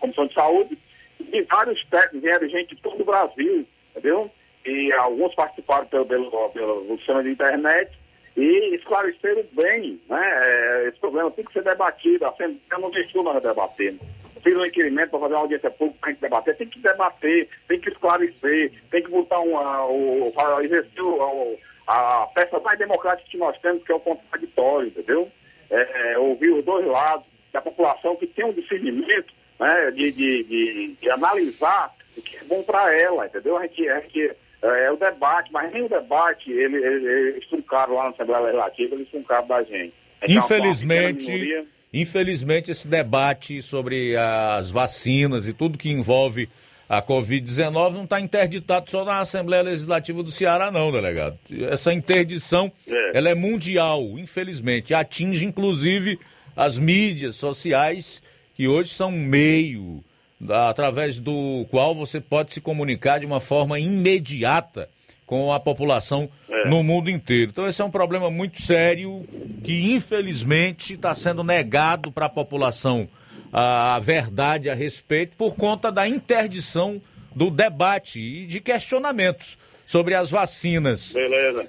Comissão 0.00 0.26
de 0.26 0.34
Saúde, 0.34 0.76
e 1.20 1.42
vários 1.42 1.84
técnicos, 1.86 2.22
vieram 2.22 2.48
gente 2.48 2.74
de 2.74 2.80
todo 2.82 3.00
o 3.02 3.04
Brasil, 3.04 3.66
entendeu? 3.90 4.30
E 4.64 4.90
alguns 4.94 5.34
participaram 5.34 5.86
pelo, 5.86 6.06
pelo, 6.06 6.48
pelo 6.50 6.96
sistema 6.96 7.22
de 7.22 7.30
internet 7.30 7.92
e 8.36 8.74
esclareceram 8.76 9.44
bem, 9.52 10.00
né? 10.08 10.20
eh, 10.22 10.88
Esse 10.88 10.98
problema 10.98 11.30
tem 11.30 11.44
que 11.44 11.52
ser 11.52 11.62
debatido, 11.62 12.24
a 12.24 12.28
Assembleia 12.30 12.60
não 12.80 12.90
deixou 12.90 13.22
nós 13.22 13.42
debatendo. 13.42 13.98
Fiz 14.42 14.56
um 14.56 14.62
requerimento 14.62 15.10
para 15.10 15.18
fazer 15.18 15.34
uma 15.34 15.40
audiência 15.40 15.70
pública 15.70 15.98
a 16.06 16.10
gente 16.10 16.20
debater, 16.20 16.56
tem 16.56 16.68
que 16.68 16.78
debater, 16.78 17.48
tem 17.66 17.80
que 17.80 17.88
esclarecer, 17.88 18.72
tem 18.90 19.02
que 19.02 19.10
botar 19.10 19.40
uma, 19.40 19.84
o, 19.86 20.32
exercer 20.62 21.02
o- 21.02 21.58
a 21.88 22.26
peça 22.34 22.60
mais 22.60 22.78
democrática 22.78 23.30
que 23.30 23.38
nós 23.38 23.58
temos, 23.60 23.82
que 23.82 23.90
é 23.90 23.94
o 23.94 24.00
contraditório, 24.00 24.88
entendeu? 24.88 25.32
É, 25.70 26.12
é, 26.12 26.18
ouvir 26.18 26.50
os 26.50 26.62
dois 26.62 26.84
lados 26.86 27.26
da 27.50 27.62
população 27.62 28.14
que 28.14 28.26
tem 28.26 28.44
um 28.44 28.52
discernimento 28.52 29.32
né, 29.58 29.90
de, 29.90 30.12
de, 30.12 30.44
de, 30.44 30.96
de 31.00 31.10
analisar 31.10 31.94
o 32.14 32.20
que 32.20 32.36
é 32.36 32.44
bom 32.44 32.62
para 32.62 32.94
ela, 32.94 33.26
entendeu? 33.26 33.56
A 33.56 33.62
gente, 33.62 33.88
a 33.88 34.00
gente, 34.00 34.32
é, 34.62 34.84
é 34.84 34.92
o 34.92 34.96
debate, 34.96 35.50
mas 35.50 35.72
nem 35.72 35.82
o 35.82 35.88
debate, 35.88 36.50
ele, 36.52 36.76
ele, 36.76 37.06
eles 37.30 37.48
truncaram 37.48 37.94
lá 37.94 38.04
na 38.04 38.10
Assembleia 38.10 38.42
Legislativa, 38.44 38.94
eles 38.94 39.08
truncaram 39.08 39.46
da 39.46 39.62
gente. 39.62 39.94
É 40.20 40.30
Infelizmente, 40.30 41.66
infelizmente, 41.90 42.70
esse 42.70 42.86
debate 42.86 43.62
sobre 43.62 44.14
as 44.14 44.70
vacinas 44.70 45.46
e 45.46 45.54
tudo 45.54 45.78
que 45.78 45.90
envolve 45.90 46.50
a 46.88 47.02
Covid-19 47.02 47.92
não 47.92 48.04
está 48.04 48.20
interditado 48.20 48.90
só 48.90 49.04
na 49.04 49.20
Assembleia 49.20 49.62
Legislativa 49.62 50.22
do 50.22 50.30
Ceará, 50.30 50.70
não, 50.70 50.90
delegado. 50.90 51.38
Essa 51.70 51.92
interdição, 51.92 52.72
É. 52.88 53.18
ela 53.18 53.28
é 53.28 53.34
mundial, 53.34 54.02
infelizmente. 54.18 54.94
Atinge, 54.94 55.44
inclusive, 55.44 56.18
as 56.56 56.78
mídias 56.78 57.36
sociais, 57.36 58.22
que 58.54 58.66
hoje 58.66 58.90
são 58.90 59.10
um 59.10 59.18
meio 59.24 60.02
através 60.48 61.18
do 61.18 61.66
qual 61.70 61.94
você 61.94 62.20
pode 62.20 62.54
se 62.54 62.60
comunicar 62.60 63.18
de 63.18 63.26
uma 63.26 63.40
forma 63.40 63.78
imediata 63.78 64.88
com 65.26 65.52
a 65.52 65.60
população 65.60 66.28
no 66.66 66.82
mundo 66.82 67.10
inteiro. 67.10 67.50
Então 67.50 67.68
esse 67.68 67.82
é 67.82 67.84
um 67.84 67.90
problema 67.90 68.30
muito 68.30 68.62
sério 68.62 69.26
que 69.64 69.92
infelizmente 69.92 70.94
está 70.94 71.14
sendo 71.14 71.42
negado 71.44 72.10
para 72.10 72.26
a 72.26 72.30
população 72.30 73.08
a 73.52 73.98
verdade 74.00 74.68
a 74.68 74.74
respeito 74.74 75.36
por 75.36 75.54
conta 75.56 75.90
da 75.90 76.08
interdição 76.08 77.00
do 77.34 77.50
debate 77.50 78.18
e 78.18 78.46
de 78.46 78.60
questionamentos 78.60 79.58
sobre 79.86 80.14
as 80.14 80.30
vacinas. 80.30 81.12
Beleza. 81.12 81.68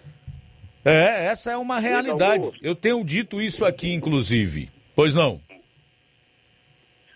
É, 0.84 1.25
essa 1.27 1.51
é 1.51 1.57
uma 1.57 1.80
realidade. 1.80 2.51
Eu 2.61 2.75
tenho 2.75 3.03
dito 3.03 3.41
isso 3.41 3.65
aqui, 3.65 3.93
inclusive. 3.93 4.69
Pois 4.95 5.13
não? 5.13 5.39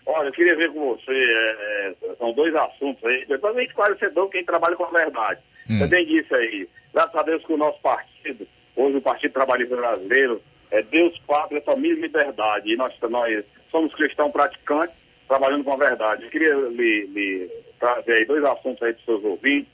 Olha, 0.06 0.28
eu 0.28 0.32
queria 0.32 0.54
ver 0.54 0.70
com 0.70 0.94
você, 0.94 1.12
é, 1.12 1.94
é, 2.02 2.14
são 2.18 2.32
dois 2.34 2.54
assuntos 2.54 3.02
aí, 3.04 3.24
totalmente 3.26 3.70
esclarecedor 3.70 4.28
quem 4.28 4.44
trabalha 4.44 4.76
com 4.76 4.84
a 4.84 4.90
verdade. 4.90 5.40
Você 5.66 5.88
tem 5.88 6.06
disse 6.06 6.34
aí, 6.34 6.68
graças 6.92 7.14
a 7.14 7.22
Deus 7.22 7.44
que 7.44 7.52
o 7.54 7.56
nosso 7.56 7.80
partido, 7.80 8.46
hoje 8.76 8.98
o 8.98 9.00
Partido 9.00 9.32
Trabalhista 9.32 9.74
Brasileiro, 9.74 10.42
é 10.70 10.82
Deus, 10.82 11.18
Pátria, 11.26 11.62
Família 11.62 11.96
e 11.96 12.02
Liberdade. 12.02 12.70
E 12.70 12.76
nós, 12.76 12.92
nós 13.08 13.44
somos 13.74 13.92
cristãos 13.92 14.30
praticantes, 14.30 14.94
trabalhando 15.26 15.64
com 15.64 15.72
a 15.72 15.76
verdade. 15.76 16.22
Eu 16.22 16.30
queria 16.30 16.54
lhe, 16.54 17.06
lhe 17.06 17.50
trazer 17.80 18.24
dois 18.24 18.44
assuntos 18.44 18.80
aí 18.84 18.92
para 18.92 19.00
os 19.00 19.04
seus 19.04 19.24
ouvintes. 19.24 19.72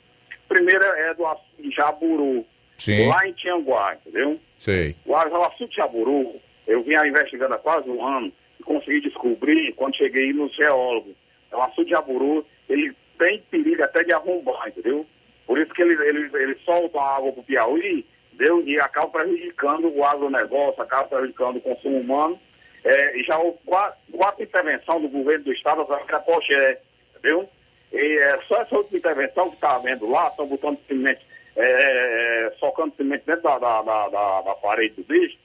Primeiro 0.48 0.82
é 0.82 1.12
do 1.12 1.26
assunto 1.26 1.62
de 1.62 1.70
Jaburu, 1.70 2.46
Sim. 2.78 3.08
lá 3.08 3.28
em 3.28 3.32
Tianguá, 3.34 3.94
entendeu? 3.94 4.40
Sei. 4.58 4.96
O 5.04 5.14
assunto 5.14 5.68
de 5.68 5.76
Jaburu, 5.76 6.40
eu 6.66 6.82
vinha 6.82 7.06
investigando 7.06 7.54
há 7.54 7.58
quase 7.58 7.90
um 7.90 8.04
ano 8.04 8.32
e 8.58 8.62
consegui 8.62 9.02
descobrir 9.02 9.74
quando 9.74 9.96
cheguei 9.96 10.32
no 10.32 10.48
geólogo. 10.48 11.14
O 11.52 11.60
assunto 11.60 11.84
de 11.84 11.90
Jaburu, 11.90 12.46
ele 12.70 12.96
tem 13.18 13.42
perigo 13.50 13.82
até 13.84 14.02
de 14.02 14.14
arrombar, 14.14 14.68
entendeu? 14.68 15.06
Por 15.46 15.58
isso 15.58 15.74
que 15.74 15.82
ele, 15.82 15.92
ele, 16.08 16.30
ele 16.32 16.56
solta 16.64 16.98
a 16.98 17.16
água 17.16 17.32
para 17.32 17.40
o 17.40 17.44
Piauí, 17.44 18.06
entendeu? 18.32 18.66
E 18.66 18.80
acaba 18.80 19.08
prejudicando 19.08 19.94
o 19.94 20.02
agronegócio, 20.02 20.82
acaba 20.82 21.04
prejudicando 21.04 21.56
o 21.56 21.60
consumo 21.60 21.98
humano. 21.98 22.40
É, 22.84 23.18
já 23.24 23.38
houve 23.38 23.58
quatro, 23.66 23.98
quatro 24.16 24.42
intervenções 24.42 25.02
do 25.02 25.08
governo 25.08 25.44
do 25.44 25.52
estado 25.52 25.84
da 25.84 26.20
Poché, 26.20 26.78
entendeu? 27.10 27.48
E 27.92 28.18
é, 28.18 28.40
só 28.48 28.62
essa 28.62 28.76
última 28.76 28.98
intervenção 28.98 29.48
que 29.48 29.56
está 29.56 29.76
havendo 29.76 30.08
lá, 30.08 30.28
estão 30.28 30.46
botando 30.46 30.78
cimento, 30.86 31.20
é, 31.56 32.46
é, 32.46 32.50
socando 32.58 32.94
cimento 32.96 33.24
dentro 33.26 33.42
da, 33.42 33.58
da, 33.58 33.82
da, 33.82 34.08
da- 34.42 34.54
parede 34.54 34.94
do 34.94 35.02
bicho, 35.04 35.36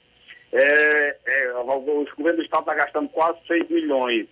é, 0.52 1.16
é, 1.26 1.52
o 1.54 1.60
o 1.60 2.06
governo 2.16 2.38
do 2.38 2.42
estado 2.44 2.60
está 2.60 2.74
gastando 2.74 3.08
quase 3.08 3.38
6 3.46 3.68
milhões. 3.68 4.26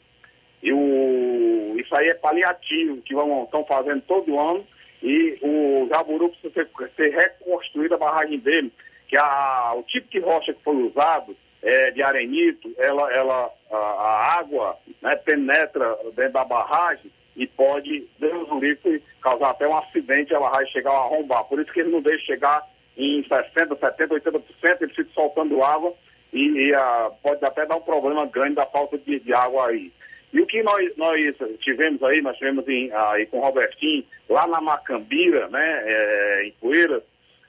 E 0.63 0.73
o, 0.73 1.75
isso 1.79 1.95
aí 1.95 2.09
é 2.09 2.15
paliativo, 2.15 3.03
que 3.03 3.15
estão 3.15 3.65
fazendo 3.67 4.01
todo 4.03 4.39
ano. 4.39 4.67
E 5.03 5.39
o 5.43 5.87
Jaburu 5.91 6.31
precisa 6.31 6.55
ser, 6.55 6.91
ser 6.97 7.15
reconstruída 7.15 7.97
a 7.97 7.99
barragem 7.99 8.39
dele, 8.39 8.73
que 9.07 9.17
a, 9.19 9.75
o 9.77 9.83
tipo 9.83 10.09
de 10.11 10.19
rocha 10.21 10.55
que 10.55 10.63
foi 10.63 10.75
usado, 10.77 11.37
é, 11.65 11.91
de 11.91 12.03
arenito, 12.03 12.73
ela, 12.77 13.11
ela, 13.13 13.51
a, 13.71 13.77
a 13.77 14.39
água 14.39 14.77
né, 15.01 15.17
penetra 15.17 15.97
dentro 16.15 16.35
da 16.35 16.45
barragem 16.45 17.11
e 17.35 17.47
pode, 17.47 18.07
Deus 18.19 18.49
o 18.51 18.61
livre, 18.61 19.03
causar 19.21 19.51
até 19.51 19.67
um 19.67 19.77
acidente 19.77 20.33
e 20.33 20.37
a 20.37 20.41
barragem 20.41 20.71
chegar 20.71 20.93
a 20.93 21.05
arrombar. 21.05 21.45
Por 21.45 21.59
isso 21.59 21.73
que 21.73 21.81
ele 21.81 21.91
não 21.91 22.03
deixa 22.03 22.27
chegar 22.27 22.63
em 22.97 23.23
60%, 23.25 23.77
70%, 23.77 24.09
80%, 24.09 24.43
ele 24.83 24.95
fica 24.95 25.11
soltando 25.15 25.65
água 25.65 25.93
e, 26.33 26.49
e, 26.51 26.75
ah, 26.75 27.11
pode 27.23 27.45
até 27.45 27.65
dar 27.65 27.77
um 27.77 27.81
problema 27.81 28.27
grande 28.27 28.57
da 28.57 28.67
falta 28.67 28.99
de, 28.99 29.19
de 29.21 29.33
água 29.33 29.69
aí. 29.69 29.91
E 30.35 30.41
o 30.41 30.47
que 30.47 30.63
nós, 30.63 30.97
nós 30.97 31.35
tivemos 31.61 32.03
aí, 32.03 32.21
nós 32.21 32.37
tivemos 32.37 32.69
em, 32.69 32.93
aí 32.93 33.25
com 33.27 33.39
o 33.39 33.41
Robertinho, 33.41 34.05
lá 34.29 34.47
na 34.47 34.61
Macambira, 34.61 35.49
né, 35.49 35.83
é, 35.85 36.47
em 36.47 36.53
Poeiras, 36.61 37.03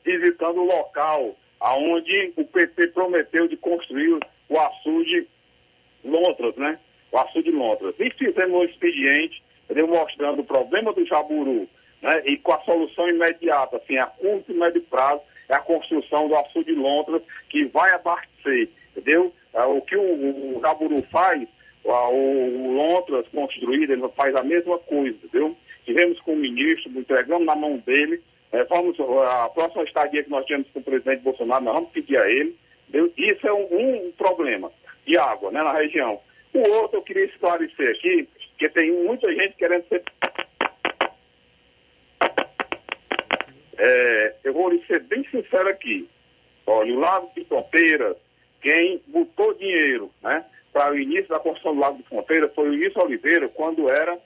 visitando 0.04 0.62
o 0.62 0.66
local 0.66 1.36
aonde 1.60 2.34
o 2.36 2.46
PT 2.46 2.88
prometeu 2.88 3.48
de 3.48 3.58
construir 3.58 4.20
o 4.50 4.60
açude 4.60 5.28
Lontras, 6.04 6.56
né? 6.56 6.80
O 7.12 7.18
açude 7.18 7.52
Lontras. 7.52 7.96
E 8.00 8.10
fizemos 8.12 8.62
um 8.62 8.64
expediente, 8.64 9.42
entendeu? 9.66 9.88
mostrando 9.88 10.42
o 10.42 10.46
problema 10.46 10.94
do 10.94 11.06
Jaburu, 11.06 11.68
né? 12.02 12.22
E 12.26 12.38
com 12.38 12.54
a 12.54 12.62
solução 12.62 13.10
imediata, 13.10 13.78
assim, 13.78 13.98
a 13.98 14.06
curto 14.06 14.52
e 14.52 14.56
médio 14.56 14.82
prazo, 14.84 15.22
é 15.50 15.56
a 15.56 15.60
construção 15.60 16.28
do 16.28 16.36
açude 16.36 16.74
Lontras, 16.74 17.22
que 17.50 17.66
vai 17.66 17.92
abastecer, 17.92 18.70
entendeu? 18.96 19.34
Ah, 19.54 19.68
O 19.68 19.82
que 19.82 19.96
o, 19.96 20.58
o 20.58 20.60
Jaburu 20.62 21.02
faz, 21.04 21.48
o 21.84 22.74
Lontras 22.74 23.28
construído, 23.30 23.94
ele 23.94 24.08
faz 24.10 24.36
a 24.36 24.44
mesma 24.44 24.78
coisa, 24.80 25.18
entendeu? 25.24 25.56
Tivemos 25.86 26.20
com 26.22 26.34
o 26.34 26.38
ministro, 26.38 26.92
entregamos 26.98 27.46
na 27.46 27.56
mão 27.56 27.78
dele, 27.78 28.22
eh, 28.60 28.66
vamos, 28.70 28.98
a 29.00 29.50
próxima 29.50 29.84
estadia 29.84 30.24
que 30.24 30.30
nós 30.30 30.46
temos 30.46 30.70
com 30.72 30.80
o 30.80 30.84
presidente 30.84 31.22
Bolsonaro, 31.22 31.64
nós 31.64 31.74
vamos 31.74 31.92
pedir 31.92 32.18
a 32.18 32.30
ele? 32.30 32.58
Isso 33.18 33.48
é 33.48 33.54
um, 33.54 33.68
um 33.72 34.12
problema 34.14 34.72
de 35.06 35.18
água, 35.18 35.52
né, 35.52 35.62
na 35.62 35.74
região. 35.74 36.20
O 36.54 36.60
outro 36.72 37.00
eu 37.00 37.04
queria 37.04 37.26
esclarecer 37.26 37.90
aqui, 37.90 38.30
que 38.58 38.70
tem 38.70 38.92
muita 38.92 39.34
gente 39.34 39.56
querendo 39.56 39.88
ser 39.88 40.04
É, 43.78 44.36
eu 44.44 44.54
vou 44.54 44.70
lhe 44.70 44.84
ser 44.86 45.02
bem 45.02 45.24
sincero 45.30 45.68
aqui. 45.70 46.10
Olha, 46.66 46.94
o 46.94 47.00
Lago 47.00 47.32
de 47.36 47.44
Fronteira, 47.46 48.16
quem 48.62 49.02
botou 49.08 49.54
dinheiro 49.54 50.10
né, 50.24 50.46
para 50.74 50.94
o 50.94 51.00
início 51.00 51.28
da 51.28 51.40
construção 51.40 51.76
do 51.76 51.82
Lago 51.82 51.98
de 51.98 52.04
Fronteira 52.10 52.50
foi 52.50 52.70
o 52.70 52.72
Wilson 52.72 53.02
Oliveira, 53.02 53.50
quando 53.50 53.90
era, 53.90 54.18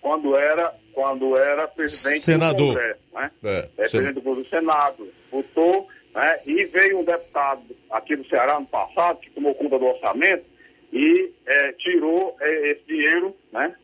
quando 0.00 0.36
era, 0.36 0.74
quando 0.94 1.36
era 1.36 1.66
presidente 1.68 2.20
Senador. 2.22 2.56
do 2.56 2.66
Congresso. 2.74 3.00
Né? 3.14 3.30
É, 3.44 3.58
É, 3.58 3.62
presidente 3.76 4.20
do 4.20 4.44
Senado. 4.44 5.08
Botou, 5.30 5.88
né, 6.14 6.38
e 6.46 6.64
veio 6.66 7.00
um 7.00 7.04
deputado 7.04 7.62
aqui 7.90 8.16
do 8.16 8.26
Ceará 8.28 8.56
ano 8.56 8.66
passado, 8.66 9.18
que 9.20 9.30
tomou 9.30 9.54
conta 9.54 9.78
do 9.78 9.86
orçamento, 9.86 10.44
e 10.92 11.32
é, 11.46 11.72
tirou 11.72 12.36
é, 12.40 12.70
esse 12.70 12.82
dinheiro, 12.86 13.34
né? 13.52 13.74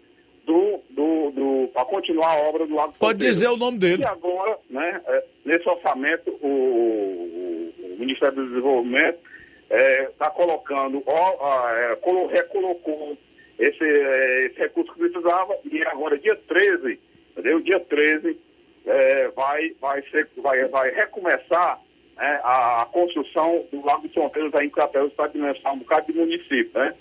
Do, 0.46 0.80
do, 0.90 1.30
do, 1.30 1.68
para 1.72 1.84
continuar 1.84 2.32
a 2.32 2.36
obra 2.48 2.66
do 2.66 2.74
Lago 2.74 2.92
de 2.92 2.98
Pode 2.98 3.18
dizer 3.18 3.48
o 3.48 3.56
nome 3.56 3.78
dele. 3.78 4.02
E 4.02 4.06
agora, 4.06 4.56
né, 4.68 5.00
é, 5.06 5.24
nesse 5.44 5.68
orçamento, 5.68 6.30
o, 6.40 6.46
o- 6.46 7.96
Ministério 7.98 8.34
do 8.36 8.48
Desenvolvimento 8.48 9.18
está 9.70 10.30
colocando, 10.30 11.02
ó, 11.06 11.36
ó, 11.38 11.68
é, 11.70 11.96
colo- 11.96 12.26
recolocou 12.28 13.16
esse, 13.60 13.84
é, 13.84 14.46
esse 14.46 14.58
recurso 14.58 14.92
que 14.94 15.00
precisava 15.00 15.56
e 15.70 15.86
agora, 15.86 16.18
dia 16.18 16.34
13, 16.48 16.98
entendeu? 17.32 17.60
Dia 17.60 17.78
13, 17.78 18.38
é, 18.86 19.28
vai, 19.28 19.72
vai, 19.80 20.02
ser, 20.10 20.28
vai, 20.38 20.64
vai 20.66 20.90
recomeçar 20.90 21.78
né, 22.16 22.40
a, 22.42 22.82
a 22.82 22.86
construção 22.86 23.64
do 23.70 23.84
Lago 23.84 24.08
de 24.08 24.14
Fronteiras 24.14 24.54
aí 24.54 24.66
em 24.66 24.70
Crateus 24.70 25.12
para 25.12 25.26
administrar 25.26 25.74
um 25.74 25.78
bocado 25.78 26.06
de 26.10 26.18
município, 26.18 26.70
né? 26.74 26.94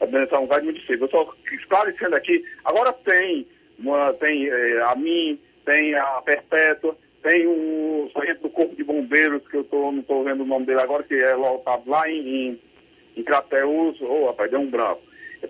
Administrar 0.00 0.40
um 0.40 0.46
bocado 0.46 0.62
de 0.62 0.72
município. 0.72 1.04
Eu 1.04 1.10
só 1.10 1.34
esclarecendo 1.52 2.16
aqui, 2.16 2.42
agora 2.64 2.92
tem, 2.92 3.46
uma, 3.78 4.12
tem 4.14 4.48
é, 4.48 4.82
a 4.82 4.94
mim, 4.96 5.38
tem 5.66 5.94
a 5.94 6.22
Perpétua, 6.24 6.96
tem 7.22 7.46
o 7.46 8.08
sargento 8.12 8.42
do 8.42 8.50
Corpo 8.50 8.76
de 8.76 8.84
Bombeiros, 8.84 9.46
que 9.48 9.56
eu 9.56 9.64
tô, 9.64 9.90
não 9.90 10.00
estou 10.00 10.24
vendo 10.24 10.44
o 10.44 10.46
nome 10.46 10.64
dele 10.64 10.80
agora, 10.80 11.02
que 11.02 11.14
é 11.14 11.34
lotado 11.34 11.82
lá 11.90 12.08
em, 12.08 12.58
em, 13.16 13.22
Crateus, 13.22 14.00
ô 14.00 14.26
rapaz, 14.26 14.50
deu 14.50 14.60
um 14.60 14.70
bravo. 14.70 15.00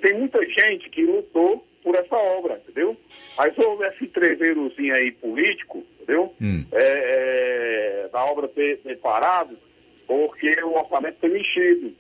Tem 0.01 0.15
muita 0.15 0.45
gente 0.49 0.89
que 0.91 1.03
lutou 1.05 1.65
por 1.83 1.95
essa 1.95 2.17
obra, 2.17 2.61
entendeu? 2.69 2.97
Mas 3.39 3.57
houve 3.59 3.87
esse 3.87 4.07
treveirozinho 4.09 4.95
aí 4.95 5.13
político, 5.13 5.85
entendeu? 6.01 6.35
É, 6.73 8.05
é, 8.07 8.09
da 8.13 8.25
obra 8.25 8.49
ter, 8.49 8.79
ter 8.79 8.97
parado, 8.99 9.57
porque 10.07 10.51
o 10.63 10.77
orçamento 10.79 11.17
foi 11.21 11.29
mexido, 11.31 11.93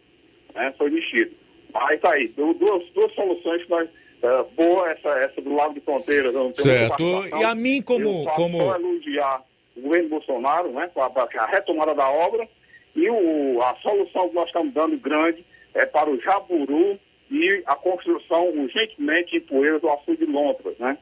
né? 0.55 0.75
Foi 0.77 0.91
mexido. 0.91 1.33
Mas 1.73 2.01
tá 2.01 2.13
aí, 2.13 2.29
deu 2.29 2.55
duas, 2.55 2.89
duas 2.91 3.13
soluções 3.15 3.63
que 3.65 3.71
nós. 3.71 3.89
é, 4.23 4.43
boa 4.57 4.91
essa, 4.91 5.09
essa 5.21 5.41
do 5.43 5.55
lado 5.55 5.75
de 5.75 5.81
fronteira. 5.81 6.33
Não 6.33 6.51
tem 6.51 6.65
Certo. 6.65 7.05
E 7.39 7.45
a 7.45 7.55
mim 7.55 7.83
como- 7.83 8.25
Eu 8.25 8.31
como- 8.35 8.59
só 8.59 8.77
elogiar 8.77 9.43
o 9.77 9.81
governo 9.83 10.09
Bolsonaro, 10.09 10.71
né? 10.73 10.91
Com 10.95 11.03
a, 11.03 11.07
a 11.07 11.47
retomada 11.47 11.95
da 11.95 12.11
obra. 12.11 12.49
E 12.95 13.11
o, 13.11 13.61
a 13.63 13.77
solução 13.83 14.29
que 14.31 14.35
nós 14.35 14.47
estamos 14.47 14.73
dando 14.73 14.97
grande 14.99 15.45
é 15.75 15.85
para 15.85 16.09
o 16.11 16.19
Jaburu 16.21 16.99
e 17.31 17.63
a 17.67 17.75
construção 17.75 18.49
urgentemente 18.51 19.37
em 19.37 19.41
Poeiras 19.41 19.81
do 19.81 19.91
Açude 19.91 20.25
de 20.25 20.27
Lontras, 20.27 20.77
né? 20.79 20.97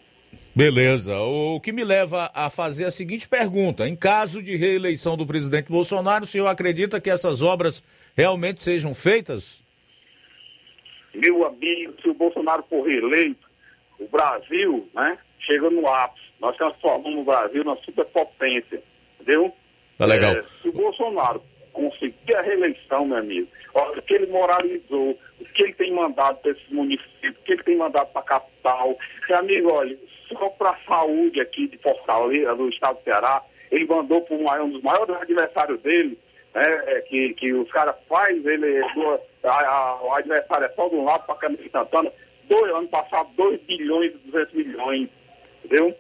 Beleza. 0.55 1.17
O 1.19 1.61
que 1.61 1.73
me 1.73 1.85
leva 1.85 2.31
a 2.35 2.51
fazer 2.51 2.85
a 2.85 2.91
seguinte 2.91 3.29
pergunta: 3.29 3.89
em 3.89 3.97
caso 3.97 4.43
de 4.43 4.57
reeleição 4.57 5.17
do 5.17 5.27
presidente 5.27 5.71
Bolsonaro, 5.71 6.25
o 6.25 6.29
senhor 6.29 6.47
acredita 6.47 7.01
que 7.01 7.11
essas 7.11 7.43
obras 7.43 7.83
realmente 8.17 8.63
sejam 8.63 8.95
feitas? 8.95 9.63
Meu 11.15 11.47
amigo, 11.47 11.95
se 12.03 12.09
o 12.09 12.15
Bolsonaro 12.15 12.65
for 12.69 12.87
reeleito, 12.87 13.49
o 13.99 14.09
Brasil, 14.09 14.89
né, 14.95 15.19
chega 15.41 15.71
no 15.71 15.87
ápice. 15.87 16.25
Nós 16.41 16.57
transformamos 16.57 17.21
o 17.21 17.25
Brasil 17.25 17.65
na 17.65 17.77
superpotência, 17.77 18.83
entendeu? 19.15 19.53
Tá 19.97 20.07
legal. 20.07 20.33
É, 20.33 20.43
se 20.43 20.69
o 20.69 20.73
Bolsonaro 20.73 21.41
conseguir 21.73 22.35
a 22.35 22.43
reeleição, 22.43 23.07
meu 23.07 23.19
amigo, 23.19 23.49
o 23.75 24.03
que 24.03 24.15
ele 24.15 24.27
moralizou, 24.27 25.19
o 25.41 25.45
que 25.45 25.63
ele 25.65 25.75
tem 25.75 25.93
mandado 25.93 26.39
para 26.39 26.53
esses 26.53 26.69
municípios, 26.71 27.37
o 27.39 27.43
que 27.45 27.53
ele 27.53 27.63
tem 27.65 27.77
mandado 27.77 28.07
para 28.13 28.23
a 28.23 28.25
capital. 28.25 28.97
Meu 29.29 29.39
amigo, 29.39 29.73
olha, 29.73 29.97
só 30.29 30.49
para 30.51 30.71
a 30.71 30.79
saúde 30.87 31.41
aqui 31.41 31.67
de 31.69 31.79
Fortaleza, 31.79 32.55
do 32.55 32.69
estado 32.69 32.99
do 32.99 33.05
Ceará, 33.05 33.43
ele 33.71 33.87
mandou 33.87 34.21
para 34.23 34.63
um 34.63 34.71
dos 34.71 34.83
maiores 34.83 35.17
adversários 35.17 35.81
dele, 35.81 36.19
né, 36.55 36.83
é, 36.87 37.01
que, 37.03 37.35
que 37.35 37.53
os 37.53 37.71
caras 37.73 37.97
faz 38.09 38.45
ele, 38.47 38.81
do- 38.95 39.21
a- 39.45 39.67
a- 39.69 40.03
o 40.03 40.13
adversário 40.13 40.67
é 40.67 40.71
só 40.71 40.89
de 40.89 40.95
um 40.95 41.05
lado 41.05 41.27
para 41.27 41.35
a 41.35 41.39
Câmara 41.39 41.63
de 41.63 41.71
Santana, 41.71 42.13
dois, 42.45 42.73
ano 42.73 42.89
passado 42.89 43.29
2 43.37 43.61
bilhões 43.63 44.13
e 44.13 44.31
200 44.31 44.55
milhões, 44.55 45.09
entendeu? 45.65 45.95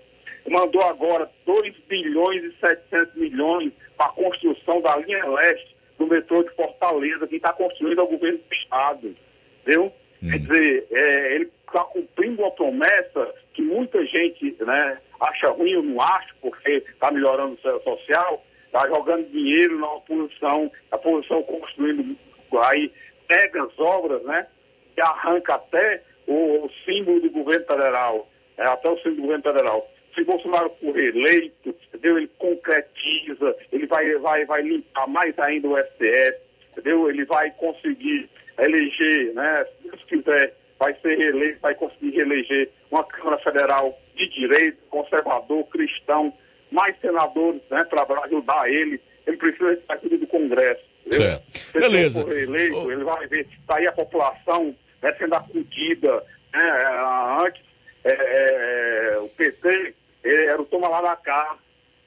Mandou 0.48 0.82
agora 0.82 1.28
2 1.46 1.74
bilhões 1.88 2.44
e 2.44 2.52
700 2.60 3.14
milhões 3.16 3.72
para 3.96 4.06
a 4.06 4.10
construção 4.10 4.80
da 4.80 4.94
linha 4.96 5.26
leste 5.26 5.73
do 5.98 6.06
metrô 6.06 6.42
de 6.42 6.50
Fortaleza, 6.54 7.26
que 7.26 7.36
está 7.36 7.52
construindo 7.52 8.00
é 8.00 8.04
o 8.04 8.08
governo 8.08 8.38
do 8.38 8.54
Estado, 8.54 9.16
entendeu? 9.62 9.92
Quer 10.20 10.38
dizer, 10.38 10.86
é, 10.90 11.34
ele 11.34 11.50
está 11.66 11.84
cumprindo 11.84 12.42
uma 12.42 12.50
promessa 12.50 13.34
que 13.52 13.62
muita 13.62 14.04
gente 14.06 14.56
né, 14.60 14.98
acha 15.20 15.50
ruim, 15.50 15.72
eu 15.72 15.82
não 15.82 16.00
acho, 16.00 16.34
porque 16.40 16.82
está 16.88 17.10
melhorando 17.10 17.54
o 17.54 17.60
seu 17.60 17.80
social, 17.82 18.42
está 18.66 18.88
jogando 18.88 19.30
dinheiro 19.30 19.78
na 19.78 19.92
oposição, 19.92 20.70
a 20.90 20.96
oposição 20.96 21.42
construindo 21.42 22.16
aí 22.62 22.90
pega 23.26 23.64
as 23.64 23.78
obras, 23.78 24.22
né? 24.24 24.46
Que 24.94 25.00
arranca 25.00 25.54
até 25.54 26.02
o, 26.26 26.66
o 26.66 26.70
símbolo 26.84 27.20
do 27.20 27.30
governo 27.30 27.66
federal, 27.66 28.28
é, 28.56 28.64
até 28.64 28.88
o 28.88 28.96
símbolo 28.98 29.16
do 29.16 29.22
governo 29.22 29.42
federal. 29.42 29.90
Se 30.14 30.24
Bolsonaro 30.24 30.70
for 30.80 30.94
reeleito, 30.94 31.74
entendeu? 31.88 32.18
ele 32.18 32.30
concretiza, 32.38 33.56
ele 33.72 33.86
vai, 33.86 34.14
vai, 34.18 34.44
vai 34.44 34.62
limpar 34.62 35.08
mais 35.08 35.36
ainda 35.38 35.68
o 35.68 35.76
STF, 35.76 36.38
entendeu? 36.72 37.10
Ele 37.10 37.24
vai 37.24 37.50
conseguir 37.52 38.28
eleger, 38.58 39.34
né? 39.34 39.64
Se 39.64 39.88
Deus 39.88 40.04
quiser, 40.04 40.54
vai 40.78 40.94
ser 41.02 41.18
reeleito, 41.18 41.60
vai 41.60 41.74
conseguir 41.74 42.10
reeleger 42.10 42.70
uma 42.90 43.04
Câmara 43.04 43.38
Federal 43.38 43.98
de 44.14 44.28
direito, 44.28 44.78
conservador, 44.88 45.64
cristão, 45.64 46.32
mais 46.70 46.98
senadores, 47.00 47.62
né? 47.70 47.84
Para 47.84 48.06
ajudar 48.24 48.70
ele. 48.70 49.00
Ele 49.26 49.36
precisa 49.36 49.74
de 49.74 49.86
saída 49.86 50.18
do 50.18 50.26
Congresso. 50.26 50.84
Certo. 51.10 51.58
Se 51.58 51.76
ele 51.78 51.88
Beleza. 51.88 52.22
for 52.22 52.32
reeleito, 52.32 52.92
ele 52.92 53.04
vai 53.04 53.26
ver 53.26 53.46
tá 53.66 53.76
aí 53.76 53.86
a 53.86 53.92
população 53.92 54.74
né, 55.02 55.12
sendo 55.18 55.34
acudida. 55.34 56.24
Né, 56.52 56.68
é, 56.68 57.46
antes, 57.46 57.62
é, 58.04 59.12
é, 59.14 59.18
o 59.18 59.28
PT 59.30 59.94
ele 60.24 60.46
era 60.46 60.60
o 60.60 60.64
toma 60.64 60.88
lá 60.88 61.00
da 61.00 61.16
cá. 61.16 61.56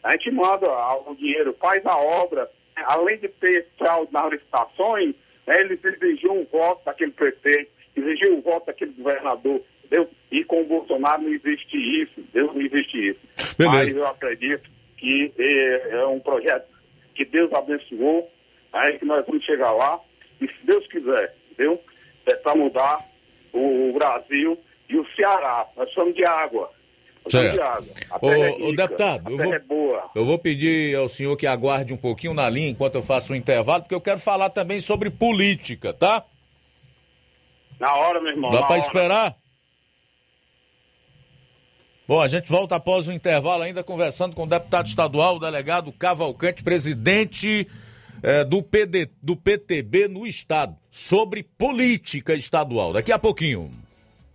A 0.03 0.11
gente 0.13 0.31
manda 0.31 0.67
o 1.05 1.15
dinheiro, 1.15 1.55
faz 1.59 1.85
a 1.85 1.97
obra. 1.97 2.49
né, 2.75 2.83
Além 2.87 3.17
de 3.17 3.27
ter 3.27 3.67
fraude 3.77 4.11
nas 4.11 4.31
licitações, 4.31 5.15
né, 5.45 5.61
eles 5.61 5.83
exigiam 5.83 6.39
um 6.39 6.45
voto 6.45 6.83
daquele 6.85 7.11
prefeito, 7.11 7.71
exigiam 7.95 8.35
um 8.35 8.41
voto 8.41 8.65
daquele 8.65 8.91
governador. 8.91 9.61
Entendeu? 9.83 10.09
E 10.31 10.43
com 10.43 10.61
o 10.61 10.65
Bolsonaro 10.65 11.21
não 11.21 11.29
existe 11.29 11.77
isso, 11.77 12.21
Deus 12.33 12.53
não 12.53 12.61
existe 12.61 13.09
isso. 13.09 13.19
Beleza. 13.57 13.77
Mas 13.77 13.95
eu 13.95 14.07
acredito 14.07 14.69
que 14.97 15.31
é, 15.37 15.91
é 15.91 16.07
um 16.07 16.19
projeto 16.19 16.67
que 17.15 17.23
Deus 17.23 17.51
abençoou, 17.53 18.29
aí 18.73 18.97
que 18.99 19.05
nós 19.05 19.25
vamos 19.25 19.45
chegar 19.45 19.71
lá, 19.71 19.99
e 20.41 20.47
se 20.47 20.65
Deus 20.65 20.85
quiser, 20.87 21.35
entendeu? 21.51 21.81
É 22.25 22.35
para 22.35 22.55
mudar 22.55 22.99
o, 23.53 23.89
o 23.89 23.93
Brasil 23.93 24.57
e 24.89 24.97
o 24.97 25.07
Ceará. 25.15 25.65
Nós 25.75 25.89
somos 25.93 26.13
de 26.13 26.25
água. 26.25 26.71
A 28.09 28.19
terra 28.19 28.35
é 28.37 28.49
rica, 28.51 28.87
deputado, 28.87 29.31
eu 29.31 29.37
vou, 29.37 29.53
é 29.53 30.03
eu 30.15 30.25
vou 30.25 30.39
pedir 30.39 30.95
ao 30.95 31.09
senhor 31.09 31.35
que 31.37 31.45
aguarde 31.45 31.93
um 31.93 31.97
pouquinho 31.97 32.33
na 32.33 32.49
linha 32.49 32.69
enquanto 32.69 32.95
eu 32.95 33.01
faço 33.01 33.33
o 33.33 33.35
intervalo, 33.35 33.83
porque 33.83 33.95
eu 33.95 34.01
quero 34.01 34.19
falar 34.19 34.49
também 34.49 34.81
sobre 34.81 35.09
política, 35.09 35.93
tá? 35.93 36.23
Na 37.79 37.93
hora, 37.95 38.19
meu 38.19 38.31
irmão. 38.31 38.49
Dá 38.51 38.65
hora. 38.65 38.77
esperar? 38.77 39.35
Bom, 42.07 42.21
a 42.21 42.27
gente 42.27 42.49
volta 42.49 42.77
após 42.77 43.07
o 43.07 43.11
intervalo 43.11 43.63
ainda 43.63 43.83
conversando 43.83 44.33
com 44.35 44.43
o 44.43 44.47
deputado 44.47 44.87
estadual, 44.87 45.35
o 45.35 45.39
delegado 45.39 45.91
Cavalcante, 45.91 46.63
presidente 46.63 47.67
eh, 48.23 48.45
do, 48.45 48.63
PD, 48.63 49.09
do 49.21 49.35
PTB 49.35 50.07
no 50.07 50.25
estado, 50.25 50.75
sobre 50.89 51.43
política 51.43 52.33
estadual. 52.33 52.93
Daqui 52.93 53.11
a 53.11 53.19
pouquinho. 53.19 53.71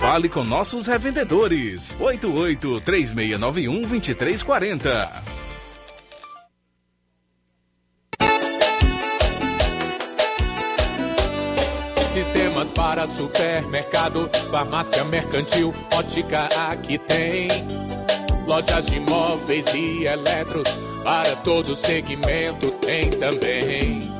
Fale 0.00 0.28
com 0.28 0.44
nossos 0.44 0.86
revendedores. 0.86 1.96
88 1.98 2.80
3691 2.80 3.82
2340. 3.82 5.40
Sistemas 12.12 12.72
para 12.72 13.06
supermercado, 13.06 14.28
farmácia 14.50 15.04
mercantil, 15.04 15.72
ótica 15.94 16.48
aqui 16.70 16.98
tem. 16.98 17.48
Lojas 18.46 18.86
de 18.86 19.00
móveis 19.00 19.66
e 19.72 20.06
eletros, 20.06 20.68
para 21.04 21.36
todo 21.36 21.76
segmento 21.76 22.70
tem 22.72 23.08
também. 23.10 24.19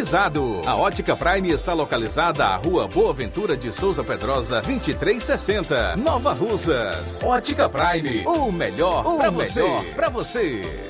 A 0.65 0.75
Ótica 0.75 1.15
Prime 1.15 1.51
está 1.51 1.73
localizada 1.73 2.45
à 2.45 2.55
Rua 2.55 2.87
Boa 2.87 3.13
Ventura 3.13 3.55
de 3.55 3.71
Souza 3.71 4.03
Pedrosa, 4.03 4.59
2360, 4.61 5.95
Nova 5.95 6.33
Russas. 6.33 7.21
Ótica 7.23 7.69
Prime, 7.69 8.25
o 8.25 8.51
melhor 8.51 9.03
para 9.17 9.29
você. 9.29 9.63
Pra 9.95 10.09
você. 10.09 10.89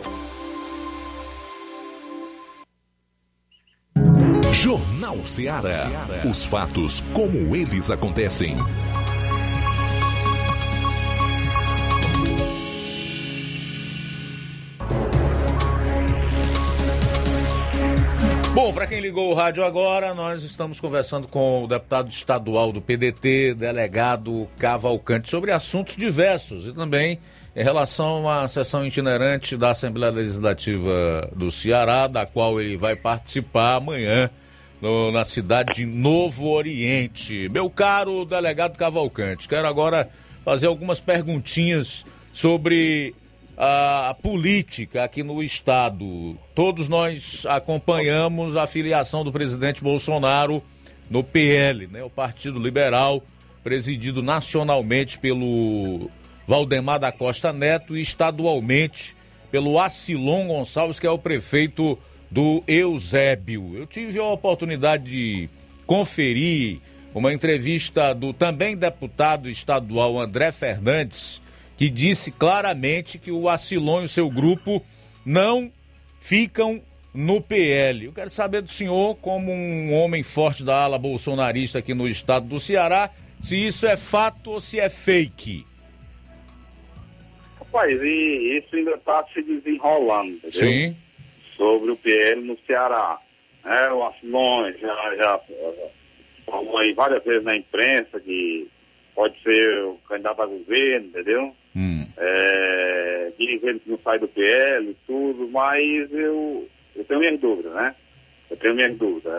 Jornal 4.53 5.25
Ceará. 5.25 5.89
Os 6.29 6.45
fatos 6.45 7.03
como 7.13 7.53
eles 7.53 7.91
acontecem. 7.91 8.55
Bom, 18.71 18.75
para 18.75 18.87
quem 18.87 19.01
ligou 19.01 19.29
o 19.29 19.33
rádio 19.33 19.65
agora, 19.65 20.13
nós 20.13 20.43
estamos 20.43 20.79
conversando 20.79 21.27
com 21.27 21.65
o 21.65 21.67
deputado 21.67 22.09
estadual 22.09 22.71
do 22.71 22.81
PDT, 22.81 23.53
delegado 23.53 24.47
Cavalcante, 24.57 25.29
sobre 25.29 25.51
assuntos 25.51 25.97
diversos 25.97 26.67
e 26.67 26.71
também 26.71 27.19
em 27.53 27.61
relação 27.63 28.29
à 28.29 28.47
sessão 28.47 28.85
itinerante 28.85 29.57
da 29.57 29.71
Assembleia 29.71 30.13
Legislativa 30.13 31.29
do 31.35 31.51
Ceará, 31.51 32.07
da 32.07 32.25
qual 32.25 32.61
ele 32.61 32.77
vai 32.77 32.95
participar 32.95 33.75
amanhã 33.75 34.29
no- 34.79 35.11
na 35.11 35.25
cidade 35.25 35.73
de 35.75 35.85
Novo 35.85 36.47
Oriente. 36.49 37.49
Meu 37.49 37.69
caro 37.69 38.23
delegado 38.23 38.77
Cavalcante, 38.77 39.49
quero 39.49 39.67
agora 39.67 40.09
fazer 40.45 40.67
algumas 40.67 41.01
perguntinhas 41.01 42.05
sobre 42.31 43.13
a 43.63 44.15
política 44.23 45.03
aqui 45.03 45.21
no 45.21 45.43
estado. 45.43 46.35
Todos 46.55 46.89
nós 46.89 47.45
acompanhamos 47.45 48.55
a 48.55 48.65
filiação 48.65 49.23
do 49.23 49.31
presidente 49.31 49.83
Bolsonaro 49.83 50.63
no 51.11 51.23
PL, 51.23 51.85
né, 51.85 52.01
o 52.01 52.09
Partido 52.09 52.57
Liberal, 52.57 53.21
presidido 53.63 54.23
nacionalmente 54.23 55.19
pelo 55.19 56.09
Valdemar 56.47 56.99
da 56.99 57.11
Costa 57.11 57.53
Neto 57.53 57.95
e 57.95 58.01
estadualmente 58.01 59.15
pelo 59.51 59.79
Acilon 59.79 60.47
Gonçalves, 60.47 60.99
que 60.99 61.05
é 61.05 61.11
o 61.11 61.19
prefeito 61.19 61.99
do 62.31 62.63
Eusébio. 62.67 63.77
Eu 63.77 63.85
tive 63.85 64.17
a 64.17 64.25
oportunidade 64.25 65.03
de 65.03 65.49
conferir 65.85 66.79
uma 67.13 67.31
entrevista 67.31 68.15
do 68.15 68.33
também 68.33 68.75
deputado 68.75 69.47
estadual 69.47 70.19
André 70.19 70.51
Fernandes, 70.51 71.43
que 71.81 71.89
disse 71.89 72.31
claramente 72.31 73.17
que 73.17 73.31
o 73.31 73.49
Acilon 73.49 74.03
e 74.03 74.05
o 74.05 74.07
seu 74.07 74.29
grupo 74.29 74.85
não 75.25 75.71
ficam 76.19 76.79
no 77.11 77.41
PL. 77.41 78.05
Eu 78.05 78.13
quero 78.13 78.29
saber 78.29 78.61
do 78.61 78.69
senhor, 78.69 79.15
como 79.15 79.51
um 79.51 79.91
homem 79.91 80.21
forte 80.21 80.63
da 80.63 80.83
ala 80.83 80.99
bolsonarista 80.99 81.79
aqui 81.79 81.95
no 81.95 82.07
estado 82.07 82.45
do 82.45 82.59
Ceará, 82.59 83.09
se 83.41 83.55
isso 83.55 83.87
é 83.87 83.97
fato 83.97 84.51
ou 84.51 84.61
se 84.61 84.79
é 84.79 84.89
fake. 84.89 85.65
Rapaz, 87.57 87.99
e 87.99 88.59
isso 88.59 88.75
ainda 88.75 88.91
está 88.91 89.25
se 89.33 89.41
desenrolando, 89.41 90.33
entendeu? 90.33 90.51
Sim. 90.51 90.95
Sobre 91.57 91.89
o 91.89 91.97
PL 91.97 92.41
no 92.41 92.59
Ceará. 92.67 93.19
É, 93.65 93.91
o 93.91 94.05
Asilon 94.05 94.71
já, 94.79 95.15
já 95.15 95.39
falou 96.45 96.77
aí 96.77 96.93
várias 96.93 97.23
vezes 97.23 97.43
na 97.43 97.55
imprensa 97.55 98.19
que 98.19 98.69
pode 99.15 99.41
ser 99.41 99.83
o 99.85 99.97
candidato 100.07 100.41
a 100.41 100.45
governo, 100.45 101.07
entendeu? 101.07 101.55
É, 102.17 103.31
dizendo 103.37 103.79
que 103.79 103.89
não 103.89 103.99
sai 103.99 104.19
do 104.19 104.27
PL 104.27 104.89
e 104.89 104.97
tudo, 105.05 105.47
mas 105.49 106.11
eu, 106.11 106.67
eu 106.95 107.03
tenho 107.05 107.19
minhas 107.19 107.39
dúvidas, 107.39 107.73
né? 107.73 107.95
Eu 108.49 108.57
tenho 108.57 108.75
minhas 108.75 108.97
dúvidas. 108.97 109.33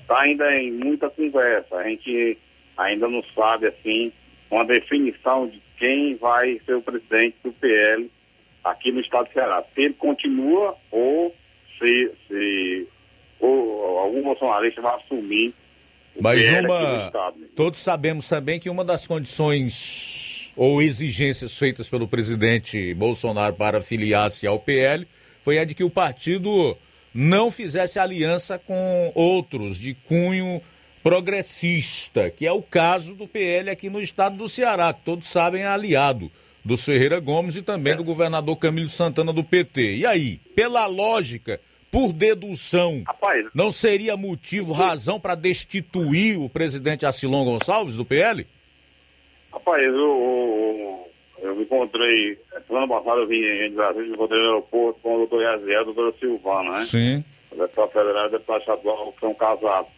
Está 0.00 0.20
ainda 0.20 0.56
em 0.56 0.72
muita 0.72 1.10
conversa. 1.10 1.76
A 1.76 1.88
gente 1.88 2.38
ainda 2.76 3.08
não 3.08 3.22
sabe, 3.34 3.66
assim, 3.66 4.12
uma 4.50 4.64
definição 4.64 5.46
de 5.46 5.60
quem 5.76 6.16
vai 6.16 6.60
ser 6.64 6.74
o 6.74 6.82
presidente 6.82 7.36
do 7.42 7.52
PL 7.52 8.10
aqui 8.64 8.92
no 8.92 9.00
estado 9.00 9.28
do 9.28 9.32
Ceará. 9.32 9.62
Se 9.74 9.82
ele 9.82 9.94
continua 9.94 10.76
ou 10.90 11.34
se, 11.78 12.12
se 12.28 12.88
ou 13.40 13.98
algum 13.98 14.22
bolsonarista 14.22 14.80
vai 14.80 14.96
assumir 14.96 15.52
Mas 16.20 16.40
uma. 16.48 17.12
Todos 17.54 17.80
sabemos 17.80 18.28
também 18.28 18.60
que 18.60 18.70
uma 18.70 18.84
das 18.84 19.06
condições 19.06 20.52
ou 20.56 20.82
exigências 20.82 21.56
feitas 21.56 21.88
pelo 21.88 22.06
presidente 22.06 22.92
Bolsonaro 22.94 23.54
para 23.54 23.80
filiar-se 23.80 24.46
ao 24.46 24.58
PL 24.58 25.06
foi 25.42 25.58
a 25.58 25.64
de 25.64 25.74
que 25.74 25.84
o 25.84 25.90
partido 25.90 26.76
não 27.14 27.50
fizesse 27.50 27.98
aliança 27.98 28.58
com 28.58 29.12
outros 29.14 29.78
de 29.78 29.94
cunho 29.94 30.60
progressista, 31.02 32.30
que 32.30 32.46
é 32.46 32.52
o 32.52 32.62
caso 32.62 33.14
do 33.14 33.26
PL 33.26 33.70
aqui 33.70 33.90
no 33.90 34.00
estado 34.00 34.36
do 34.36 34.48
Ceará, 34.48 34.92
que 34.92 35.00
todos 35.04 35.28
sabem 35.28 35.62
é 35.62 35.66
aliado 35.66 36.30
do 36.64 36.76
Ferreira 36.76 37.18
Gomes 37.18 37.56
e 37.56 37.62
também 37.62 37.96
do 37.96 38.04
governador 38.04 38.56
Camilo 38.56 38.88
Santana 38.88 39.32
do 39.32 39.42
PT. 39.42 39.96
E 39.96 40.06
aí, 40.06 40.40
pela 40.54 40.86
lógica, 40.86 41.60
por 41.92 42.10
dedução, 42.10 43.02
Rapaz, 43.06 43.46
não 43.54 43.70
seria 43.70 44.16
motivo, 44.16 44.72
razão 44.72 45.20
para 45.20 45.34
destituir 45.34 46.40
o 46.40 46.48
presidente 46.48 47.04
Acilon 47.04 47.44
Gonçalves 47.44 47.98
do 47.98 48.04
PL? 48.04 48.46
Rapaz, 49.52 49.84
eu, 49.84 49.92
eu, 49.92 51.10
eu 51.42 51.54
me 51.54 51.64
encontrei, 51.64 52.40
semana 52.66 52.88
passada 52.88 53.20
eu 53.20 53.26
vim 53.26 53.44
em 53.44 53.70
Brasília, 53.72 54.08
me 54.08 54.14
encontrei 54.14 54.40
no 54.40 54.46
aeroporto 54.46 55.00
com 55.02 55.14
o 55.14 55.18
doutor 55.18 55.42
Yaziel 55.42 55.68
e 55.68 55.76
a 55.76 55.82
doutora 55.82 56.14
Silvana, 56.18 56.70
né? 56.70 56.80
Sim. 56.80 57.24
O 57.50 57.56
deputado 57.56 57.90
federal 57.90 58.24
e 58.24 58.28
o 58.28 58.30
deputado 58.30 58.60
estadual 58.60 59.12
que 59.12 59.20
são 59.20 59.34
casados. 59.34 59.90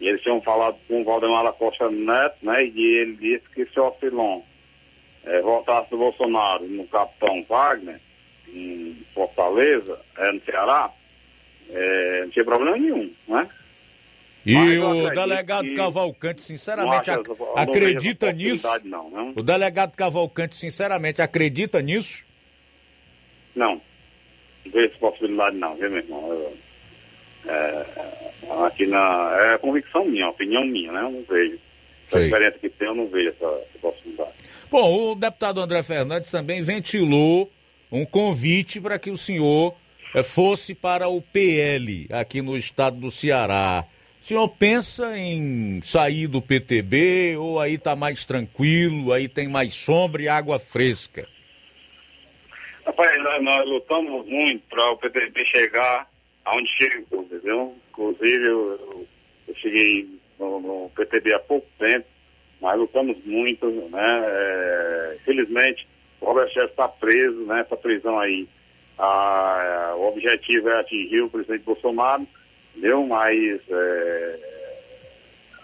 E 0.00 0.08
eles 0.08 0.20
tinham 0.22 0.42
falado 0.42 0.76
com 0.88 1.00
o 1.00 1.04
Valdemar 1.04 1.52
Costa 1.52 1.88
Neto, 1.88 2.38
né? 2.42 2.64
E 2.64 2.98
ele 2.98 3.14
disse 3.14 3.44
que 3.54 3.64
se 3.66 3.78
o 3.78 3.86
Ocilon 3.86 4.42
é, 5.24 5.40
votasse 5.42 5.90
do 5.90 5.98
Bolsonaro 5.98 6.66
no 6.66 6.88
capitão 6.88 7.44
Wagner, 7.48 8.00
em 8.48 8.96
Fortaleza, 9.14 10.00
é, 10.18 10.32
no 10.32 10.40
Ceará, 10.42 10.90
é, 11.70 12.20
não 12.22 12.30
tinha 12.30 12.44
problema 12.44 12.76
nenhum, 12.76 13.10
né? 13.28 13.48
E 14.44 14.54
Mas 14.54 14.78
o 14.78 15.10
delegado 15.10 15.74
Cavalcante, 15.74 16.42
sinceramente, 16.42 17.10
ac- 17.10 17.30
essa- 17.30 17.60
acredita 17.60 18.26
essa 18.28 18.36
nisso? 18.36 18.68
Não, 18.84 19.10
não. 19.10 19.32
O 19.34 19.42
delegado 19.42 19.96
Cavalcante, 19.96 20.56
sinceramente, 20.56 21.20
acredita 21.20 21.82
nisso? 21.82 22.24
Não. 23.54 23.80
Não 24.64 24.72
vejo 24.72 24.86
essa 24.86 24.98
possibilidade 24.98 25.56
não, 25.56 25.74
viu, 25.76 25.90
meu 25.90 25.98
irmão? 25.98 26.28
Eu- 26.32 26.56
é, 27.48 27.86
aqui 28.66 28.86
na. 28.86 29.36
É 29.40 29.54
a 29.54 29.58
convicção 29.58 30.04
minha, 30.04 30.26
a 30.26 30.30
opinião 30.30 30.64
minha, 30.64 30.92
né? 30.92 31.00
Eu 31.02 31.10
não 31.10 31.24
vejo. 31.28 31.58
A 32.06 32.10
Sei. 32.10 32.24
diferença 32.24 32.58
que 32.58 32.68
tem, 32.68 32.86
eu 32.86 32.94
não 32.94 33.08
vejo 33.08 33.30
essa, 33.30 33.44
essa 33.46 33.78
possibilidade. 33.80 34.30
Bom, 34.70 35.10
o 35.10 35.14
deputado 35.16 35.60
André 35.60 35.82
Fernandes 35.82 36.30
também 36.30 36.62
ventilou 36.62 37.50
um 37.90 38.04
convite 38.04 38.80
para 38.80 38.96
que 38.96 39.10
o 39.10 39.16
senhor 39.18 39.74
fosse 40.22 40.74
para 40.74 41.08
o 41.08 41.20
PL 41.20 42.06
aqui 42.10 42.40
no 42.42 42.56
estado 42.56 42.96
do 42.96 43.10
Ceará. 43.10 43.84
O 44.20 44.24
senhor 44.26 44.48
pensa 44.48 45.16
em 45.16 45.80
sair 45.82 46.26
do 46.26 46.42
PTB 46.42 47.36
ou 47.36 47.60
aí 47.60 47.78
tá 47.78 47.94
mais 47.94 48.24
tranquilo, 48.24 49.12
aí 49.12 49.28
tem 49.28 49.46
mais 49.48 49.74
sombra 49.74 50.22
e 50.22 50.28
água 50.28 50.58
fresca? 50.58 51.28
Rapaz, 52.84 53.22
nós, 53.22 53.42
nós 53.42 53.68
lutamos 53.68 54.26
muito 54.26 54.62
para 54.68 54.90
o 54.90 54.96
PTB 54.96 55.44
chegar 55.44 56.08
aonde 56.44 56.68
chegou, 56.76 57.22
entendeu? 57.22 57.76
Inclusive, 57.90 58.44
eu, 58.46 58.70
eu- 58.72 59.06
cheguei 59.56 60.08
no, 60.38 60.60
no 60.60 60.90
PTB 60.94 61.32
há 61.32 61.38
pouco 61.38 61.66
tempo, 61.78 62.04
mas 62.60 62.78
lutamos 62.78 63.16
muito, 63.24 63.66
né? 63.90 64.22
É, 64.24 65.16
infelizmente, 65.20 65.86
o 66.20 66.26
Robert 66.26 66.50
está 66.54 66.88
preso, 66.88 67.44
né? 67.46 67.60
Essa 67.60 67.76
prisão 67.76 68.18
aí. 68.18 68.48
Ah, 68.98 69.94
o 69.96 70.08
objetivo 70.08 70.68
é 70.70 70.80
atingir 70.80 71.20
o 71.22 71.30
presidente 71.30 71.64
Bolsonaro, 71.64 72.26
entendeu? 72.74 73.06
Mas 73.06 73.60
é, 73.68 74.38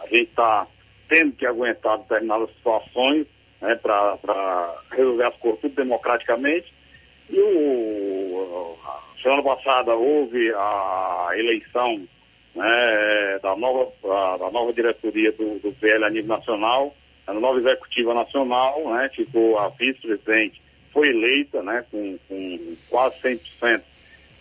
a 0.00 0.06
gente 0.06 0.30
está 0.30 0.66
tendo 1.08 1.32
que 1.32 1.46
aguentar 1.46 1.98
determinadas 1.98 2.50
situações 2.56 3.26
né, 3.60 3.74
para 3.76 4.74
resolver 4.90 5.24
as 5.24 5.36
coisas 5.36 5.60
tudo 5.60 5.74
democraticamente. 5.74 6.72
E 7.30 7.38
o, 7.40 8.76
a 8.84 9.22
semana 9.22 9.42
passada 9.42 9.94
houve 9.94 10.52
a 10.54 11.28
eleição 11.34 12.06
né, 12.54 13.38
da, 13.42 13.56
nova, 13.56 13.92
a- 14.04 14.36
da 14.38 14.50
nova 14.50 14.72
diretoria 14.72 15.32
do, 15.32 15.58
do 15.58 15.72
PL 15.80 16.04
a 16.04 16.10
nível 16.10 16.36
nacional, 16.36 16.94
a 17.26 17.32
nova 17.32 17.58
executiva 17.58 18.12
nacional, 18.14 18.82
né, 18.92 19.08
ficou 19.14 19.58
a 19.58 19.68
vice-presidente, 19.70 20.60
foi 20.92 21.08
eleita 21.08 21.62
né, 21.62 21.84
com, 21.90 22.18
com 22.28 22.76
quase 22.88 23.16
100% 23.20 23.82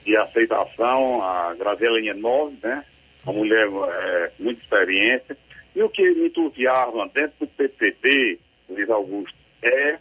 de 0.05 0.17
aceitação, 0.17 1.21
a 1.23 1.53
Graziela 1.55 1.99
Nove, 2.15 2.57
né, 2.61 2.83
uma 3.23 3.33
mulher 3.33 3.67
é, 3.67 4.31
com 4.37 4.43
muita 4.43 4.61
experiência. 4.61 5.37
E 5.75 5.81
o 5.81 5.89
que 5.89 6.03
me 6.11 6.27
entusiasma 6.27 7.09
dentro 7.13 7.33
do 7.39 7.47
PTB, 7.47 8.39
Luiz 8.69 8.89
Augusto, 8.89 9.37
é 9.61 9.97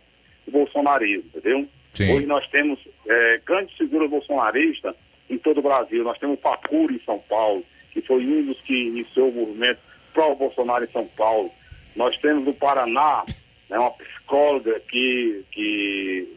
o 0.47 0.51
bolsonarismo, 0.51 1.31
entendeu? 1.35 1.69
Sim. 1.95 2.13
Hoje 2.13 2.27
nós 2.27 2.47
temos 2.49 2.79
é, 3.07 3.41
grandes 3.45 3.77
figuras 3.77 4.11
bolsonaristas 4.11 4.95
em 5.29 5.39
todo 5.39 5.59
o 5.59 5.63
Brasil. 5.63 6.03
Nós 6.03 6.19
temos 6.19 6.39
o 6.39 6.43
Facuri 6.43 6.97
em 6.97 7.05
São 7.05 7.19
Paulo, 7.29 7.65
que 7.93 8.01
foi 8.01 8.25
um 8.25 8.47
dos 8.47 8.61
que 8.63 8.89
iniciou 8.89 9.29
o 9.29 9.33
movimento 9.33 9.81
pró-Bolsonaro 10.13 10.85
em 10.85 10.89
São 10.89 11.07
Paulo. 11.07 11.51
Nós 11.95 12.17
temos 12.19 12.45
no 12.45 12.55
Paraná 12.55 13.25
né, 13.69 13.79
uma 13.79 13.91
psicóloga 13.93 14.81
que, 14.89 15.45
que 15.53 16.37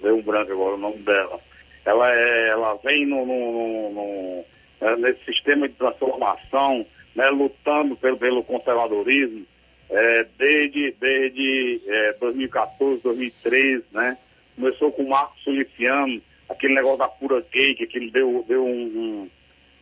deu 0.00 0.16
um 0.16 0.22
branco 0.22 0.52
agora 0.52 0.74
o 0.74 0.78
nome 0.78 0.98
dela. 0.98 1.38
Ela, 1.84 2.12
é, 2.14 2.48
ela 2.48 2.74
vem 2.84 3.06
no, 3.06 3.24
no- 3.24 3.90
no- 3.92 4.44
é, 4.80 4.96
nesse 4.96 5.24
sistema 5.24 5.68
de 5.68 5.74
transformação, 5.74 6.84
né, 7.14 7.28
lutando 7.30 7.96
pelo, 7.96 8.16
pelo 8.16 8.44
conservadorismo, 8.44 9.44
é, 9.90 10.26
desde, 10.38 10.94
desde 11.00 11.80
é, 11.86 12.12
2014, 12.20 13.02
2013, 13.02 13.84
né? 13.92 14.16
Começou 14.54 14.92
com 14.92 15.02
o 15.02 15.08
Marcos 15.08 15.42
Feliciano, 15.42 16.20
aquele 16.48 16.74
negócio 16.74 16.98
da 16.98 17.08
pura 17.08 17.44
gay, 17.52 17.74
que 17.74 17.84
aquele 17.84 18.10
deu, 18.10 18.44
deu, 18.46 18.64
um, 18.64 18.70
um- 18.70 19.30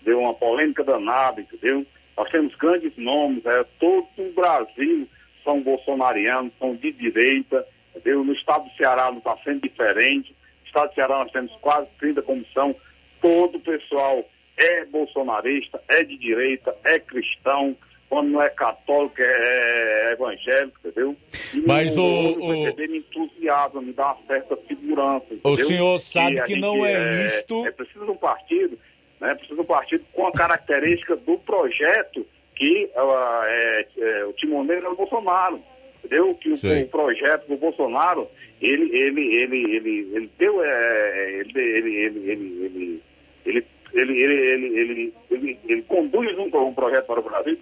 deu 0.02 0.20
uma 0.20 0.34
polêmica 0.34 0.84
danada, 0.84 1.40
entendeu? 1.40 1.84
Nós 2.16 2.30
temos 2.30 2.54
grandes 2.54 2.96
nomes, 2.96 3.44
é, 3.44 3.64
todo 3.80 4.06
o 4.18 4.32
Brasil 4.32 5.08
são 5.44 5.60
bolsonarianos, 5.60 6.52
são 6.58 6.74
de 6.76 6.92
direita, 6.92 7.66
entendeu? 8.06 8.24
No 8.24 8.32
estado 8.32 8.64
do 8.68 8.76
Ceará 8.76 9.10
não 9.10 9.18
está 9.18 9.36
sendo 9.44 9.60
diferente. 9.62 10.30
No 10.62 10.66
estado 10.66 10.88
do 10.90 10.94
Ceará 10.94 11.18
nós 11.18 11.32
temos 11.32 11.52
quase 11.60 11.88
30 11.98 12.22
comissão, 12.22 12.74
todo 13.20 13.56
o 13.56 13.60
pessoal 13.60 14.24
é 14.56 14.84
bolsonarista, 14.86 15.82
é 15.88 16.02
de 16.04 16.16
direita, 16.16 16.74
é 16.84 16.98
cristão, 16.98 17.76
quando 18.08 18.28
não 18.30 18.40
é 18.40 18.48
católico, 18.48 19.16
é 19.18 20.12
evangélico, 20.12 20.78
entendeu? 20.84 21.16
E 21.54 21.60
Mas 21.66 21.98
o, 21.98 22.02
o- 22.02 22.70
o 22.72 22.76
me 22.76 22.98
entusiasma, 22.98 23.82
me 23.82 23.92
dá 23.92 24.12
uma 24.12 24.26
certa 24.26 24.56
segurança. 24.68 25.26
O 25.30 25.34
entendeu? 25.34 25.56
senhor 25.66 25.98
sabe 25.98 26.40
que 26.42 26.52
gente 26.52 26.60
não 26.60 26.86
é 26.86 27.26
isto- 27.26 27.66
É 27.66 27.70
preciso 27.72 28.04
de 28.04 28.10
um 28.12 28.16
partido, 28.16 28.78
né? 29.20 29.34
Precisa 29.34 29.56
de 29.56 29.60
um 29.60 29.64
partido 29.64 30.04
com 30.12 30.26
a 30.26 30.32
característica 30.32 31.16
do 31.16 31.36
projeto 31.38 32.24
que 32.54 32.88
ah, 32.96 33.42
é, 33.46 33.86
é, 33.98 34.24
o 34.24 34.32
timoneiro 34.32 34.86
é 34.86 34.88
o 34.88 34.96
Bolsonaro. 34.96 35.60
Entendeu? 36.06 36.34
Que 36.34 36.50
o, 36.50 36.54
o 36.54 36.88
projeto 36.88 37.48
do 37.48 37.56
Bolsonaro, 37.56 38.28
ele, 38.60 38.96
ele, 38.96 39.34
ele, 39.34 39.76
ele, 39.76 40.10
ele 40.14 40.30
deu, 40.38 40.62
é, 40.64 41.40
ele, 41.40 41.60
ele, 41.60 41.96
ele, 41.96 42.30
ele, 42.30 42.62
ele, 42.64 43.02
ele, 43.44 43.66
ele, 43.92 44.22
ele, 44.22 44.66
ele, 44.66 45.14
ele, 45.30 45.58
ele, 45.68 45.82
conduz 45.82 46.38
um, 46.38 46.44
um 46.44 46.74
projeto 46.74 47.06
para 47.06 47.20
o 47.20 47.22
Brasil 47.22 47.58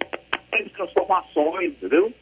tem 0.51 0.69
transformações, 0.69 1.71
entendeu? 1.71 2.13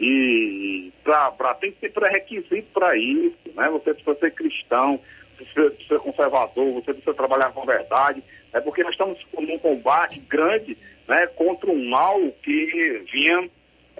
E 0.00 0.92
pra, 1.02 1.30
pra, 1.32 1.54
tem 1.54 1.72
que 1.72 1.80
ter 1.80 1.92
pré-requisito 1.92 2.68
para 2.72 2.96
isso, 2.96 3.36
né? 3.54 3.68
Você 3.70 3.94
precisa 3.94 4.16
ser 4.18 4.30
cristão, 4.32 5.00
você 5.36 5.44
precisa 5.44 5.88
ser 5.88 5.98
conservador, 6.00 6.72
você 6.74 6.92
precisa 6.92 7.14
trabalhar 7.14 7.52
com 7.52 7.62
a 7.62 7.66
verdade, 7.66 8.22
é 8.52 8.60
porque 8.60 8.82
nós 8.82 8.92
estamos 8.92 9.18
num 9.38 9.58
combate 9.58 10.20
grande 10.20 10.76
né, 11.06 11.26
contra 11.28 11.70
um 11.70 11.88
mal 11.88 12.20
que 12.42 13.02
vinha 13.12 13.48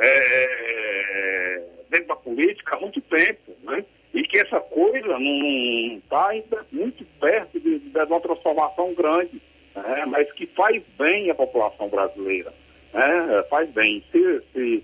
é, 0.01 1.63
dentro 1.91 2.09
da 2.09 2.17
política 2.17 2.77
há 2.77 2.81
muito 2.81 3.01
tempo, 3.03 3.53
né? 3.63 3.85
E 4.15 4.23
que 4.23 4.39
essa 4.39 4.59
coisa 4.61 5.19
não 5.19 5.99
está 5.99 6.29
ainda 6.29 6.65
muito 6.73 7.05
perto 7.21 7.61
de, 7.61 7.79
de 7.79 7.99
uma 7.99 8.21
transformação 8.21 8.95
grande, 8.95 9.41
né? 9.77 10.05
mas 10.07 10.31
que 10.33 10.47
faz 10.47 10.83
bem 10.99 11.31
à 11.31 11.35
população 11.35 11.89
brasileira, 11.89 12.53
né? 12.93 13.45
Faz 13.51 13.69
bem. 13.71 14.03
Se, 14.11 14.43
se, 14.53 14.83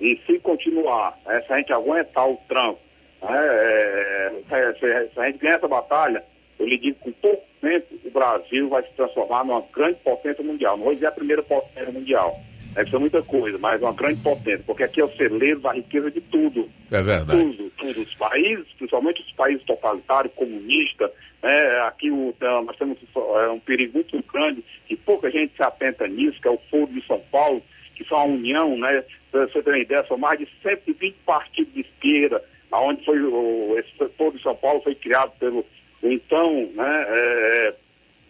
e 0.00 0.20
se 0.26 0.38
continuar, 0.40 1.18
né, 1.26 1.42
se 1.46 1.52
a 1.52 1.58
gente 1.58 1.72
aguentar 1.72 2.28
o 2.28 2.36
tranco, 2.48 2.80
né, 3.22 3.30
é, 3.46 4.32
se, 4.44 4.78
se- 4.80 5.08
se 5.14 5.20
a 5.20 5.26
gente 5.26 5.38
ganhar 5.38 5.56
essa 5.56 5.68
batalha, 5.68 6.24
eu 6.58 6.66
lhe 6.66 6.78
digo 6.78 6.98
com 7.00 7.12
pouco 7.12 7.44
tempo 7.60 7.86
o 8.04 8.10
Brasil 8.10 8.68
vai 8.68 8.82
se 8.82 8.92
transformar 8.94 9.44
numa 9.44 9.62
grande 9.74 9.98
potência 10.02 10.42
mundial. 10.42 10.76
Vou 10.78 10.92
dizer 10.94 11.06
a 11.06 11.12
primeira 11.12 11.42
potência 11.42 11.92
mundial. 11.92 12.34
Deve 12.74 12.90
ser 12.90 12.98
muita 12.98 13.22
coisa, 13.22 13.56
mas 13.58 13.80
uma 13.80 13.92
grande 13.92 14.20
potência, 14.20 14.62
porque 14.66 14.82
aqui 14.82 15.00
é 15.00 15.04
o 15.04 15.16
celeiro 15.16 15.60
da 15.60 15.72
riqueza 15.72 16.10
de 16.10 16.20
tudo. 16.20 16.68
É 16.90 17.02
verdade. 17.02 17.40
Tudo, 17.40 17.70
tudo. 17.78 18.00
Os 18.00 18.14
países, 18.14 18.66
principalmente 18.76 19.22
os 19.22 19.32
países 19.32 19.64
totalitários, 19.64 20.34
comunistas, 20.34 21.10
né, 21.42 21.80
aqui 21.86 22.10
o, 22.10 22.34
tá, 22.38 22.62
nós 22.62 22.76
temos 22.76 22.98
é, 23.14 23.48
um 23.50 23.60
perigo 23.60 23.94
muito 23.94 24.22
grande, 24.32 24.64
que 24.86 24.96
pouca 24.96 25.30
gente 25.30 25.54
se 25.54 25.62
atenta 25.62 26.08
nisso, 26.08 26.40
que 26.40 26.48
é 26.48 26.50
o 26.50 26.60
Foro 26.70 26.88
de 26.88 27.06
São 27.06 27.20
Paulo, 27.30 27.62
que 27.94 28.04
são 28.04 28.18
a 28.18 28.24
união, 28.24 28.76
né? 28.76 29.04
Pra 29.30 29.46
você 29.46 29.62
ter 29.62 29.70
uma 29.70 29.78
ideia, 29.78 30.04
são 30.08 30.18
mais 30.18 30.38
de 30.38 30.48
120 30.62 31.14
partidos 31.24 31.72
de 31.74 31.80
esquerda, 31.82 32.42
onde 32.72 33.04
foi 33.04 33.20
o, 33.20 33.76
esse 33.78 33.96
setor 33.96 34.32
de 34.32 34.42
São 34.42 34.56
Paulo 34.56 34.82
foi 34.82 34.94
criado 34.94 35.32
pelo 35.38 35.64
então 36.02 36.68
né, 36.74 37.06
é, 37.08 37.74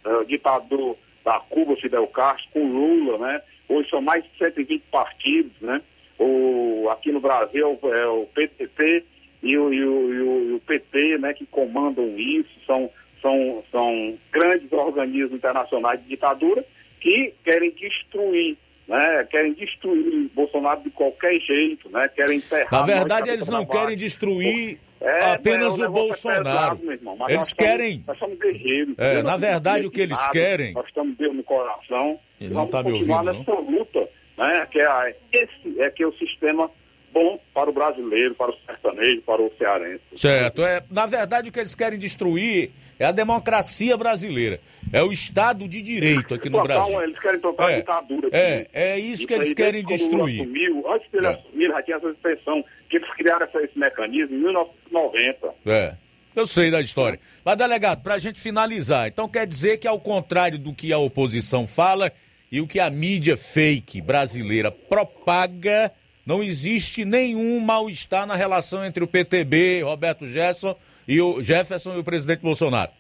é, 0.04 0.24
ditador 0.24 0.96
da 1.24 1.40
Cuba, 1.40 1.76
Fidel 1.76 2.06
Castro, 2.08 2.50
com 2.52 2.66
Lula, 2.66 3.18
né? 3.18 3.42
Hoje 3.68 3.88
são 3.90 4.00
mais 4.00 4.24
de 4.24 4.30
120 4.38 4.82
partidos, 4.90 5.52
né? 5.60 5.80
O, 6.18 6.88
aqui 6.90 7.10
no 7.10 7.20
Brasil 7.20 7.78
é 7.82 8.06
o 8.06 8.26
PTT 8.26 9.04
e 9.42 9.58
o, 9.58 9.72
e 9.72 9.84
o, 9.84 10.14
e 10.14 10.20
o, 10.22 10.50
e 10.50 10.52
o 10.54 10.60
PT, 10.60 11.18
né, 11.18 11.34
que 11.34 11.44
comandam 11.46 12.18
isso, 12.18 12.50
são, 12.66 12.90
são, 13.20 13.62
são 13.70 14.18
grandes 14.32 14.72
organismos 14.72 15.32
internacionais 15.32 16.00
de 16.02 16.08
ditadura 16.08 16.64
que 17.00 17.34
querem 17.44 17.70
destruir 17.72 18.56
né, 18.88 19.26
querem 19.30 19.54
destruir 19.54 20.30
Bolsonaro 20.34 20.82
de 20.82 20.90
qualquer 20.90 21.38
jeito, 21.40 21.88
né, 21.90 22.08
querem 22.08 22.38
enterrar... 22.38 22.70
Na 22.70 22.82
verdade, 22.82 23.30
eles 23.30 23.48
não 23.48 23.64
querem 23.64 23.96
destruir 23.96 24.78
é, 25.00 25.32
apenas 25.32 25.78
é, 25.78 25.86
o, 25.86 25.88
o 25.88 25.92
Bolsonaro. 25.92 26.80
É 26.82 26.96
pesado, 26.96 27.24
eles 27.28 27.54
querem... 27.54 28.02
nós 28.06 28.18
somos 28.18 28.38
guerreiros. 28.38 28.94
É, 28.98 29.22
na 29.22 29.36
verdade, 29.36 29.86
o 29.86 29.90
que 29.90 30.00
eles 30.00 30.18
nada, 30.18 30.32
querem... 30.32 30.72
Nós 30.74 30.86
estamos 30.86 31.16
Deus 31.16 31.34
no 31.34 31.42
coração. 31.44 32.18
Ele 32.40 32.52
não 32.52 32.64
está 32.64 32.82
me 32.82 32.92
ouvindo, 32.92 33.22
nessa 33.22 33.50
não? 33.50 33.70
luta, 33.70 34.08
né, 34.36 34.66
que 34.70 34.80
é, 34.80 35.16
esse 35.32 35.80
é 35.80 35.90
que 35.90 36.02
é 36.02 36.06
o 36.06 36.12
sistema 36.14 36.70
bom 37.14 37.38
para 37.54 37.70
o 37.70 37.72
brasileiro, 37.72 38.34
para 38.34 38.50
o 38.50 38.56
sertanejo, 38.66 39.22
para 39.22 39.40
o 39.40 39.50
cearense. 39.56 40.02
Certo. 40.16 40.64
É, 40.64 40.82
na 40.90 41.06
verdade, 41.06 41.48
o 41.48 41.52
que 41.52 41.60
eles 41.60 41.76
querem 41.76 41.98
destruir 41.98 42.72
é 42.98 43.04
a 43.04 43.12
democracia 43.12 43.96
brasileira. 43.96 44.58
É 44.92 45.00
o 45.02 45.12
Estado 45.12 45.68
de 45.68 45.80
Direito 45.80 46.34
aqui 46.34 46.50
no 46.50 46.60
Brasil. 46.62 47.00
Eles 47.00 47.18
querem 47.18 47.40
tocar 47.40 47.70
é, 47.70 47.74
a 47.74 47.78
ditadura. 47.78 48.28
Aqui. 48.28 48.36
É, 48.36 48.68
é 48.72 48.98
isso, 48.98 49.14
isso 49.14 49.26
que 49.28 49.34
eles 49.34 49.52
querem 49.52 49.84
destruir. 49.84 50.42
Assumiu, 50.42 50.92
antes 50.92 51.10
dele 51.10 51.26
é. 51.26 51.30
assumir, 51.30 51.68
já 51.68 51.82
tinha 51.82 51.96
essa 51.96 52.08
expressão, 52.08 52.64
que 52.90 52.96
eles 52.96 53.10
criaram 53.14 53.46
esse 53.46 53.78
mecanismo 53.78 54.34
em 54.34 54.40
1990. 54.40 55.54
É. 55.66 55.94
Eu 56.34 56.48
sei 56.48 56.68
da 56.68 56.80
história. 56.80 57.20
Mas, 57.44 57.56
delegado, 57.56 58.02
para 58.02 58.14
a 58.14 58.18
gente 58.18 58.40
finalizar, 58.40 59.06
então 59.06 59.28
quer 59.28 59.46
dizer 59.46 59.78
que, 59.78 59.86
ao 59.86 60.00
contrário 60.00 60.58
do 60.58 60.74
que 60.74 60.92
a 60.92 60.98
oposição 60.98 61.64
fala 61.64 62.10
e 62.50 62.60
o 62.60 62.66
que 62.66 62.80
a 62.80 62.90
mídia 62.90 63.36
fake 63.36 64.02
brasileira 64.02 64.70
propaga, 64.70 65.92
não 66.26 66.42
existe 66.42 67.04
nenhum 67.04 67.60
mal-estar 67.60 68.26
na 68.26 68.34
relação 68.34 68.84
entre 68.84 69.04
o 69.04 69.06
PTB, 69.06 69.82
Roberto 69.82 70.26
Jefferson 70.26 70.76
e 71.06 71.20
o 71.20 71.42
Jefferson 71.42 71.96
e 71.96 71.98
o 71.98 72.04
presidente 72.04 72.40
Bolsonaro. 72.40 72.90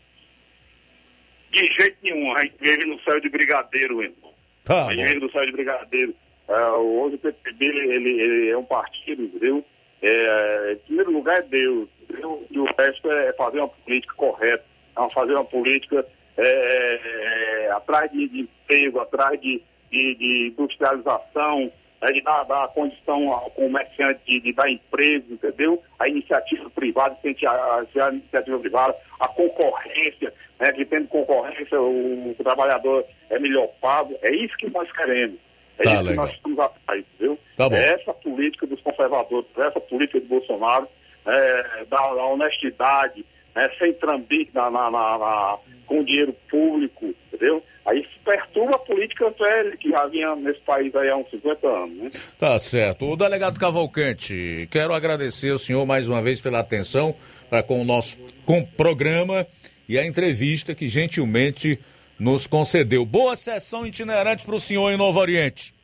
De 1.50 1.66
jeito 1.66 1.96
nenhum, 2.02 2.34
a 2.36 2.42
gente 2.42 2.56
vive 2.60 2.84
no 2.84 3.00
céu 3.02 3.20
de 3.20 3.28
brigadeiro, 3.28 4.02
irmão. 4.02 4.34
Tá, 4.64 4.88
a 4.88 4.90
gente 4.92 5.06
vive 5.06 5.20
no 5.20 5.30
céu 5.30 5.46
de 5.46 5.52
brigadeiro. 5.52 6.14
É, 6.48 6.66
hoje 6.72 7.14
o 7.14 7.18
PTB 7.18 7.64
ele, 7.64 8.20
ele 8.20 8.50
é 8.50 8.58
um 8.58 8.64
partido, 8.64 9.22
entendeu? 9.22 9.64
É, 10.02 10.72
em 10.72 10.86
primeiro 10.86 11.12
lugar 11.12 11.38
é 11.38 11.42
Deus, 11.42 11.88
entendeu? 12.02 12.46
e 12.50 12.58
o 12.58 12.66
resto 12.78 13.10
é 13.10 13.32
fazer 13.32 13.58
uma 13.58 13.68
política 13.68 14.14
correta, 14.14 14.64
é 14.98 15.10
fazer 15.10 15.32
uma 15.32 15.44
política 15.44 16.04
é, 16.36 17.66
é, 17.66 17.70
atrás 17.70 18.10
de, 18.12 18.28
de 18.28 18.40
emprego, 18.40 19.00
atrás 19.00 19.40
de, 19.40 19.62
de, 19.90 20.14
de 20.16 20.48
industrialização, 20.48 21.72
né, 22.04 22.12
de 22.12 22.20
dar, 22.20 22.44
dar 22.44 22.68
condição 22.68 23.32
ao 23.32 23.50
comerciante 23.52 24.20
de, 24.26 24.40
de, 24.40 24.52
dar 24.52 24.70
emprego, 24.70 25.32
entendeu? 25.32 25.82
A 25.98 26.06
iniciativa 26.06 26.68
privada, 26.68 27.16
a, 27.46 28.06
a 28.06 28.10
iniciativa 28.10 28.58
privada, 28.58 28.94
a 29.18 29.28
concorrência, 29.28 30.32
né, 30.60 30.70
que 30.72 30.84
tendo 30.84 31.08
concorrência 31.08 31.80
o, 31.80 32.30
o, 32.30 32.34
trabalhador 32.34 33.06
é 33.30 33.38
melhor 33.38 33.68
pago. 33.80 34.14
É 34.20 34.30
isso 34.30 34.54
que 34.58 34.68
nós 34.68 34.90
queremos. 34.92 35.38
É 35.78 35.84
tá, 35.84 35.94
isso 35.94 36.02
legal. 36.02 36.12
que 36.12 36.16
nós 36.16 36.36
estamos 36.36 36.58
atrás, 36.58 37.04
entendeu? 37.14 37.38
Tá 37.56 37.68
é 37.72 37.94
essa 37.94 38.12
política 38.12 38.66
dos 38.66 38.80
conservadores, 38.82 39.48
essa 39.56 39.80
política 39.80 40.20
do 40.20 40.26
Bolsonaro, 40.26 40.86
é, 41.26 41.84
da, 41.88 42.14
da 42.14 42.24
honestidade, 42.26 43.24
né, 43.54 43.70
sem 43.78 43.92
trambique 43.94 44.50
na, 44.54 44.70
na, 44.70 44.90
na, 44.90 45.18
na, 45.18 45.58
com 45.86 46.04
dinheiro 46.04 46.34
público, 46.50 47.14
entendeu? 47.32 47.62
Aí 47.86 48.02
se 48.02 48.18
perturba 48.24 48.76
a 48.76 48.78
política 48.78 49.30
velha 49.30 49.76
que 49.76 49.90
já 49.90 50.06
vinha 50.06 50.34
nesse 50.36 50.60
país 50.60 50.94
aí 50.96 51.10
há 51.10 51.16
uns 51.16 51.28
50 51.30 51.68
anos, 51.68 51.96
né? 51.98 52.10
Tá 52.38 52.58
certo. 52.58 53.12
O 53.12 53.16
delegado 53.16 53.60
Cavalcante, 53.60 54.66
quero 54.70 54.94
agradecer 54.94 55.50
ao 55.50 55.58
senhor 55.58 55.84
mais 55.84 56.08
uma 56.08 56.22
vez 56.22 56.40
pela 56.40 56.60
atenção 56.60 57.14
para 57.50 57.62
com 57.62 57.80
o 57.80 57.84
nosso 57.84 58.18
com 58.46 58.64
programa 58.64 59.46
e 59.88 59.98
a 59.98 60.06
entrevista 60.06 60.74
que 60.74 60.88
gentilmente 60.88 61.78
nos 62.18 62.46
concedeu. 62.46 63.04
Boa 63.04 63.36
sessão 63.36 63.86
itinerante 63.86 64.46
para 64.46 64.54
o 64.54 64.60
senhor 64.60 64.90
em 64.90 64.96
Novo 64.96 65.18
Oriente. 65.18 65.74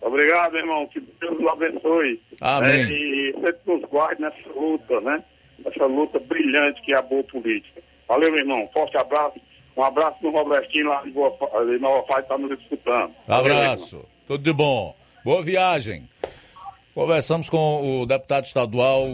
Obrigado, 0.00 0.56
irmão. 0.56 0.86
Que 0.86 1.00
Deus 1.00 1.38
o 1.38 1.48
abençoe. 1.48 2.20
Amém. 2.40 2.70
É, 2.70 2.84
e 2.84 3.32
sempre 3.32 3.60
nos 3.66 3.82
guarde 3.90 4.22
nessa 4.22 4.48
luta, 4.54 5.00
né? 5.00 5.22
Essa 5.66 5.86
luta 5.86 6.18
brilhante 6.18 6.80
que 6.82 6.92
é 6.92 6.96
a 6.96 7.02
boa 7.02 7.24
política. 7.24 7.82
Valeu, 8.08 8.30
meu 8.30 8.40
irmão. 8.40 8.68
Forte 8.72 8.96
abraço. 8.96 9.40
Um 9.76 9.82
abraço 9.82 10.16
no 10.22 10.30
Robertinho 10.30 10.88
lá 10.88 11.02
de, 11.02 11.12
Nova 11.78 12.02
Paz, 12.04 12.22
está 12.22 12.38
nos 12.38 12.58
escutando. 12.58 13.12
Abraço. 13.28 14.04
Tudo 14.26 14.42
de 14.42 14.52
bom. 14.52 14.94
Boa 15.24 15.42
viagem. 15.42 16.08
Conversamos 16.94 17.50
com 17.50 18.00
o 18.00 18.06
deputado 18.06 18.46
estadual, 18.46 19.04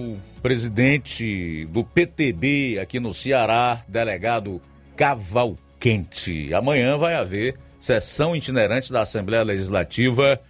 presidente 0.41 1.67
do 1.67 1.83
PTB 1.83 2.79
aqui 2.81 3.01
no 3.01 3.13
Ceará, 3.13 3.83
delegado 3.89 4.61
Cavalquente. 4.97 6.55
Amanhã 6.55 6.97
vai 6.97 7.15
haver 7.15 7.59
sessão 7.81 8.37
itinerante 8.37 8.93
da 8.93 9.03
Assembleia 9.03 9.43
Legislativa 9.43 10.41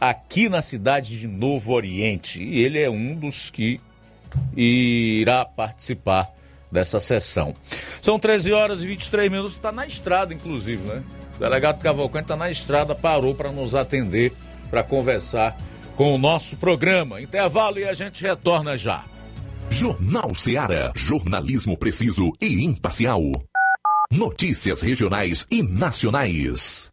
aqui 0.00 0.48
na 0.48 0.60
cidade 0.60 1.20
de 1.20 1.28
Novo 1.28 1.72
Oriente. 1.72 2.42
E 2.42 2.64
ele 2.64 2.80
é 2.80 2.90
um 2.90 3.14
dos 3.14 3.50
que 3.50 3.80
irá 4.56 5.44
participar 5.44 6.30
dessa 6.70 7.00
sessão. 7.00 7.54
São 8.02 8.18
13 8.18 8.52
horas 8.52 8.82
e 8.82 8.86
23 8.86 9.30
minutos, 9.30 9.54
está 9.54 9.72
na 9.72 9.86
estrada, 9.86 10.34
inclusive, 10.34 10.82
né? 10.82 11.02
O 11.36 11.38
delegado 11.38 11.80
Cavalcante 11.80 12.24
está 12.24 12.36
na 12.36 12.50
estrada, 12.50 12.94
parou 12.94 13.34
para 13.34 13.50
nos 13.50 13.74
atender, 13.74 14.32
para 14.70 14.82
conversar 14.82 15.56
com 15.96 16.14
o 16.14 16.18
nosso 16.18 16.56
programa. 16.56 17.20
Intervalo 17.20 17.78
e 17.78 17.84
a 17.84 17.94
gente 17.94 18.22
retorna 18.22 18.76
já. 18.76 19.04
Jornal 19.70 20.34
Seara. 20.34 20.92
Jornalismo 20.94 21.76
preciso 21.76 22.32
e 22.40 22.64
imparcial. 22.64 23.22
Notícias 24.10 24.80
regionais 24.80 25.46
e 25.50 25.62
nacionais. 25.62 26.92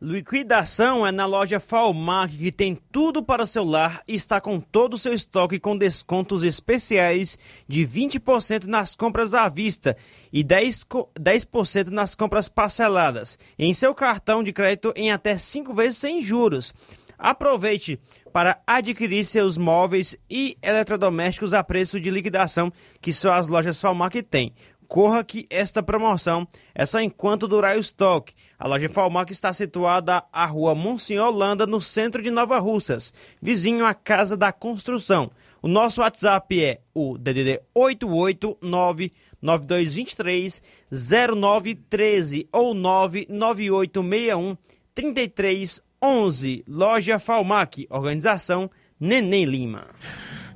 Liquidação 0.00 1.06
é 1.06 1.10
na 1.10 1.24
loja 1.24 1.58
Falmac, 1.58 2.36
que 2.36 2.52
tem 2.52 2.78
tudo 2.92 3.22
para 3.22 3.44
o 3.44 3.46
celular 3.46 4.02
e 4.06 4.14
está 4.14 4.38
com 4.42 4.60
todo 4.60 4.92
o 4.92 4.98
seu 4.98 5.14
estoque 5.14 5.58
com 5.58 5.74
descontos 5.74 6.42
especiais 6.42 7.38
de 7.66 7.80
20% 7.86 8.64
nas 8.64 8.94
compras 8.94 9.32
à 9.32 9.48
vista 9.48 9.96
e 10.30 10.44
10%, 10.44 11.08
10 11.18 11.46
nas 11.90 12.14
compras 12.14 12.46
parceladas. 12.46 13.38
Em 13.58 13.72
seu 13.72 13.94
cartão 13.94 14.44
de 14.44 14.52
crédito 14.52 14.92
em 14.94 15.10
até 15.10 15.38
5 15.38 15.72
vezes 15.72 15.96
sem 15.96 16.20
juros. 16.20 16.74
Aproveite 17.18 17.98
para 18.30 18.60
adquirir 18.66 19.24
seus 19.24 19.56
móveis 19.56 20.14
e 20.28 20.58
eletrodomésticos 20.62 21.54
a 21.54 21.64
preço 21.64 21.98
de 21.98 22.10
liquidação 22.10 22.70
que 23.00 23.14
só 23.14 23.32
as 23.32 23.48
lojas 23.48 23.80
Falmac 23.80 24.22
têm. 24.22 24.52
Corra 24.88 25.24
que 25.24 25.46
esta 25.50 25.82
promoção 25.82 26.46
é 26.74 26.86
só 26.86 27.00
enquanto 27.00 27.48
durar 27.48 27.76
o 27.76 27.80
estoque. 27.80 28.34
A 28.58 28.66
loja 28.66 28.88
Falmac 28.88 29.32
está 29.32 29.52
situada 29.52 30.22
à 30.32 30.46
rua 30.46 30.74
Monsenhor 30.74 31.28
Holanda, 31.28 31.66
no 31.66 31.80
centro 31.80 32.22
de 32.22 32.30
Nova 32.30 32.58
Russas, 32.58 33.12
vizinho 33.40 33.84
à 33.84 33.94
Casa 33.94 34.36
da 34.36 34.52
Construção. 34.52 35.30
O 35.60 35.68
nosso 35.68 36.00
WhatsApp 36.00 36.62
é 36.62 36.80
o 36.94 37.18
DDD 37.18 37.60
889 37.74 39.12
9223 39.42 40.62
0913 40.90 42.48
ou 42.52 42.74
99861 42.74 44.56
3311. 44.94 46.64
Loja 46.68 47.18
Falmac, 47.18 47.86
organização 47.90 48.70
Neném 48.98 49.44
Lima. 49.44 49.84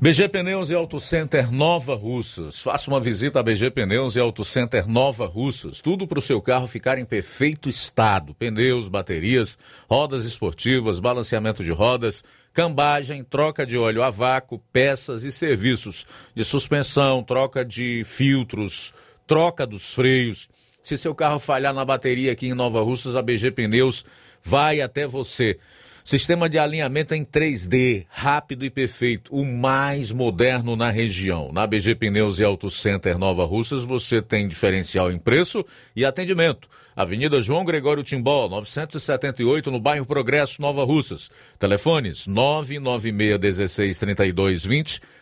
BG 0.03 0.31
Pneus 0.31 0.71
e 0.71 0.75
Auto 0.75 0.99
Center 0.99 1.53
Nova 1.53 1.95
Russas. 1.95 2.63
Faça 2.63 2.89
uma 2.89 2.99
visita 2.99 3.39
a 3.39 3.43
BG 3.43 3.71
Pneus 3.71 4.17
e 4.17 4.19
Auto 4.19 4.43
Center 4.47 4.89
Nova 4.89 5.27
Russas. 5.27 5.83
Tudo 5.83 6.07
para 6.09 6.19
o 6.19 6.23
seu 6.23 6.41
carro 6.41 6.67
ficar 6.67 6.97
em 6.97 7.05
perfeito 7.05 7.69
estado: 7.69 8.35
pneus, 8.35 8.89
baterias, 8.89 9.59
rodas 9.91 10.25
esportivas, 10.25 10.99
balanceamento 10.99 11.63
de 11.63 11.71
rodas, 11.71 12.25
cambagem, 12.51 13.23
troca 13.23 13.67
de 13.67 13.77
óleo 13.77 14.03
a 14.03 14.09
vácuo, 14.09 14.59
peças 14.73 15.23
e 15.23 15.31
serviços 15.31 16.07
de 16.35 16.45
suspensão, 16.45 17.23
troca 17.23 17.63
de 17.63 18.01
filtros, 18.03 18.95
troca 19.27 19.67
dos 19.67 19.93
freios. 19.93 20.49
Se 20.83 20.97
seu 20.97 21.15
carro 21.15 21.39
falhar 21.39 21.75
na 21.75 21.85
bateria 21.85 22.33
aqui 22.33 22.47
em 22.47 22.55
Nova 22.55 22.81
Russas, 22.81 23.15
a 23.15 23.21
BG 23.21 23.51
Pneus 23.51 24.07
vai 24.43 24.81
até 24.81 25.07
você. 25.07 25.59
Sistema 26.05 26.49
de 26.49 26.59
alinhamento 26.59 27.15
em 27.15 27.25
3D, 27.25 28.07
rápido 28.09 28.65
e 28.65 28.71
perfeito, 28.71 29.33
o 29.35 29.45
mais 29.45 30.11
moderno 30.11 30.75
na 30.75 30.91
região. 30.91 31.53
Na 31.53 31.67
BG 31.67 31.95
Pneus 31.95 32.39
e 32.39 32.45
Auto 32.45 32.71
Center 32.71 33.19
Nova 33.19 33.45
Russas 33.45 33.85
você 33.85 34.23
tem 34.23 34.49
diferencial 34.49 35.13
em 35.13 35.19
preço 35.19 35.63
e 35.95 36.03
atendimento. 36.05 36.69
Avenida 36.97 37.41
João 37.41 37.65
Gregório 37.65 38.03
Timbó, 38.03 38.49
978, 38.49 39.71
no 39.71 39.79
bairro 39.81 40.05
Progresso, 40.05 40.61
Nova 40.61 40.85
Russas. 40.85 41.31
Telefones 41.59 42.27
996 42.27 43.39
16 43.39 44.01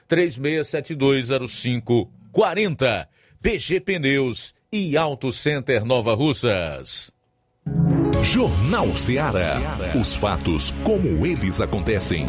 36720540. 0.09 3.07
BG 3.41 3.79
Pneus 3.81 4.53
e 4.73 4.97
Auto 4.97 5.33
Center 5.33 5.85
Nova 5.85 6.15
Russas. 6.15 7.13
Jornal 8.23 8.97
Ceará. 8.97 9.79
Os 9.99 10.15
fatos 10.15 10.75
como 10.85 11.25
eles 11.27 11.61
acontecem. 11.61 12.27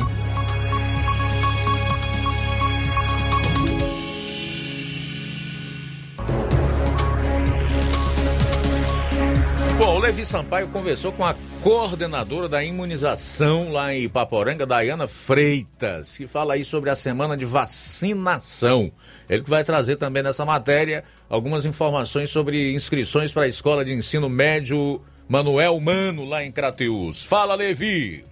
Bom, 9.78 9.96
O 9.96 10.00
Levi 10.00 10.26
Sampaio 10.26 10.68
conversou 10.68 11.12
com 11.12 11.24
a 11.26 11.36
coordenadora 11.62 12.48
da 12.48 12.64
imunização 12.64 13.72
lá 13.72 13.94
em 13.94 14.04
Ipaporanga, 14.04 14.66
Dayana 14.66 15.08
Freitas, 15.08 16.18
que 16.18 16.28
fala 16.28 16.54
aí 16.54 16.64
sobre 16.64 16.90
a 16.90 16.96
semana 16.96 17.36
de 17.36 17.46
vacinação. 17.46 18.92
Ele 19.30 19.44
que 19.44 19.50
vai 19.50 19.64
trazer 19.64 19.96
também 19.96 20.22
nessa 20.22 20.46
matéria 20.46 21.04
algumas 21.30 21.66
informações 21.66 22.30
sobre 22.30 22.74
inscrições 22.74 23.32
para 23.32 23.44
a 23.44 23.48
Escola 23.48 23.84
de 23.84 23.94
Ensino 23.94 24.30
Médio 24.30 25.02
Manuel 25.30 25.80
Mano, 25.80 26.26
lá 26.26 26.44
em 26.44 26.52
Crateus. 26.52 27.24
Fala, 27.24 27.54
Levi! 27.54 28.26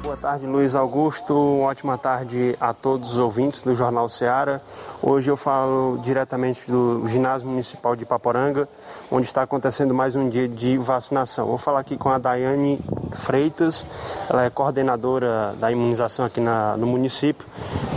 Boa 0.00 0.16
tarde, 0.16 0.46
Luiz 0.46 0.76
Augusto. 0.76 1.34
Uma 1.34 1.66
ótima 1.66 1.98
tarde 1.98 2.54
a 2.60 2.72
todos 2.72 3.14
os 3.14 3.18
ouvintes 3.18 3.64
do 3.64 3.74
Jornal 3.74 4.08
Seara. 4.08 4.62
Hoje 5.02 5.28
eu 5.28 5.36
falo 5.36 5.98
diretamente 6.00 6.70
do 6.70 7.08
Ginásio 7.08 7.48
Municipal 7.48 7.96
de 7.96 8.06
Paporanga, 8.06 8.68
onde 9.10 9.26
está 9.26 9.42
acontecendo 9.42 9.92
mais 9.92 10.14
um 10.14 10.28
dia 10.28 10.46
de 10.46 10.78
vacinação. 10.78 11.48
Vou 11.48 11.58
falar 11.58 11.80
aqui 11.80 11.96
com 11.96 12.10
a 12.10 12.18
Daiane 12.18 12.78
Freitas, 13.12 13.84
ela 14.30 14.44
é 14.44 14.50
coordenadora 14.50 15.56
da 15.58 15.72
imunização 15.72 16.24
aqui 16.24 16.40
na, 16.40 16.76
no 16.76 16.86
município. 16.86 17.44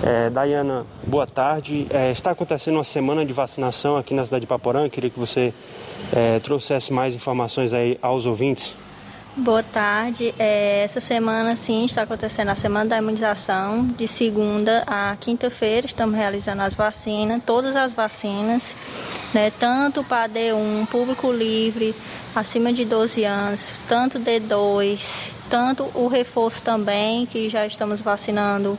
É, 0.02 0.32
Daiana, 0.32 0.88
boa 1.06 1.28
tarde. 1.28 1.86
É, 1.92 2.10
está 2.10 2.32
acontecendo 2.32 2.78
uma 2.78 2.84
semana 2.84 3.24
de 3.24 3.32
vacinação 3.32 3.96
aqui 3.96 4.16
na 4.16 4.26
cidade 4.26 4.42
de 4.42 4.48
Paporanga. 4.48 4.90
Queria 4.90 5.12
que 5.12 5.20
você 5.20 5.54
é, 6.14 6.40
trouxesse 6.40 6.92
mais 6.92 7.14
informações 7.14 7.74
aí 7.74 7.98
aos 8.02 8.26
ouvintes. 8.26 8.76
Boa 9.36 9.64
tarde. 9.64 10.34
É, 10.38 10.82
essa 10.84 11.00
semana, 11.00 11.56
sim, 11.56 11.86
está 11.86 12.02
acontecendo 12.02 12.50
a 12.50 12.56
semana 12.56 12.90
da 12.90 12.98
imunização. 12.98 13.86
De 13.86 14.08
segunda 14.08 14.84
a 14.86 15.16
quinta-feira, 15.18 15.88
estamos 15.88 16.16
realizando 16.16 16.62
as 16.62 16.74
vacinas, 16.74 17.42
todas 17.46 17.76
as 17.76 17.94
vacinas, 17.94 18.76
né, 19.34 19.52
tanto 19.52 20.04
para 20.04 20.28
D1, 20.28 20.88
público 20.88 21.32
livre, 21.32 21.96
acima 22.36 22.74
de 22.74 22.84
12 22.84 23.24
anos, 23.24 23.72
tanto 23.88 24.20
D2, 24.20 25.30
tanto 25.50 25.84
o 25.96 26.08
reforço 26.08 26.64
também, 26.64 27.26
que 27.26 27.50
já 27.50 27.66
estamos 27.66 28.02
vacinando 28.02 28.78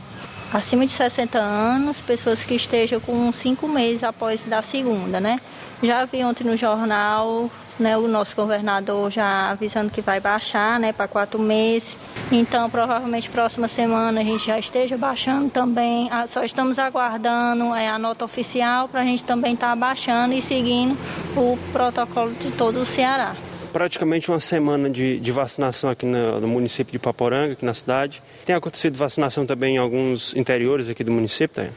acima 0.52 0.84
de 0.84 0.92
60 0.92 1.38
anos, 1.38 2.00
pessoas 2.00 2.44
que 2.44 2.54
estejam 2.54 3.00
com 3.00 3.32
cinco 3.32 3.66
meses 3.68 4.04
após 4.04 4.44
da 4.44 4.60
segunda, 4.62 5.20
né? 5.20 5.38
Já 5.82 6.04
vi 6.04 6.22
ontem 6.22 6.44
no 6.44 6.56
jornal 6.56 7.50
né, 7.80 7.96
o 7.96 8.06
nosso 8.06 8.36
governador 8.36 9.10
já 9.10 9.50
avisando 9.50 9.90
que 9.90 10.00
vai 10.00 10.20
baixar 10.20 10.78
né, 10.78 10.92
para 10.92 11.08
quatro 11.08 11.40
meses. 11.40 11.96
Então, 12.30 12.68
provavelmente, 12.68 13.28
próxima 13.30 13.66
semana 13.66 14.20
a 14.20 14.24
gente 14.24 14.46
já 14.46 14.58
esteja 14.58 14.96
baixando 14.96 15.48
também. 15.50 16.08
Ah, 16.12 16.26
só 16.26 16.44
estamos 16.44 16.78
aguardando 16.78 17.74
é, 17.74 17.88
a 17.88 17.98
nota 17.98 18.24
oficial 18.24 18.88
para 18.88 19.00
a 19.00 19.04
gente 19.04 19.24
também 19.24 19.54
estar 19.54 19.70
tá 19.70 19.76
baixando 19.76 20.34
e 20.34 20.42
seguindo 20.42 20.96
o 21.36 21.58
protocolo 21.72 22.32
de 22.32 22.52
todo 22.52 22.80
o 22.80 22.84
Ceará 22.84 23.34
praticamente 23.72 24.28
uma 24.28 24.40
semana 24.40 24.90
de, 24.90 25.20
de 25.20 25.30
vacinação 25.30 25.90
aqui 25.90 26.04
no, 26.04 26.40
no, 26.40 26.48
município 26.48 26.90
de 26.90 26.98
Paporanga, 26.98 27.52
aqui 27.52 27.64
na 27.64 27.72
cidade. 27.72 28.20
Tem 28.44 28.56
acontecido 28.56 28.98
vacinação 28.98 29.46
também 29.46 29.76
em 29.76 29.78
alguns 29.78 30.34
interiores 30.34 30.88
aqui 30.88 31.04
do 31.04 31.12
município, 31.12 31.64
tá? 31.64 31.70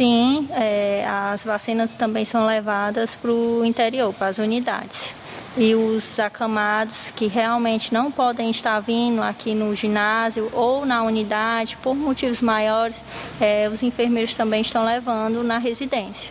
Sim, 0.00 0.48
é, 0.52 1.04
as 1.06 1.44
vacinas 1.44 1.94
também 1.94 2.24
são 2.24 2.46
levadas 2.46 3.14
para 3.16 3.30
o 3.30 3.62
interior, 3.66 4.14
para 4.14 4.28
as 4.28 4.38
unidades 4.38 5.10
e 5.58 5.74
os 5.74 6.18
acamados 6.18 7.10
que 7.10 7.26
realmente 7.26 7.92
não 7.92 8.10
podem 8.10 8.50
estar 8.50 8.80
vindo 8.80 9.20
aqui 9.20 9.54
no 9.54 9.76
ginásio 9.76 10.48
ou 10.54 10.86
na 10.86 11.02
unidade 11.02 11.76
por 11.82 11.94
motivos 11.94 12.40
maiores, 12.40 12.96
é, 13.38 13.68
os 13.68 13.82
enfermeiros 13.82 14.34
também 14.34 14.62
estão 14.62 14.86
levando 14.86 15.44
na 15.44 15.58
residência. 15.58 16.30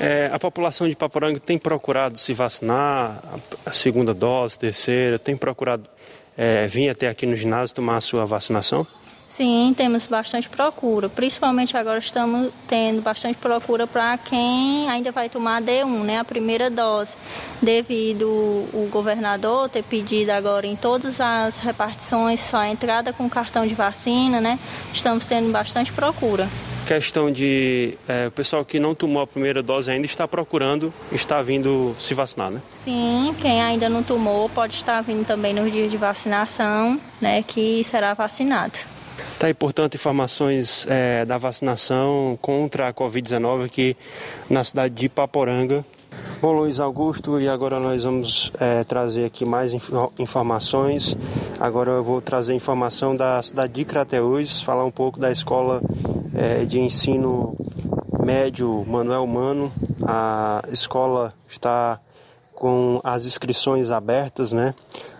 É, 0.00 0.30
a 0.32 0.38
população 0.38 0.88
de 0.88 0.96
Paporanga 0.96 1.38
tem 1.38 1.58
procurado 1.58 2.16
se 2.16 2.32
vacinar, 2.32 3.22
a 3.66 3.72
segunda 3.72 4.14
dose, 4.14 4.58
terceira, 4.58 5.18
tem 5.18 5.36
procurado 5.36 5.86
é, 6.34 6.66
vir 6.66 6.88
até 6.88 7.08
aqui 7.08 7.26
no 7.26 7.36
ginásio 7.36 7.76
tomar 7.76 7.98
a 7.98 8.00
sua 8.00 8.24
vacinação? 8.24 8.86
Sim, 9.32 9.72
temos 9.74 10.04
bastante 10.06 10.46
procura. 10.46 11.08
Principalmente 11.08 11.74
agora 11.74 11.98
estamos 11.98 12.52
tendo 12.68 13.00
bastante 13.00 13.38
procura 13.38 13.86
para 13.86 14.18
quem 14.18 14.90
ainda 14.90 15.10
vai 15.10 15.30
tomar 15.30 15.62
D1, 15.62 16.04
né, 16.04 16.18
a 16.18 16.24
primeira 16.24 16.68
dose, 16.68 17.16
devido 17.62 18.26
o 18.26 18.88
governador 18.92 19.70
ter 19.70 19.84
pedido 19.84 20.28
agora 20.28 20.66
em 20.66 20.76
todas 20.76 21.18
as 21.18 21.58
repartições 21.58 22.40
só 22.40 22.58
a 22.58 22.68
entrada 22.68 23.10
com 23.10 23.26
cartão 23.30 23.66
de 23.66 23.72
vacina, 23.72 24.38
né? 24.38 24.58
Estamos 24.92 25.24
tendo 25.24 25.50
bastante 25.50 25.90
procura. 25.92 26.46
Questão 26.86 27.32
de 27.32 27.96
é, 28.06 28.26
o 28.26 28.30
pessoal 28.30 28.66
que 28.66 28.78
não 28.78 28.94
tomou 28.94 29.22
a 29.22 29.26
primeira 29.26 29.62
dose 29.62 29.90
ainda 29.90 30.04
está 30.04 30.28
procurando, 30.28 30.92
está 31.10 31.40
vindo 31.40 31.96
se 31.98 32.12
vacinar, 32.12 32.50
né? 32.50 32.60
Sim, 32.84 33.34
quem 33.40 33.62
ainda 33.62 33.88
não 33.88 34.02
tomou 34.02 34.50
pode 34.50 34.74
estar 34.74 35.00
vindo 35.00 35.24
também 35.24 35.54
nos 35.54 35.72
dias 35.72 35.90
de 35.90 35.96
vacinação, 35.96 37.00
né, 37.18 37.42
que 37.42 37.82
será 37.84 38.12
vacinado. 38.12 38.91
Tá 39.42 39.48
aí, 39.48 39.54
portanto, 39.54 39.96
informações 39.96 40.86
é, 40.88 41.24
da 41.24 41.36
vacinação 41.36 42.38
contra 42.40 42.86
a 42.86 42.94
Covid-19 42.94 43.64
aqui 43.64 43.96
na 44.48 44.62
cidade 44.62 44.94
de 44.94 45.08
Paporanga. 45.08 45.84
Bom, 46.40 46.52
Luiz 46.52 46.78
Augusto, 46.78 47.40
e 47.40 47.48
agora 47.48 47.80
nós 47.80 48.04
vamos 48.04 48.52
é, 48.60 48.84
trazer 48.84 49.24
aqui 49.24 49.44
mais 49.44 49.72
inf 49.72 49.90
informações. 50.16 51.16
Agora 51.58 51.90
eu 51.90 52.04
vou 52.04 52.20
trazer 52.20 52.54
informação 52.54 53.16
da 53.16 53.42
cidade 53.42 53.72
de 53.72 53.84
Crateús, 53.84 54.62
falar 54.62 54.84
um 54.84 54.92
pouco 54.92 55.18
da 55.18 55.32
escola 55.32 55.82
é, 56.32 56.64
de 56.64 56.78
ensino 56.78 57.56
médio 58.24 58.84
Manuel 58.86 59.26
Mano. 59.26 59.72
A 60.06 60.62
escola 60.70 61.34
está 61.48 61.98
com 62.54 63.00
as 63.02 63.24
inscrições 63.24 63.90
abertas, 63.90 64.52
né? 64.52 64.72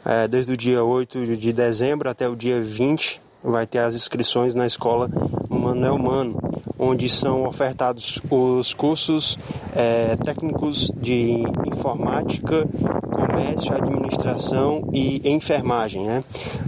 É, 0.04 0.28
desde 0.28 0.52
o 0.52 0.56
dia 0.56 0.84
8 0.84 1.36
de 1.36 1.52
dezembro 1.52 2.08
até 2.08 2.28
o 2.28 2.36
dia 2.36 2.60
20 2.60 3.20
vai 3.42 3.66
ter 3.66 3.78
as 3.78 3.94
inscrições 3.94 4.54
na 4.54 4.66
escola 4.66 5.10
Manuel 5.48 5.98
Mano, 5.98 6.38
onde 6.78 7.08
são 7.08 7.46
ofertados 7.46 8.20
os 8.30 8.74
cursos 8.74 9.38
é, 9.74 10.16
técnicos 10.16 10.90
de 10.96 11.42
informática, 11.66 12.66
comércio, 13.10 13.74
administração 13.74 14.88
e 14.92 15.20
enfermagem. 15.30 16.04
Né? 16.04 16.24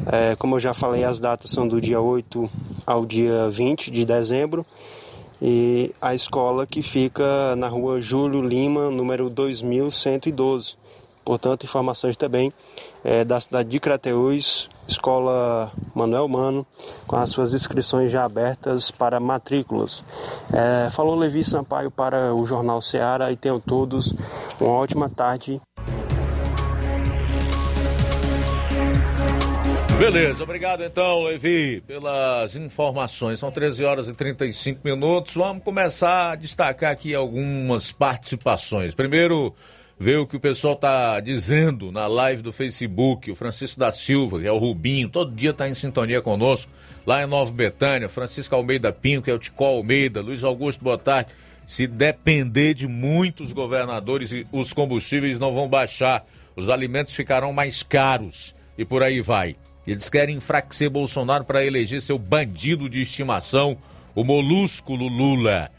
É, 0.07 0.37
como 0.37 0.57
eu 0.57 0.61
já 0.61 0.73
falei, 0.73 1.05
as 1.05 1.19
datas 1.19 1.51
são 1.51 1.67
do 1.67 1.81
dia 1.81 2.01
8 2.01 2.51
ao 2.87 3.05
dia 3.05 3.49
20 3.51 3.91
de 3.91 4.05
dezembro. 4.05 4.65
E 5.43 5.93
a 6.01 6.15
escola 6.15 6.67
que 6.67 6.81
fica 6.81 7.55
na 7.57 7.69
rua 7.69 8.01
Júlio 8.01 8.41
Lima, 8.41 8.91
número 8.91 9.29
2112. 9.29 10.77
Portanto, 11.25 11.65
informações 11.65 12.17
também 12.17 12.53
é, 13.03 13.25
da 13.25 13.41
cidade 13.41 13.69
de 13.69 13.81
Crateús, 13.81 14.71
Escola 14.86 15.73
Manuel 15.94 16.28
Mano, 16.28 16.66
com 17.06 17.16
as 17.16 17.31
suas 17.31 17.52
inscrições 17.52 18.11
já 18.11 18.24
abertas 18.24 18.90
para 18.90 19.19
matrículas. 19.20 20.05
É, 20.52 20.90
falou 20.90 21.15
Levi 21.15 21.43
Sampaio 21.43 21.90
para 21.90 22.35
o 22.35 22.44
Jornal 22.47 22.81
Seara 22.82 23.32
e 23.32 23.36
tenham 23.36 23.61
todos 23.61 24.15
uma 24.61 24.70
ótima 24.70 25.09
tarde. 25.09 25.61
Beleza, 29.98 30.43
obrigado 30.43 30.82
então, 30.82 31.23
Levi, 31.23 31.81
pelas 31.81 32.56
informações. 32.56 33.39
São 33.39 33.51
13 33.51 33.85
horas 33.85 34.09
e 34.09 34.12
35 34.12 34.81
minutos. 34.85 35.35
Vamos 35.35 35.62
começar 35.62 36.32
a 36.32 36.35
destacar 36.35 36.90
aqui 36.90 37.15
algumas 37.15 37.93
participações. 37.93 38.93
Primeiro, 38.94 39.55
ver 40.05 40.18
o 40.18 40.26
que 40.26 40.36
o 40.36 40.40
pessoal 40.40 40.76
tá 40.76 41.18
dizendo 41.18 41.90
na 41.90 42.06
live 42.06 42.43
do 42.43 42.52
Facebook. 42.52 43.31
O 43.31 43.35
Francisco 43.35 43.81
da 43.81 43.90
Silva, 43.90 44.39
que 44.39 44.47
é 44.47 44.52
o 44.52 44.59
Rubinho, 44.59 45.09
todo 45.09 45.35
dia 45.35 45.55
tá 45.55 45.66
em 45.66 45.74
sintonia 45.74 46.20
conosco. 46.20 46.70
Lá 47.06 47.22
em 47.22 47.26
Nova 47.26 47.51
Betânia, 47.51 48.06
Francisco 48.06 48.55
Almeida 48.55 48.93
Pinho, 48.93 49.22
que 49.22 49.31
é 49.31 49.35
o 49.35 49.39
Ticó 49.39 49.64
Almeida, 49.64 50.20
Luiz 50.20 50.44
Augusto, 50.44 50.85
boa 50.85 50.98
tarde. 50.98 51.31
Se 51.66 51.86
depender 51.86 52.74
de 52.74 52.86
muitos 52.86 53.51
governadores, 53.51 54.44
os 54.52 54.74
combustíveis 54.74 55.39
não 55.39 55.55
vão 55.55 55.70
baixar, 55.70 56.22
os 56.55 56.68
alimentos 56.68 57.14
ficarão 57.14 57.55
mais 57.55 57.82
caros 57.82 58.55
e 58.76 58.85
por 58.85 59.02
aí 59.02 59.22
vai. 59.22 59.56
Eles 59.86 60.10
querem 60.10 60.36
enfraquecer 60.36 60.90
Bolsonaro 60.90 61.47
para 61.47 61.64
eleger 61.64 62.02
seu 62.02 62.18
bandido 62.18 62.90
de 62.90 63.01
estimação, 63.01 63.74
o 64.14 64.22
molúsculo 64.22 65.09
Lula. 65.09 65.70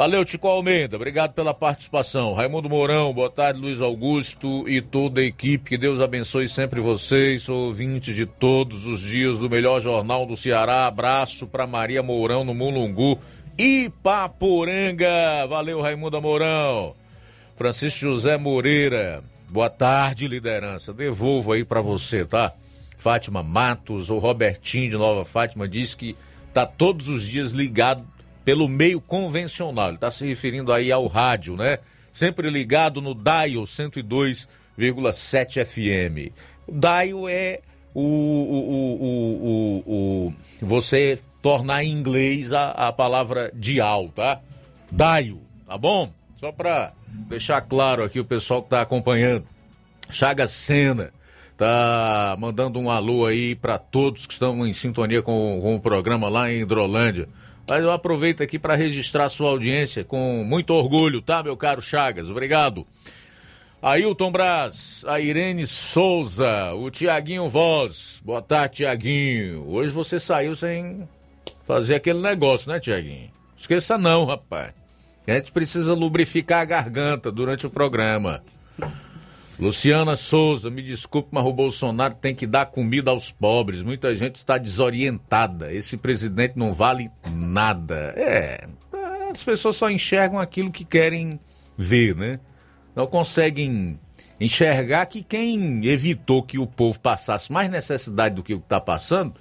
Valeu, 0.00 0.24
Tico 0.24 0.48
Almeida, 0.48 0.96
obrigado 0.96 1.34
pela 1.34 1.52
participação. 1.52 2.32
Raimundo 2.32 2.70
Mourão, 2.70 3.12
boa 3.12 3.28
tarde, 3.28 3.60
Luiz 3.60 3.82
Augusto 3.82 4.66
e 4.66 4.80
toda 4.80 5.20
a 5.20 5.24
equipe. 5.24 5.68
Que 5.68 5.76
Deus 5.76 6.00
abençoe 6.00 6.48
sempre 6.48 6.80
vocês. 6.80 7.46
Ouvinte 7.50 8.14
de 8.14 8.24
todos 8.24 8.86
os 8.86 8.98
dias 8.98 9.36
do 9.36 9.50
melhor 9.50 9.78
jornal 9.82 10.24
do 10.24 10.38
Ceará. 10.38 10.86
Abraço 10.86 11.46
para 11.46 11.66
Maria 11.66 12.02
Mourão 12.02 12.44
no 12.44 12.54
Mulungu. 12.54 13.20
Ipaporanga. 13.58 15.46
Valeu, 15.46 15.82
Raimundo 15.82 16.22
Mourão. 16.22 16.94
Francisco 17.54 18.00
José 18.00 18.38
Moreira, 18.38 19.22
boa 19.50 19.68
tarde, 19.68 20.26
liderança. 20.26 20.94
Devolvo 20.94 21.52
aí 21.52 21.62
para 21.62 21.82
você, 21.82 22.24
tá? 22.24 22.54
Fátima 22.96 23.42
Matos, 23.42 24.08
o 24.08 24.16
Robertinho 24.16 24.88
de 24.88 24.96
Nova 24.96 25.26
Fátima 25.26 25.68
disse 25.68 25.94
que 25.94 26.16
tá 26.54 26.64
todos 26.64 27.06
os 27.06 27.22
dias 27.28 27.52
ligado 27.52 28.02
pelo 28.50 28.66
meio 28.66 29.00
convencional. 29.00 29.86
Ele 29.86 29.94
está 29.94 30.10
se 30.10 30.26
referindo 30.26 30.72
aí 30.72 30.90
ao 30.90 31.06
rádio, 31.06 31.56
né? 31.56 31.78
Sempre 32.10 32.50
ligado 32.50 33.00
no 33.00 33.14
dial 33.14 33.62
102,7 33.62 34.48
101,7 34.76 35.64
FM. 35.64 36.32
O 36.66 36.72
DAIO 36.72 37.28
é 37.28 37.60
o, 37.94 38.02
o, 38.02 39.02
o, 39.06 39.82
o, 39.86 40.34
você 40.60 41.20
tornar 41.40 41.84
em 41.84 41.92
inglês 41.92 42.52
a, 42.52 42.70
a 42.72 42.92
palavra 42.92 43.52
dial, 43.54 44.08
tá? 44.08 44.40
Daio, 44.90 45.40
tá 45.64 45.78
bom? 45.78 46.12
Só 46.36 46.50
para 46.50 46.92
deixar 47.06 47.60
claro 47.60 48.02
aqui 48.02 48.18
o 48.18 48.24
pessoal 48.24 48.64
que 48.64 48.70
tá 48.70 48.80
acompanhando. 48.80 49.46
Chaga 50.10 50.48
Sena 50.48 51.12
tá 51.56 52.34
mandando 52.36 52.80
um 52.80 52.90
alô 52.90 53.26
aí 53.26 53.54
para 53.54 53.78
todos 53.78 54.26
que 54.26 54.32
estão 54.32 54.66
em 54.66 54.72
sintonia 54.72 55.22
com, 55.22 55.60
com 55.62 55.76
o 55.76 55.80
programa 55.80 56.28
lá 56.28 56.50
em 56.50 56.62
Hidrolândia. 56.62 57.28
Mas 57.70 57.84
eu 57.84 57.92
aproveito 57.92 58.42
aqui 58.42 58.58
para 58.58 58.74
registrar 58.74 59.28
sua 59.28 59.50
audiência 59.50 60.02
com 60.02 60.42
muito 60.44 60.74
orgulho, 60.74 61.22
tá, 61.22 61.40
meu 61.40 61.56
caro 61.56 61.80
Chagas? 61.80 62.28
Obrigado. 62.28 62.84
Ailton 63.80 64.32
Braz, 64.32 65.04
a 65.06 65.20
Irene 65.20 65.68
Souza, 65.68 66.72
o 66.74 66.90
Tiaguinho 66.90 67.48
Voz. 67.48 68.20
Boa 68.24 68.42
tarde, 68.42 68.78
Tiaguinho. 68.78 69.64
Hoje 69.68 69.90
você 69.90 70.18
saiu 70.18 70.56
sem 70.56 71.08
fazer 71.64 71.94
aquele 71.94 72.18
negócio, 72.18 72.68
né, 72.72 72.80
Tiaguinho? 72.80 73.30
Esqueça 73.56 73.96
não, 73.96 74.24
rapaz. 74.24 74.72
A 75.24 75.34
gente 75.34 75.52
precisa 75.52 75.94
lubrificar 75.94 76.62
a 76.62 76.64
garganta 76.64 77.30
durante 77.30 77.68
o 77.68 77.70
programa. 77.70 78.42
Luciana 79.60 80.16
Souza, 80.16 80.70
me 80.70 80.82
desculpe, 80.82 81.28
mas 81.32 81.44
o 81.44 81.52
Bolsonaro 81.52 82.14
tem 82.14 82.34
que 82.34 82.46
dar 82.46 82.66
comida 82.66 83.10
aos 83.10 83.30
pobres. 83.30 83.82
Muita 83.82 84.14
gente 84.14 84.36
está 84.36 84.56
desorientada. 84.56 85.70
Esse 85.70 85.98
presidente 85.98 86.58
não 86.58 86.72
vale 86.72 87.10
nada. 87.30 88.14
É, 88.16 88.66
as 89.30 89.44
pessoas 89.44 89.76
só 89.76 89.90
enxergam 89.90 90.38
aquilo 90.38 90.72
que 90.72 90.82
querem 90.82 91.38
ver, 91.76 92.16
né? 92.16 92.40
não 92.96 93.06
conseguem 93.06 94.00
enxergar 94.40 95.04
que 95.06 95.22
quem 95.22 95.86
evitou 95.86 96.42
que 96.42 96.58
o 96.58 96.66
povo 96.66 96.98
passasse 96.98 97.52
mais 97.52 97.70
necessidade 97.70 98.34
do 98.34 98.42
que 98.42 98.54
o 98.54 98.60
que 98.60 98.66
está 98.66 98.80
passando 98.80 99.34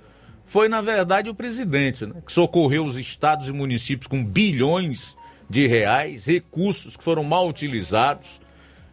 foi, 0.45 0.67
na 0.67 0.81
verdade, 0.81 1.29
o 1.29 1.35
presidente, 1.35 2.05
né? 2.05 2.15
que 2.25 2.33
socorreu 2.33 2.85
os 2.85 2.97
estados 2.97 3.47
e 3.47 3.53
municípios 3.53 4.07
com 4.07 4.23
bilhões 4.23 5.15
de 5.49 5.65
reais, 5.65 6.25
recursos 6.25 6.97
que 6.97 7.03
foram 7.03 7.23
mal 7.23 7.47
utilizados. 7.47 8.41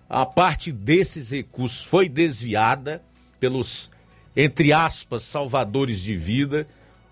A 0.08 0.24
parte 0.24 0.70
desses 0.70 1.30
recursos 1.30 1.82
foi 1.82 2.08
desviada 2.08 3.02
pelos, 3.40 3.90
entre 4.36 4.72
aspas, 4.72 5.22
salvadores 5.22 6.00
de 6.00 6.16
vida. 6.16 6.66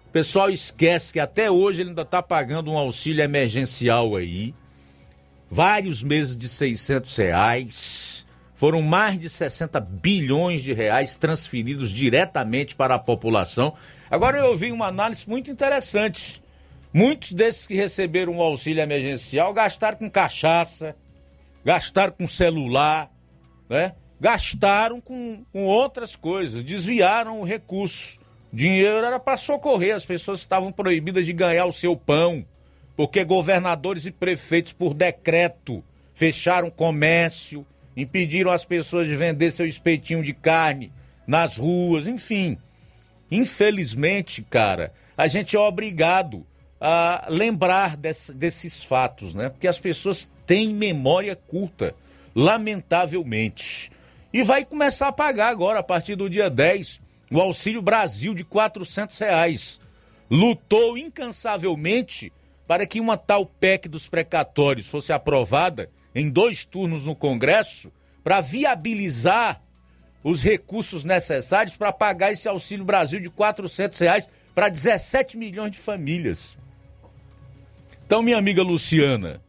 O 0.06 0.10
pessoal 0.10 0.48
esquece 0.48 1.12
que 1.12 1.20
até 1.20 1.50
hoje 1.50 1.82
ele 1.82 1.90
ainda 1.90 2.02
está 2.02 2.22
pagando 2.22 2.70
um 2.70 2.78
auxílio 2.78 3.22
emergencial 3.22 4.14
aí 4.14 4.54
vários 5.50 6.02
meses 6.02 6.36
de 6.36 6.48
600 6.48 7.16
reais. 7.16 8.26
Foram 8.54 8.82
mais 8.82 9.18
de 9.18 9.28
60 9.28 9.80
bilhões 9.80 10.62
de 10.62 10.72
reais 10.72 11.14
transferidos 11.14 11.90
diretamente 11.90 12.74
para 12.74 12.94
a 12.96 12.98
população. 12.98 13.74
Agora 14.10 14.38
eu 14.38 14.46
ouvi 14.46 14.72
uma 14.72 14.86
análise 14.86 15.28
muito 15.28 15.50
interessante. 15.50 16.42
Muitos 16.92 17.32
desses 17.32 17.66
que 17.66 17.74
receberam 17.74 18.36
o 18.36 18.42
auxílio 18.42 18.80
emergencial 18.80 19.52
gastaram 19.52 19.98
com 19.98 20.10
cachaça, 20.10 20.96
gastaram 21.64 22.12
com 22.12 22.28
celular, 22.28 23.10
né? 23.68 23.94
gastaram 24.20 25.00
com, 25.00 25.44
com 25.52 25.64
outras 25.64 26.16
coisas, 26.16 26.62
desviaram 26.62 27.40
o 27.40 27.44
recurso. 27.44 28.20
Dinheiro 28.52 29.04
era 29.04 29.18
para 29.18 29.36
socorrer, 29.36 29.96
as 29.96 30.04
pessoas 30.04 30.40
estavam 30.40 30.70
proibidas 30.70 31.26
de 31.26 31.32
ganhar 31.32 31.66
o 31.66 31.72
seu 31.72 31.96
pão 31.96 32.44
porque 32.96 33.24
governadores 33.24 34.06
e 34.06 34.10
prefeitos, 34.10 34.72
por 34.72 34.94
decreto, 34.94 35.82
fecharam 36.14 36.70
comércio, 36.70 37.66
impediram 37.96 38.50
as 38.50 38.64
pessoas 38.64 39.06
de 39.06 39.16
vender 39.16 39.50
seu 39.52 39.66
espetinho 39.66 40.22
de 40.22 40.32
carne 40.32 40.92
nas 41.26 41.56
ruas, 41.56 42.06
enfim. 42.06 42.58
Infelizmente, 43.30 44.42
cara, 44.42 44.92
a 45.16 45.26
gente 45.26 45.56
é 45.56 45.58
obrigado 45.58 46.46
a 46.80 47.26
lembrar 47.28 47.96
desse, 47.96 48.32
desses 48.32 48.84
fatos, 48.84 49.34
né? 49.34 49.48
Porque 49.48 49.66
as 49.66 49.78
pessoas 49.78 50.28
têm 50.46 50.68
memória 50.68 51.36
curta, 51.36 51.94
lamentavelmente. 52.34 53.90
E 54.32 54.42
vai 54.42 54.64
começar 54.64 55.08
a 55.08 55.12
pagar 55.12 55.48
agora, 55.48 55.78
a 55.78 55.82
partir 55.82 56.16
do 56.16 56.28
dia 56.28 56.50
10, 56.50 57.00
o 57.30 57.40
Auxílio 57.40 57.80
Brasil 57.80 58.34
de 58.34 58.44
400 58.44 59.18
reais. 59.18 59.80
Lutou 60.30 60.98
incansavelmente 60.98 62.32
para 62.66 62.86
que 62.86 63.00
uma 63.00 63.16
tal 63.16 63.46
PEC 63.46 63.88
dos 63.88 64.08
precatórios 64.08 64.88
fosse 64.88 65.12
aprovada 65.12 65.90
em 66.14 66.30
dois 66.30 66.64
turnos 66.64 67.04
no 67.04 67.14
Congresso 67.14 67.92
para 68.22 68.40
viabilizar 68.40 69.62
os 70.22 70.42
recursos 70.42 71.04
necessários 71.04 71.76
para 71.76 71.92
pagar 71.92 72.32
esse 72.32 72.48
Auxílio 72.48 72.84
Brasil 72.84 73.20
de 73.20 73.28
400 73.28 73.98
reais 73.98 74.28
para 74.54 74.70
17 74.70 75.36
milhões 75.36 75.72
de 75.72 75.78
famílias. 75.78 76.56
Então, 78.06 78.22
minha 78.22 78.38
amiga 78.38 78.62
Luciana, 78.62 79.42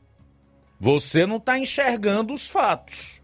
você 0.80 1.26
não 1.26 1.38
está 1.38 1.58
enxergando 1.58 2.34
os 2.34 2.50
fatos. 2.50 3.22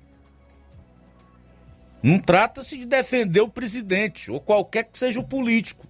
Não 2.01 2.17
trata-se 2.19 2.77
de 2.77 2.85
defender 2.85 3.41
o 3.41 3.49
presidente 3.49 4.31
ou 4.31 4.39
qualquer 4.39 4.85
que 4.85 4.97
seja 4.97 5.19
o 5.19 5.27
político. 5.27 5.87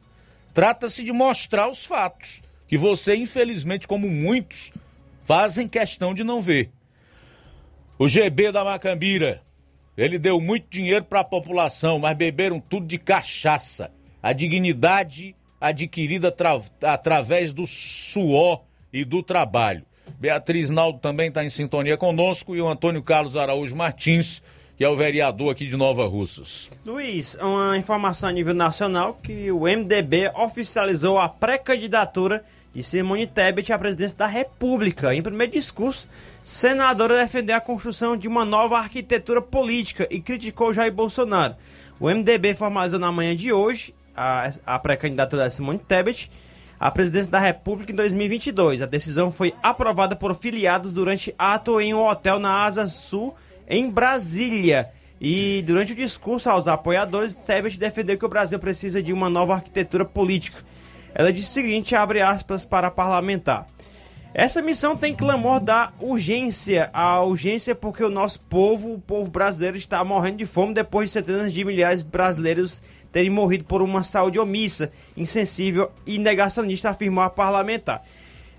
Trata-se 0.54 1.04
de 1.04 1.12
mostrar 1.14 1.70
os 1.70 1.86
fatos 1.86 2.42
que 2.68 2.78
você, 2.78 3.16
infelizmente, 3.16 3.88
como 3.88 4.10
muitos, 4.10 4.72
fazem 5.24 5.68
questão 5.68 6.14
de 6.14 6.24
não 6.24 6.42
ver. 6.42 6.70
O 7.98 8.10
GB 8.10 8.52
da 8.52 8.64
Macambira, 8.64 9.42
ele 9.96 10.18
deu 10.18 10.42
muito 10.42 10.68
dinheiro 10.70 11.06
para 11.06 11.20
a 11.20 11.24
população, 11.24 12.00
mas 12.00 12.18
beberam 12.18 12.60
tudo 12.60 12.88
de 12.88 12.98
cachaça. 12.98 13.92
A 14.22 14.34
dignidade 14.34 15.36
adquirida 15.60 16.36
através 16.82 17.54
do 17.54 17.66
suor 17.68 18.64
e 18.92 19.06
do 19.06 19.22
trabalho. 19.22 19.86
Beatriz 20.20 20.70
Naldo 20.70 21.00
também 21.00 21.30
está 21.30 21.44
em 21.44 21.50
sintonia 21.50 21.98
conosco 21.98 22.56
e 22.56 22.62
o 22.62 22.68
Antônio 22.68 23.02
Carlos 23.02 23.36
Araújo 23.36 23.76
Martins 23.76 24.42
que 24.82 24.86
é 24.86 24.90
o 24.90 24.96
vereador 24.96 25.52
aqui 25.52 25.68
de 25.68 25.78
Nova 25.78 26.08
Russas. 26.08 26.72
Luiz, 26.84 27.38
uma 27.40 27.78
informação 27.78 28.28
a 28.28 28.32
nível 28.32 28.56
nacional 28.56 29.14
que 29.22 29.52
o 29.52 29.66
MDB 29.66 30.32
oficializou 30.34 31.20
a 31.20 31.30
pré-candidatura 31.30 32.44
de 32.74 32.82
Simone 32.82 33.28
Tebet 33.28 33.72
à 33.72 33.78
presidência 33.78 34.18
da 34.18 34.26
República. 34.26 35.14
Em 35.14 35.22
primeiro 35.22 35.52
discurso, 35.52 36.10
senadora 36.44 37.16
defendeu 37.16 37.56
a 37.56 37.62
construção 37.62 38.18
de 38.18 38.28
uma 38.28 38.44
nova 38.44 38.80
arquitetura 38.80 39.40
política 39.40 40.08
e 40.10 40.20
criticou 40.20 40.74
Jair 40.74 40.92
Bolsonaro. 40.92 41.56
O 42.00 42.10
MDB 42.10 42.56
formalizou 42.56 43.00
na 43.00 43.12
manhã 43.12 43.36
de 43.36 43.54
hoje 43.54 43.94
a, 44.18 44.52
a 44.66 44.80
pré-candidatura 44.80 45.48
de 45.48 45.54
Simone 45.54 45.78
Tebet 45.78 46.28
à 46.82 46.90
presidência 46.90 47.32
da 47.32 47.38
República 47.38 47.92
em 47.92 47.96
2022. 47.96 48.82
A 48.82 48.88
decisão 48.88 49.32
foi 49.32 49.54
aprovada 49.62 50.16
por 50.16 50.34
filiados 50.34 50.92
durante 50.92 51.34
ato 51.38 51.80
em 51.80 51.94
um 51.94 52.04
hotel 52.04 52.40
na 52.40 52.66
Asa 52.66 52.88
Sul 52.88 53.36
em 53.70 53.88
Brasília. 53.88 54.90
E 55.22 55.62
durante 55.62 55.94
o 55.94 55.96
discurso 55.96 56.50
aos 56.50 56.68
apoiadores, 56.68 57.36
Tebet 57.36 57.78
defendeu 57.78 58.18
que 58.18 58.26
o 58.26 58.30
Brasil 58.30 58.58
precisa 58.58 59.04
de 59.04 59.14
uma 59.14 59.30
nova 59.30 59.54
arquitetura 59.54 60.04
política. 60.04 60.58
Ela 61.14 61.32
disse 61.32 61.50
o 61.50 61.54
seguinte, 61.54 61.96
abre 61.96 62.20
aspas 62.20 62.66
para 62.66 62.90
parlamentar. 62.90 63.68
Essa 64.34 64.62
missão 64.62 64.98
tem 64.98 65.14
clamor 65.14 65.60
da 65.60 65.92
urgência, 66.00 66.90
a 66.94 67.22
urgência 67.22 67.76
porque 67.76 68.04
o 68.04 68.10
nosso 68.10 68.40
povo, 68.40 68.94
o 68.94 69.00
povo 69.00 69.30
brasileiro, 69.30 69.78
está 69.78 70.04
morrendo 70.04 70.38
de 70.38 70.46
fome 70.48 70.74
depois 70.74 71.10
de 71.10 71.14
centenas 71.14 71.54
de 71.54 71.64
milhares 71.64 72.02
de 72.02 72.10
brasileiros 72.10 72.82
terem 73.12 73.30
morrido 73.30 73.64
por 73.66 73.82
uma 73.82 74.04
saúde 74.04 74.40
omissa, 74.40 74.92
insensível 75.16 75.92
e 76.06 76.18
negacionista, 76.18 76.90
afirmou 76.90 77.24
a 77.24 77.30
parlamentar. 77.30 78.04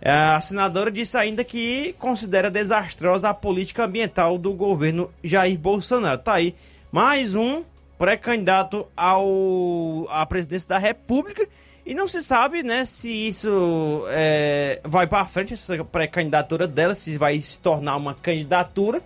A 0.04 0.40
senadora 0.40 0.90
disse 0.90 1.16
ainda 1.16 1.44
que 1.44 1.94
considera 1.98 2.50
desastrosa 2.50 3.28
a 3.28 3.34
política 3.34 3.84
ambiental 3.84 4.36
do 4.36 4.52
governo 4.52 5.08
Jair 5.22 5.56
Bolsonaro. 5.56 6.18
Tá 6.18 6.34
aí 6.34 6.54
mais 6.90 7.36
um 7.36 7.62
pré-candidato 7.96 8.84
ao 8.96 10.08
à 10.10 10.26
presidência 10.26 10.70
da 10.70 10.78
República 10.78 11.46
e 11.86 11.94
não 11.94 12.08
se 12.08 12.20
sabe, 12.20 12.62
né, 12.62 12.84
se 12.84 13.12
isso 13.12 14.04
é, 14.08 14.80
vai 14.84 15.06
para 15.06 15.24
frente 15.24 15.54
essa 15.54 15.84
pré-candidatura 15.84 16.66
dela, 16.66 16.94
se 16.94 17.16
vai 17.16 17.40
se 17.40 17.58
tornar 17.58 17.96
uma 17.96 18.14
candidatura 18.14 19.00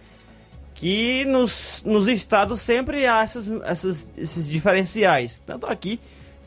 que 0.76 1.24
nos, 1.24 1.82
nos 1.84 2.06
estados 2.06 2.60
sempre 2.60 3.06
há 3.06 3.22
essas, 3.22 3.50
essas, 3.64 4.10
esses 4.16 4.48
diferenciais. 4.48 5.40
Tanto 5.44 5.66
aqui 5.66 5.98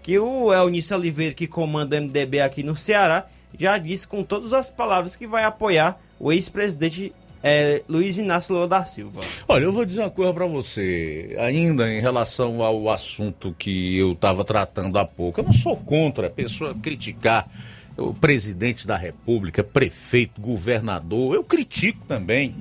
que 0.01 0.17
o 0.17 0.53
Elnício 0.53 0.95
Oliveira, 0.95 1.33
que 1.33 1.47
comanda 1.47 1.97
o 1.97 2.01
MDB 2.01 2.41
aqui 2.41 2.63
no 2.63 2.75
Ceará, 2.75 3.25
já 3.57 3.77
disse 3.77 4.07
com 4.07 4.23
todas 4.23 4.53
as 4.53 4.69
palavras 4.69 5.15
que 5.15 5.27
vai 5.27 5.43
apoiar 5.43 5.99
o 6.19 6.31
ex-presidente 6.31 7.13
é, 7.41 7.81
Luiz 7.87 8.17
Inácio 8.17 8.53
Lula 8.53 8.67
da 8.67 8.85
Silva. 8.85 9.21
Olha, 9.47 9.63
eu 9.63 9.71
vou 9.71 9.85
dizer 9.85 10.01
uma 10.01 10.09
coisa 10.09 10.33
para 10.33 10.45
você, 10.45 11.35
ainda 11.39 11.91
em 11.91 12.01
relação 12.01 12.61
ao 12.61 12.89
assunto 12.89 13.55
que 13.57 13.97
eu 13.97 14.11
estava 14.11 14.43
tratando 14.43 14.99
há 14.99 15.05
pouco. 15.05 15.39
Eu 15.39 15.45
não 15.45 15.53
sou 15.53 15.75
contra 15.75 16.27
a 16.27 16.29
pessoa 16.29 16.75
criticar 16.75 17.49
o 17.97 18.13
presidente 18.13 18.85
da 18.85 18.97
República, 18.97 19.63
prefeito, 19.63 20.39
governador. 20.39 21.33
Eu 21.33 21.43
critico 21.43 22.05
também. 22.05 22.55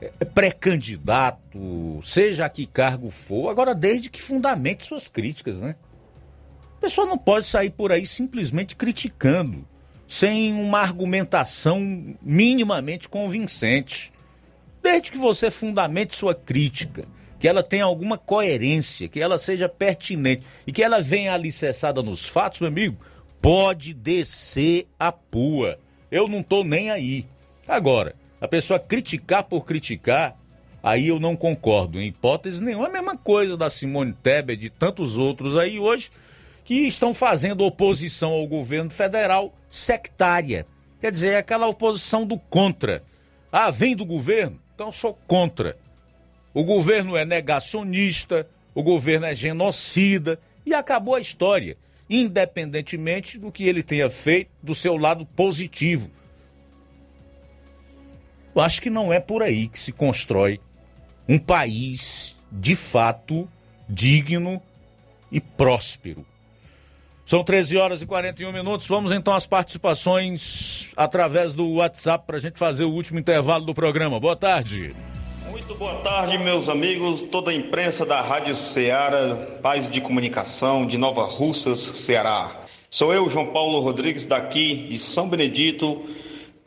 É, 0.00 0.24
pré-candidato, 0.24 2.00
seja 2.04 2.44
a 2.44 2.48
que 2.48 2.66
cargo 2.66 3.10
for, 3.10 3.48
agora 3.48 3.74
desde 3.74 4.08
que 4.08 4.20
fundamente 4.20 4.86
suas 4.86 5.08
críticas, 5.08 5.60
né? 5.60 5.74
A 6.76 6.80
pessoa 6.80 7.06
não 7.06 7.18
pode 7.18 7.46
sair 7.46 7.70
por 7.70 7.90
aí 7.90 8.06
simplesmente 8.06 8.76
criticando, 8.76 9.66
sem 10.06 10.54
uma 10.54 10.78
argumentação 10.78 12.16
minimamente 12.22 13.08
convincente. 13.08 14.12
Desde 14.80 15.10
que 15.10 15.18
você 15.18 15.50
fundamente 15.50 16.16
sua 16.16 16.34
crítica, 16.34 17.04
que 17.38 17.48
ela 17.48 17.62
tenha 17.62 17.84
alguma 17.84 18.16
coerência, 18.16 19.08
que 19.08 19.20
ela 19.20 19.38
seja 19.38 19.68
pertinente 19.68 20.44
e 20.66 20.72
que 20.72 20.82
ela 20.82 21.00
venha 21.00 21.34
alicerçada 21.34 22.02
nos 22.02 22.24
fatos, 22.24 22.60
meu 22.60 22.68
amigo, 22.68 22.96
pode 23.42 23.92
descer 23.92 24.86
a 24.98 25.10
pua. 25.10 25.78
Eu 26.10 26.28
não 26.28 26.42
tô 26.42 26.62
nem 26.62 26.90
aí. 26.90 27.26
Agora, 27.66 28.14
a 28.40 28.46
pessoa 28.48 28.78
criticar 28.78 29.44
por 29.44 29.64
criticar, 29.64 30.36
aí 30.82 31.08
eu 31.08 31.18
não 31.18 31.36
concordo, 31.36 32.00
em 32.00 32.06
hipótese 32.08 32.62
nenhuma. 32.62 32.86
É 32.86 32.90
a 32.90 32.92
mesma 32.92 33.16
coisa 33.16 33.56
da 33.56 33.68
Simone 33.68 34.12
Tebet 34.12 34.58
e 34.58 34.62
de 34.64 34.70
tantos 34.70 35.16
outros 35.16 35.56
aí 35.56 35.78
hoje 35.78 36.10
que 36.64 36.86
estão 36.86 37.14
fazendo 37.14 37.64
oposição 37.64 38.30
ao 38.30 38.46
governo 38.46 38.90
federal 38.90 39.54
sectária. 39.70 40.66
Quer 41.00 41.12
dizer, 41.12 41.28
é 41.32 41.36
aquela 41.38 41.66
oposição 41.66 42.26
do 42.26 42.38
contra. 42.38 43.02
Ah, 43.50 43.70
vem 43.70 43.96
do 43.96 44.04
governo? 44.04 44.60
Então 44.74 44.92
sou 44.92 45.18
contra. 45.26 45.76
O 46.52 46.64
governo 46.64 47.16
é 47.16 47.24
negacionista, 47.24 48.46
o 48.74 48.82
governo 48.82 49.26
é 49.26 49.34
genocida 49.34 50.38
e 50.64 50.74
acabou 50.74 51.14
a 51.14 51.20
história, 51.20 51.76
independentemente 52.08 53.38
do 53.38 53.50
que 53.50 53.64
ele 53.64 53.82
tenha 53.82 54.10
feito 54.10 54.50
do 54.62 54.74
seu 54.74 54.96
lado 54.96 55.24
positivo. 55.24 56.10
Eu 58.58 58.64
acho 58.64 58.82
que 58.82 58.90
não 58.90 59.12
é 59.12 59.20
por 59.20 59.40
aí 59.40 59.68
que 59.68 59.78
se 59.78 59.92
constrói 59.92 60.58
um 61.28 61.38
país 61.38 62.34
de 62.50 62.74
fato 62.74 63.48
digno 63.88 64.60
e 65.30 65.40
próspero. 65.40 66.26
São 67.24 67.44
13 67.44 67.76
horas 67.76 68.02
e 68.02 68.06
41 68.06 68.50
minutos. 68.50 68.88
Vamos 68.88 69.12
então 69.12 69.32
às 69.32 69.46
participações 69.46 70.90
através 70.96 71.54
do 71.54 71.74
WhatsApp 71.74 72.26
para 72.26 72.38
a 72.38 72.40
gente 72.40 72.58
fazer 72.58 72.82
o 72.82 72.90
último 72.90 73.20
intervalo 73.20 73.64
do 73.64 73.72
programa. 73.72 74.18
Boa 74.18 74.34
tarde. 74.34 74.92
Muito 75.48 75.76
boa 75.76 75.94
tarde, 76.00 76.36
meus 76.36 76.68
amigos, 76.68 77.22
toda 77.30 77.52
a 77.52 77.54
imprensa 77.54 78.04
da 78.04 78.20
Rádio 78.20 78.56
Ceará, 78.56 79.36
Paz 79.62 79.88
de 79.88 80.00
Comunicação 80.00 80.84
de 80.84 80.98
Nova 80.98 81.24
Russas, 81.26 81.78
Ceará. 81.78 82.64
Sou 82.90 83.12
eu, 83.12 83.30
João 83.30 83.52
Paulo 83.52 83.78
Rodrigues, 83.80 84.26
daqui 84.26 84.88
de 84.88 84.98
São 84.98 85.28
Benedito, 85.28 86.08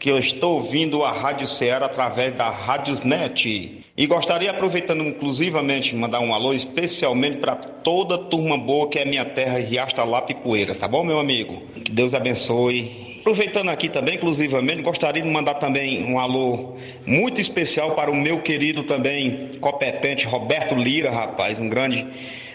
que 0.01 0.09
eu 0.09 0.17
estou 0.17 0.55
ouvindo 0.55 1.03
a 1.03 1.11
Rádio 1.11 1.47
Ceará 1.47 1.85
através 1.85 2.33
da 2.33 2.49
Rádiosnet. 2.49 3.83
E 3.95 4.07
gostaria, 4.07 4.49
aproveitando 4.49 5.03
inclusivamente, 5.03 5.95
mandar 5.95 6.21
um 6.21 6.33
alô 6.33 6.55
especialmente 6.55 7.37
para 7.37 7.55
toda 7.55 8.15
a 8.15 8.17
turma 8.17 8.57
boa 8.57 8.89
que 8.89 8.97
é 8.97 9.05
minha 9.05 9.23
terra, 9.23 9.59
Lapa 10.03 10.31
e 10.31 10.35
Poeiras, 10.35 10.79
tá 10.79 10.87
bom, 10.87 11.03
meu 11.03 11.19
amigo? 11.19 11.61
Que 11.85 11.91
Deus 11.91 12.15
abençoe. 12.15 13.19
Aproveitando 13.19 13.69
aqui 13.69 13.89
também, 13.89 14.15
inclusivamente, 14.15 14.81
gostaria 14.81 15.21
de 15.21 15.29
mandar 15.29 15.55
também 15.55 16.03
um 16.03 16.17
alô 16.17 16.77
muito 17.05 17.39
especial 17.39 17.91
para 17.91 18.09
o 18.09 18.15
meu 18.15 18.41
querido 18.41 18.81
também 18.85 19.51
competente 19.59 20.25
Roberto 20.25 20.73
Lira, 20.73 21.11
rapaz, 21.11 21.59
um 21.59 21.69
grande 21.69 22.07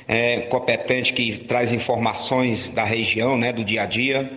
é, 0.08 0.40
competente 0.40 1.12
que 1.12 1.38
traz 1.38 1.72
informações 1.72 2.70
da 2.70 2.82
região, 2.82 3.38
né, 3.38 3.52
do 3.52 3.64
dia 3.64 3.82
a 3.82 3.86
dia. 3.86 4.28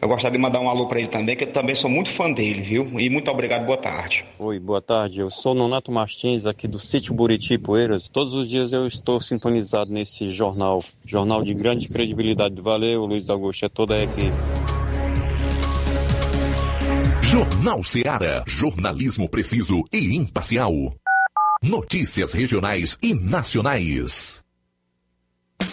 Eu 0.00 0.08
gostaria 0.08 0.38
de 0.38 0.42
mandar 0.42 0.60
um 0.60 0.68
alô 0.68 0.86
para 0.86 0.98
ele 0.98 1.08
também, 1.08 1.36
que 1.36 1.44
eu 1.44 1.52
também 1.52 1.74
sou 1.74 1.90
muito 1.90 2.10
fã 2.10 2.32
dele, 2.32 2.62
viu? 2.62 2.98
E 2.98 3.10
muito 3.10 3.30
obrigado, 3.30 3.66
boa 3.66 3.76
tarde. 3.76 4.24
Oi, 4.38 4.58
boa 4.58 4.80
tarde. 4.80 5.20
Eu 5.20 5.30
sou 5.30 5.54
Nonato 5.54 5.92
Martins, 5.92 6.46
aqui 6.46 6.66
do 6.66 6.80
sítio 6.80 7.12
Buriti 7.12 7.58
Poeiras. 7.58 8.08
Todos 8.08 8.32
os 8.32 8.48
dias 8.48 8.72
eu 8.72 8.86
estou 8.86 9.20
sintonizado 9.20 9.92
nesse 9.92 10.30
jornal, 10.30 10.82
jornal 11.04 11.44
de 11.44 11.52
grande 11.52 11.86
credibilidade. 11.86 12.62
Valeu, 12.62 13.04
Luiz 13.04 13.28
Augusto, 13.28 13.66
é 13.66 13.68
toda 13.68 13.94
a 13.94 14.02
equipe. 14.02 14.32
Jornal 17.22 17.84
Seara. 17.84 18.42
Jornalismo 18.46 19.28
preciso 19.28 19.84
e 19.92 20.16
imparcial. 20.16 20.72
Notícias 21.62 22.32
regionais 22.32 22.98
e 23.02 23.12
nacionais. 23.12 24.42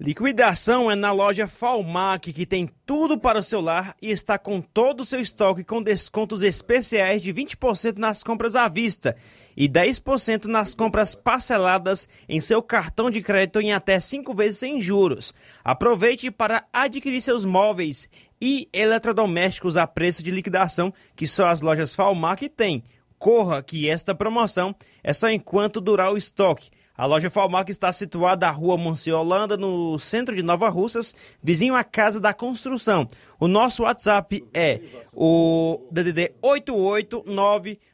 Liquidação 0.01 0.91
é 0.91 0.97
na 0.97 1.13
loja 1.13 1.47
Falmac, 1.47 2.33
que 2.33 2.45
tem 2.45 2.69
tudo 2.85 3.17
para 3.17 3.39
o 3.39 3.43
seu 3.43 3.61
lar 3.61 3.95
e 4.03 4.11
está 4.11 4.37
com 4.37 4.61
todo 4.61 5.03
o 5.03 5.05
seu 5.05 5.21
estoque 5.21 5.63
com 5.63 5.81
descontos 5.81 6.43
especiais 6.43 7.23
de 7.23 7.33
20% 7.33 7.99
nas 7.99 8.25
compras 8.25 8.57
à 8.57 8.67
vista 8.67 9.17
e 9.57 9.69
10% 9.69 10.47
nas 10.47 10.75
compras 10.75 11.15
parceladas 11.15 12.09
em 12.29 12.41
seu 12.41 12.63
cartão 12.63 13.11
de 13.11 13.23
crédito 13.23 13.61
em 13.61 13.73
até 13.73 13.99
5 14.01 14.35
vezes 14.35 14.59
sem 14.59 14.81
juros. 14.81 15.33
Aproveite 15.65 16.31
para 16.31 16.65
adquirir 16.73 17.21
seus 17.21 17.45
móveis 17.45 18.09
e 18.41 18.69
eletrodomésticos 18.73 19.77
a 19.77 19.87
preço 19.87 20.23
de 20.23 20.31
liquidação 20.31 20.93
que 21.15 21.27
só 21.27 21.49
as 21.49 21.61
lojas 21.61 21.95
Falmac 21.95 22.49
têm. 22.49 22.83
Corra 23.19 23.63
que 23.63 23.89
esta 23.89 24.15
promoção 24.15 24.75
é 25.03 25.13
só 25.13 25.31
enquanto 25.31 25.81
durar 25.81 26.13
o 26.13 26.17
estoque. 26.17 26.71
A 26.97 27.05
loja 27.07 27.31
Falmac 27.31 27.71
está 27.71 27.91
situada 27.91 28.47
na 28.47 28.53
rua 28.53 28.77
Monsiolanda, 28.77 29.57
no 29.57 29.99
centro 29.99 30.37
de 30.37 30.43
Nova 30.43 30.69
Russas, 30.69 31.15
vizinho 31.43 31.75
à 31.75 31.83
Casa 31.83 32.21
da 32.21 32.35
Construção. 32.35 33.09
O 33.41 33.49
nosso 33.49 33.85
WhatsApp 33.85 34.45
é 34.53 34.79
o 35.13 35.81
DDD 35.91 36.33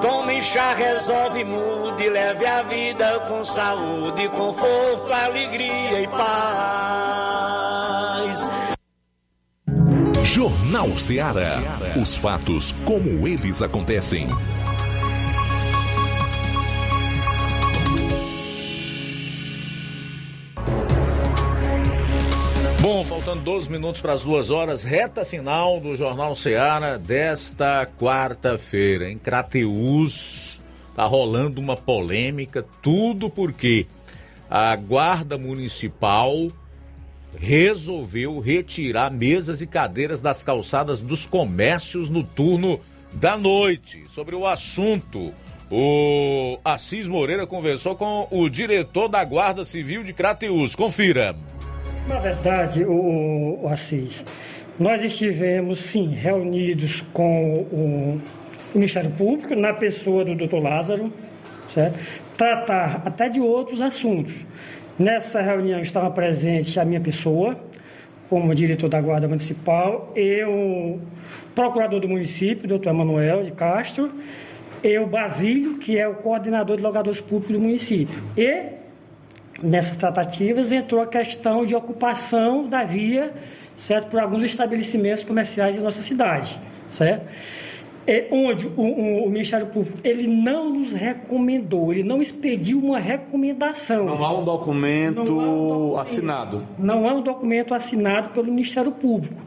Tome 0.00 0.40
chá, 0.42 0.74
resolve, 0.74 1.44
mude, 1.44 2.08
leve 2.08 2.46
a 2.46 2.62
vida 2.62 3.20
com 3.28 3.44
saúde, 3.44 4.28
conforto, 4.28 5.12
alegria 5.12 6.02
e 6.02 6.08
paz. 6.08 7.26
Jornal 10.22 10.96
Ceará. 10.98 11.62
Os 12.00 12.14
fatos 12.16 12.74
como 12.84 13.26
eles 13.26 13.62
acontecem. 13.62 14.28
Bom, 22.88 23.02
faltando 23.02 23.42
12 23.42 23.68
minutos 23.68 24.00
para 24.00 24.12
as 24.12 24.22
duas 24.22 24.48
horas, 24.48 24.84
reta 24.84 25.24
final 25.24 25.80
do 25.80 25.96
Jornal 25.96 26.36
Ceará 26.36 26.96
desta 26.96 27.84
quarta-feira. 27.84 29.10
Em 29.10 29.18
Crateús, 29.18 30.60
tá 30.94 31.04
rolando 31.04 31.60
uma 31.60 31.76
polêmica, 31.76 32.64
tudo 32.80 33.28
porque 33.28 33.88
a 34.48 34.76
Guarda 34.76 35.36
Municipal 35.36 36.32
resolveu 37.36 38.38
retirar 38.38 39.10
mesas 39.10 39.60
e 39.60 39.66
cadeiras 39.66 40.20
das 40.20 40.44
calçadas 40.44 41.00
dos 41.00 41.26
comércios 41.26 42.08
no 42.08 42.22
turno 42.22 42.80
da 43.12 43.36
noite. 43.36 44.04
Sobre 44.08 44.36
o 44.36 44.46
assunto, 44.46 45.34
o 45.68 46.56
Assis 46.64 47.08
Moreira 47.08 47.48
conversou 47.48 47.96
com 47.96 48.28
o 48.30 48.48
diretor 48.48 49.08
da 49.08 49.24
Guarda 49.24 49.64
Civil 49.64 50.04
de 50.04 50.12
Crateús. 50.12 50.76
Confira. 50.76 51.34
Na 52.08 52.20
verdade, 52.20 52.84
o, 52.84 53.58
o 53.62 53.68
Assis, 53.68 54.24
nós 54.78 55.02
estivemos 55.02 55.80
sim 55.80 56.08
reunidos 56.14 57.02
com 57.12 57.54
o 57.72 58.20
Ministério 58.72 59.10
Público, 59.10 59.56
na 59.56 59.72
pessoa 59.72 60.24
do 60.24 60.34
Dr. 60.34 60.58
Lázaro, 60.62 61.12
certo? 61.68 61.98
Tratar 62.36 63.02
até 63.04 63.28
de 63.28 63.40
outros 63.40 63.80
assuntos. 63.80 64.34
Nessa 64.96 65.42
reunião 65.42 65.80
estava 65.80 66.08
presente 66.10 66.78
a 66.78 66.84
minha 66.84 67.00
pessoa, 67.00 67.58
como 68.28 68.54
diretor 68.54 68.88
da 68.88 69.00
Guarda 69.00 69.26
Municipal, 69.26 70.12
eu, 70.14 71.00
procurador 71.56 71.98
do 71.98 72.08
município, 72.08 72.68
doutor 72.68 72.90
Emanuel 72.90 73.42
de 73.42 73.50
Castro, 73.50 74.12
eu, 74.82 75.06
Basílio, 75.06 75.78
que 75.78 75.98
é 75.98 76.06
o 76.06 76.14
coordenador 76.14 76.76
de 76.76 76.82
logadores 76.82 77.20
públicos 77.20 77.56
do 77.56 77.60
município, 77.60 78.22
e 78.36 78.85
nessas 79.62 79.96
tratativas 79.96 80.72
entrou 80.72 81.00
a 81.00 81.06
questão 81.06 81.64
de 81.64 81.74
ocupação 81.74 82.68
da 82.68 82.84
via, 82.84 83.32
certo, 83.76 84.08
por 84.08 84.20
alguns 84.20 84.44
estabelecimentos 84.44 85.24
comerciais 85.24 85.76
em 85.76 85.80
nossa 85.80 86.02
cidade, 86.02 86.58
certo? 86.88 87.26
É, 88.08 88.28
onde 88.30 88.68
o, 88.68 88.80
o, 88.80 89.24
o, 89.24 89.30
Ministério 89.30 89.66
Público 89.66 89.98
ele 90.04 90.28
não 90.28 90.72
nos 90.72 90.92
recomendou, 90.92 91.92
ele 91.92 92.04
não 92.04 92.22
expediu 92.22 92.78
uma 92.78 93.00
recomendação. 93.00 94.06
Não 94.06 94.24
há 94.24 94.38
um 94.38 94.44
documento, 94.44 95.24
não 95.24 95.40
há 95.40 95.44
um 95.44 95.68
documento 95.68 95.98
assinado. 95.98 96.66
Não 96.78 97.08
há 97.08 97.14
um 97.14 97.20
documento 97.20 97.74
assinado 97.74 98.28
pelo 98.28 98.46
Ministério 98.46 98.92
Público. 98.92 99.42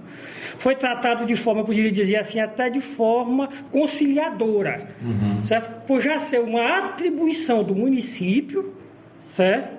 Foi 0.58 0.76
tratado 0.76 1.26
de 1.26 1.38
forma, 1.38 1.64
poderia 1.64 1.90
dizer 1.90 2.18
assim, 2.18 2.42
até 2.42 2.70
de 2.70 2.82
forma 2.82 3.48
conciliadora, 3.72 4.90
uhum. 5.02 5.42
certo? 5.42 5.86
Por 5.86 6.02
já 6.02 6.20
ser 6.20 6.42
uma 6.42 6.80
atribuição 6.80 7.64
do 7.64 7.74
município, 7.74 8.74
certo? 9.22 9.79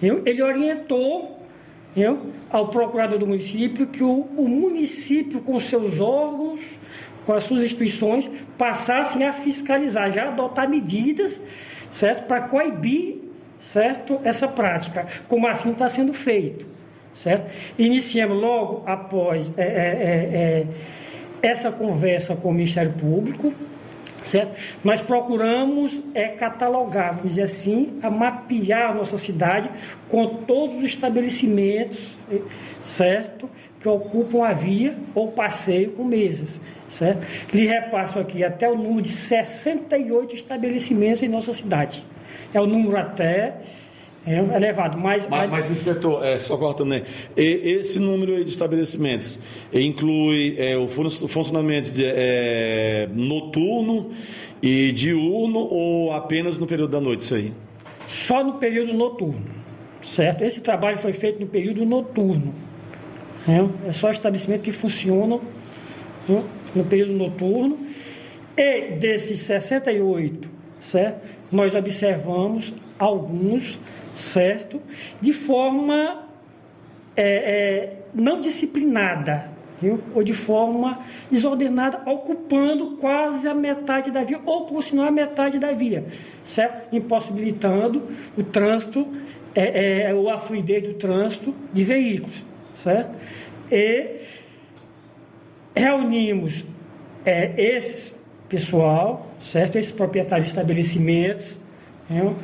Ele 0.00 0.42
orientou 0.42 1.38
ao 2.50 2.68
procurador 2.68 3.18
do 3.18 3.26
município 3.26 3.86
que 3.86 4.02
o, 4.02 4.28
o 4.36 4.48
município, 4.48 5.40
com 5.40 5.58
seus 5.58 6.00
órgãos, 6.00 6.60
com 7.24 7.32
as 7.32 7.42
suas 7.42 7.62
instituições, 7.62 8.30
passassem 8.56 9.24
a 9.24 9.32
fiscalizar, 9.32 10.12
já 10.12 10.28
adotar 10.28 10.68
medidas, 10.68 11.40
certo, 11.90 12.26
para 12.26 12.42
coibir, 12.42 13.16
certo, 13.60 14.20
essa 14.24 14.46
prática, 14.46 15.06
como 15.26 15.46
assim 15.46 15.72
está 15.72 15.88
sendo 15.88 16.14
feito, 16.14 16.64
certo? 17.14 17.52
Iniciamos 17.78 18.40
logo 18.40 18.82
após 18.86 19.52
é, 19.56 19.62
é, 19.62 19.66
é, 19.72 20.66
essa 21.42 21.70
conversa 21.70 22.36
com 22.36 22.50
o 22.50 22.52
Ministério 22.52 22.92
Público, 22.92 23.52
certo? 24.28 24.58
Nós 24.84 25.00
procuramos 25.00 26.00
é, 26.14 26.28
catalogar, 26.28 27.14
vamos 27.14 27.30
dizer 27.30 27.42
assim, 27.42 27.98
a 28.02 28.10
mapear 28.10 28.90
a 28.90 28.94
nossa 28.94 29.18
cidade 29.18 29.68
com 30.08 30.26
todos 30.26 30.76
os 30.76 30.84
estabelecimentos, 30.84 32.14
certo? 32.82 33.48
Que 33.80 33.88
ocupam 33.88 34.44
a 34.44 34.52
via 34.52 34.96
ou 35.14 35.32
passeio 35.32 35.92
com 35.92 36.04
mesas, 36.04 36.60
certo? 36.88 37.26
Lhe 37.52 37.66
repasso 37.66 38.18
aqui 38.18 38.44
até 38.44 38.68
o 38.68 38.76
número 38.76 39.02
de 39.02 39.08
68 39.08 40.34
estabelecimentos 40.34 41.22
em 41.22 41.28
nossa 41.28 41.52
cidade. 41.52 42.04
É 42.52 42.60
o 42.60 42.66
número 42.66 42.96
até 42.96 43.54
é 44.28 44.56
elevado, 44.56 44.98
mas... 44.98 45.26
Mas, 45.28 45.50
mas 45.50 45.70
inspetor, 45.70 46.24
é, 46.24 46.38
só 46.38 46.56
cortando, 46.56 46.88
né? 46.88 47.02
E, 47.36 47.76
esse 47.80 47.98
número 47.98 48.42
de 48.44 48.50
estabelecimentos 48.50 49.38
inclui 49.72 50.56
é, 50.58 50.76
o 50.76 50.88
funcionamento 50.88 51.92
de, 51.92 52.04
é, 52.04 53.08
noturno 53.12 54.10
e 54.62 54.92
diurno 54.92 55.58
ou 55.58 56.12
apenas 56.12 56.58
no 56.58 56.66
período 56.66 56.90
da 56.90 57.00
noite 57.00 57.22
isso 57.22 57.34
aí? 57.34 57.52
Só 58.08 58.42
no 58.42 58.54
período 58.54 58.92
noturno, 58.92 59.44
certo? 60.02 60.44
Esse 60.44 60.60
trabalho 60.60 60.98
foi 60.98 61.12
feito 61.12 61.40
no 61.40 61.46
período 61.46 61.84
noturno. 61.84 62.54
É, 63.46 63.88
é 63.88 63.92
só 63.92 64.10
estabelecimento 64.10 64.62
que 64.62 64.72
funcionam 64.72 65.40
né, 66.28 66.42
no 66.74 66.84
período 66.84 67.12
noturno. 67.12 67.78
E 68.56 68.96
desses 68.96 69.40
68, 69.40 70.48
certo? 70.80 71.26
Nós 71.50 71.74
observamos 71.74 72.74
alguns 72.98 73.78
certo? 74.18 74.82
De 75.20 75.32
forma 75.32 76.24
é, 77.16 77.22
é, 77.24 77.92
não 78.12 78.40
disciplinada, 78.40 79.48
viu? 79.80 80.00
ou 80.12 80.24
de 80.24 80.34
forma 80.34 80.98
desordenada, 81.30 82.02
ocupando 82.04 82.96
quase 82.96 83.48
a 83.48 83.54
metade 83.54 84.10
da 84.10 84.24
via, 84.24 84.40
ou 84.44 84.66
por 84.66 84.82
sinal 84.82 85.06
a 85.06 85.10
metade 85.10 85.58
da 85.58 85.72
via, 85.72 86.04
certo? 86.44 86.94
Impossibilitando 86.94 88.02
o 88.36 88.42
trânsito, 88.42 89.06
é, 89.54 90.02
é, 90.02 90.14
ou 90.14 90.28
a 90.28 90.38
fluidez 90.38 90.82
do 90.82 90.94
trânsito 90.94 91.54
de 91.72 91.84
veículos, 91.84 92.44
certo? 92.82 93.16
E 93.70 94.20
reunimos 95.76 96.64
é, 97.24 97.52
esse 97.56 98.12
pessoal, 98.48 99.28
certo? 99.42 99.76
Esses 99.76 99.92
proprietários 99.92 100.46
de 100.46 100.50
estabelecimentos, 100.50 101.58
viu? 102.10 102.34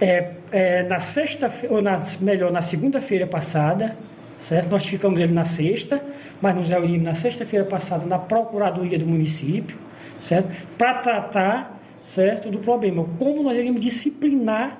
É, 0.00 0.32
é, 0.52 0.82
na 0.84 1.00
sexta 1.00 1.52
ou 1.68 1.82
na, 1.82 2.00
melhor, 2.20 2.52
na 2.52 2.62
segunda-feira 2.62 3.26
passada, 3.26 3.96
certo? 4.38 4.70
Nós 4.70 4.86
ficamos 4.86 5.20
ele 5.20 5.32
na 5.32 5.44
sexta, 5.44 6.02
mas 6.40 6.54
nos 6.54 6.68
reunimos 6.68 7.02
na 7.02 7.14
sexta-feira 7.14 7.64
passada 7.64 8.06
na 8.06 8.18
Procuradoria 8.18 8.98
do 8.98 9.06
município, 9.06 9.76
certo? 10.20 10.48
Para 10.76 10.94
tratar, 10.94 11.80
certo, 12.02 12.48
do 12.48 12.58
problema. 12.58 13.04
Como 13.18 13.42
nós 13.42 13.56
iríamos 13.56 13.80
disciplinar, 13.80 14.78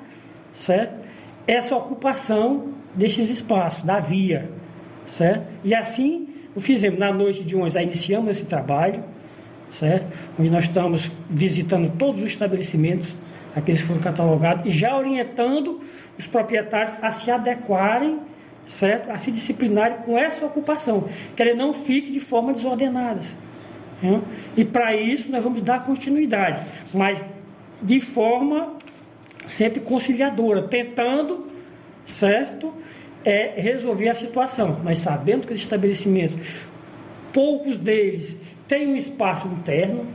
certo? 0.53 0.95
Essa 1.47 1.77
ocupação 1.77 2.69
destes 2.95 3.29
espaços, 3.29 3.83
da 3.85 3.99
via, 4.01 4.49
certo? 5.07 5.47
E 5.65 5.75
assim 5.75 6.29
o 6.55 6.61
fizemos. 6.61 6.99
Na 6.99 7.13
noite 7.13 7.43
de 7.43 7.57
hoje, 7.57 7.81
iniciamos 7.81 8.31
esse 8.31 8.45
trabalho, 8.45 9.03
certo? 9.73 10.07
Onde 10.39 10.51
nós 10.51 10.65
estamos 10.65 11.11
visitando 11.29 11.91
todos 11.97 12.23
os 12.23 12.31
estabelecimentos 12.31 13.15
aqueles 13.59 13.81
que 13.81 13.87
foram 13.87 14.01
catalogados, 14.01 14.67
e 14.67 14.71
já 14.71 14.97
orientando 14.97 15.81
os 16.19 16.27
proprietários 16.27 16.95
a 17.03 17.11
se 17.11 17.31
adequarem, 17.31 18.21
certo? 18.67 19.11
A 19.11 19.19
se 19.19 19.31
disciplinarem 19.31 19.99
com 19.99 20.19
essa 20.19 20.45
ocupação, 20.45 21.09
que 21.35 21.43
ele 21.43 21.55
não 21.55 21.73
fique 21.73 22.11
de 22.11 22.21
forma 22.21 22.53
desordenada. 22.53 23.21
Né? 24.03 24.21
E 24.57 24.65
para 24.65 24.95
isso 24.95 25.31
nós 25.31 25.43
vamos 25.43 25.61
dar 25.63 25.85
continuidade, 25.85 26.67
mas 26.93 27.23
de 27.83 28.01
forma 28.01 28.75
sempre 29.47 29.81
conciliadora, 29.81 30.63
tentando, 30.63 31.47
certo? 32.07 32.73
É, 33.25 33.61
resolver 33.61 34.09
a 34.09 34.15
situação. 34.15 34.73
Nós 34.85 34.99
sabemos 34.99 35.45
que 35.45 35.53
os 35.53 35.59
estabelecimentos, 35.59 36.37
poucos 37.33 37.77
deles 37.77 38.37
têm 38.67 38.89
um 38.89 38.97
espaço 38.97 39.49
interno, 39.49 40.07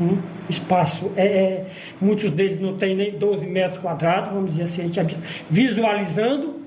um 0.00 0.18
espaço, 0.48 1.12
é, 1.16 1.26
é, 1.26 1.66
muitos 2.00 2.30
deles 2.30 2.60
não 2.60 2.76
têm 2.76 2.94
nem 2.94 3.12
12 3.12 3.46
metros 3.46 3.78
quadrados, 3.78 4.32
vamos 4.32 4.52
dizer 4.52 4.64
assim, 4.64 4.82
a 4.82 4.86
gente 4.86 5.16
visualizando 5.50 6.60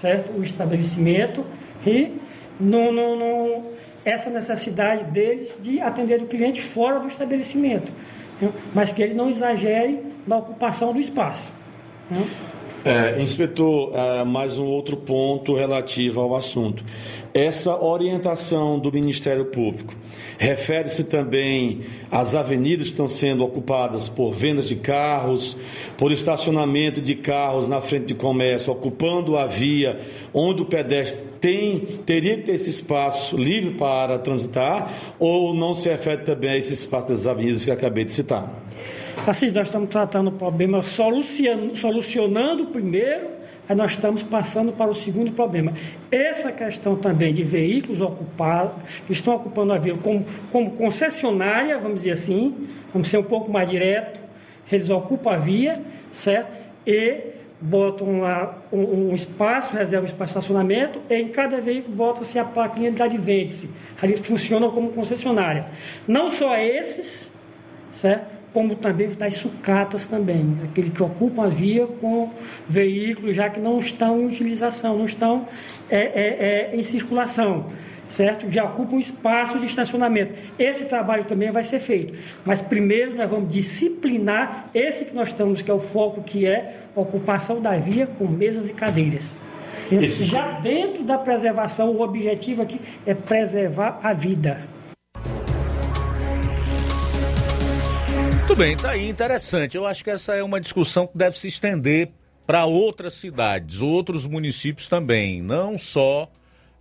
certo, 0.00 0.32
o 0.32 0.42
estabelecimento 0.42 1.44
e 1.86 2.12
no, 2.58 2.92
no, 2.92 3.16
no, 3.16 3.64
essa 4.04 4.30
necessidade 4.30 5.04
deles 5.04 5.58
de 5.60 5.80
atender 5.80 6.22
o 6.22 6.26
cliente 6.26 6.60
fora 6.60 6.98
do 6.98 7.08
estabelecimento, 7.08 7.92
mas 8.74 8.92
que 8.92 9.02
ele 9.02 9.14
não 9.14 9.28
exagere 9.28 10.00
na 10.26 10.38
ocupação 10.38 10.92
do 10.92 10.98
espaço. 10.98 11.48
É, 12.82 13.20
inspetor, 13.20 13.92
é, 13.94 14.24
mais 14.24 14.56
um 14.56 14.64
outro 14.64 14.96
ponto 14.96 15.54
relativo 15.54 16.18
ao 16.18 16.34
assunto. 16.34 16.82
Essa 17.34 17.78
orientação 17.78 18.78
do 18.78 18.90
Ministério 18.90 19.44
Público 19.44 19.94
refere-se 20.38 21.04
também 21.04 21.80
às 22.10 22.34
avenidas 22.34 22.86
que 22.86 22.92
estão 22.92 23.06
sendo 23.06 23.44
ocupadas 23.44 24.08
por 24.08 24.32
vendas 24.32 24.66
de 24.66 24.76
carros, 24.76 25.58
por 25.98 26.10
estacionamento 26.10 27.02
de 27.02 27.14
carros 27.16 27.68
na 27.68 27.82
frente 27.82 28.06
de 28.06 28.14
comércio, 28.14 28.72
ocupando 28.72 29.36
a 29.36 29.44
via 29.44 30.00
onde 30.32 30.62
o 30.62 30.64
pedestre 30.64 31.20
tem, 31.38 31.80
teria 32.06 32.38
que 32.38 32.44
ter 32.44 32.52
esse 32.52 32.70
espaço 32.70 33.36
livre 33.36 33.74
para 33.74 34.18
transitar, 34.18 34.90
ou 35.18 35.52
não 35.52 35.74
se 35.74 35.90
refere 35.90 36.22
também 36.22 36.50
a 36.50 36.56
esse 36.56 36.72
espaço 36.72 37.08
das 37.08 37.26
avenidas 37.26 37.62
que 37.62 37.70
acabei 37.70 38.04
de 38.06 38.12
citar? 38.12 38.69
Assim, 39.26 39.50
nós 39.50 39.66
estamos 39.66 39.90
tratando 39.90 40.28
o 40.28 40.32
problema 40.32 40.82
solucionando, 40.82 41.76
solucionando 41.76 42.66
primeiro 42.66 43.40
Aí 43.70 43.76
nós 43.76 43.92
estamos 43.92 44.20
passando 44.20 44.72
para 44.72 44.90
o 44.90 44.94
segundo 44.94 45.30
problema. 45.30 45.72
Essa 46.10 46.50
questão 46.50 46.96
também 46.96 47.32
de 47.32 47.44
veículos 47.44 48.00
ocupados, 48.00 48.98
que 49.06 49.12
estão 49.12 49.36
ocupando 49.36 49.72
a 49.72 49.78
via 49.78 49.94
como, 49.94 50.24
como 50.50 50.72
concessionária, 50.72 51.78
vamos 51.78 51.98
dizer 51.98 52.10
assim, 52.10 52.66
vamos 52.92 53.06
ser 53.06 53.18
um 53.18 53.22
pouco 53.22 53.48
mais 53.48 53.68
direto, 53.68 54.18
eles 54.72 54.90
ocupam 54.90 55.30
a 55.30 55.36
via, 55.36 55.80
certo? 56.10 56.52
E 56.84 57.30
botam 57.60 58.22
lá 58.22 58.58
um, 58.72 59.10
um 59.10 59.14
espaço, 59.14 59.72
reservam 59.72 60.06
espaço 60.06 60.32
de 60.32 60.38
estacionamento, 60.40 60.98
e 61.08 61.14
em 61.14 61.28
cada 61.28 61.60
veículo 61.60 61.94
bota-se 61.94 62.40
a 62.40 62.44
plaquinha 62.44 62.90
de 62.90 63.00
advente-se. 63.00 63.70
Ali 64.02 64.16
funcionam 64.16 64.72
como 64.72 64.90
concessionária. 64.90 65.66
Não 66.08 66.28
só 66.28 66.56
esses, 66.56 67.30
certo? 67.92 68.39
Como 68.52 68.74
também 68.74 69.08
das 69.10 69.34
sucatas 69.34 70.06
também, 70.06 70.58
aqueles 70.64 70.92
que 70.92 71.02
ocupam 71.02 71.44
a 71.44 71.48
via 71.48 71.86
com 71.86 72.30
veículos 72.68 73.36
já 73.36 73.48
que 73.48 73.60
não 73.60 73.78
estão 73.78 74.20
em 74.20 74.26
utilização, 74.26 74.98
não 74.98 75.06
estão 75.06 75.46
é, 75.88 75.98
é, 75.98 76.70
é, 76.72 76.76
em 76.76 76.82
circulação, 76.82 77.66
certo? 78.08 78.50
Já 78.50 78.64
ocupam 78.64 78.98
espaço 78.98 79.58
de 79.58 79.66
estacionamento. 79.66 80.34
Esse 80.58 80.84
trabalho 80.84 81.24
também 81.24 81.50
vai 81.50 81.64
ser 81.64 81.78
feito, 81.78 82.18
mas 82.44 82.60
primeiro 82.60 83.14
nós 83.14 83.30
vamos 83.30 83.52
disciplinar 83.52 84.70
esse 84.74 85.04
que 85.04 85.14
nós 85.14 85.28
estamos, 85.28 85.62
que 85.62 85.70
é 85.70 85.74
o 85.74 85.80
foco, 85.80 86.22
que 86.22 86.46
é 86.46 86.74
ocupação 86.94 87.60
da 87.60 87.76
via 87.76 88.06
com 88.06 88.26
mesas 88.26 88.68
e 88.68 88.72
cadeiras. 88.72 89.30
Esse... 89.90 90.24
Já 90.24 90.60
dentro 90.60 91.02
da 91.02 91.18
preservação, 91.18 91.90
o 91.90 92.00
objetivo 92.00 92.62
aqui 92.62 92.80
é 93.04 93.14
preservar 93.14 93.98
a 94.02 94.12
vida. 94.12 94.60
Muito 98.50 98.58
bem, 98.58 98.76
tá 98.76 98.90
aí 98.90 99.08
interessante. 99.08 99.76
Eu 99.76 99.86
acho 99.86 100.02
que 100.02 100.10
essa 100.10 100.34
é 100.34 100.42
uma 100.42 100.60
discussão 100.60 101.06
que 101.06 101.16
deve 101.16 101.38
se 101.38 101.46
estender 101.46 102.10
para 102.44 102.64
outras 102.64 103.14
cidades, 103.14 103.80
outros 103.80 104.26
municípios 104.26 104.88
também, 104.88 105.40
não 105.40 105.78
só 105.78 106.28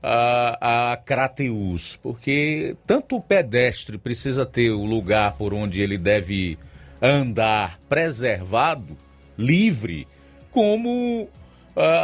a, 0.02 0.94
a 0.94 0.98
Crateus, 0.98 1.96
porque 1.96 2.76
tanto 2.88 3.18
o 3.18 3.22
pedestre 3.22 4.00
precisa 4.00 4.48
ter 4.48 4.72
o 4.72 4.84
lugar 4.84 5.34
por 5.34 5.54
onde 5.54 5.80
ele 5.80 6.00
deve 6.00 6.58
andar 7.00 7.80
preservado, 7.88 8.98
livre, 9.38 10.08
como 10.50 11.26
uh, 11.26 11.30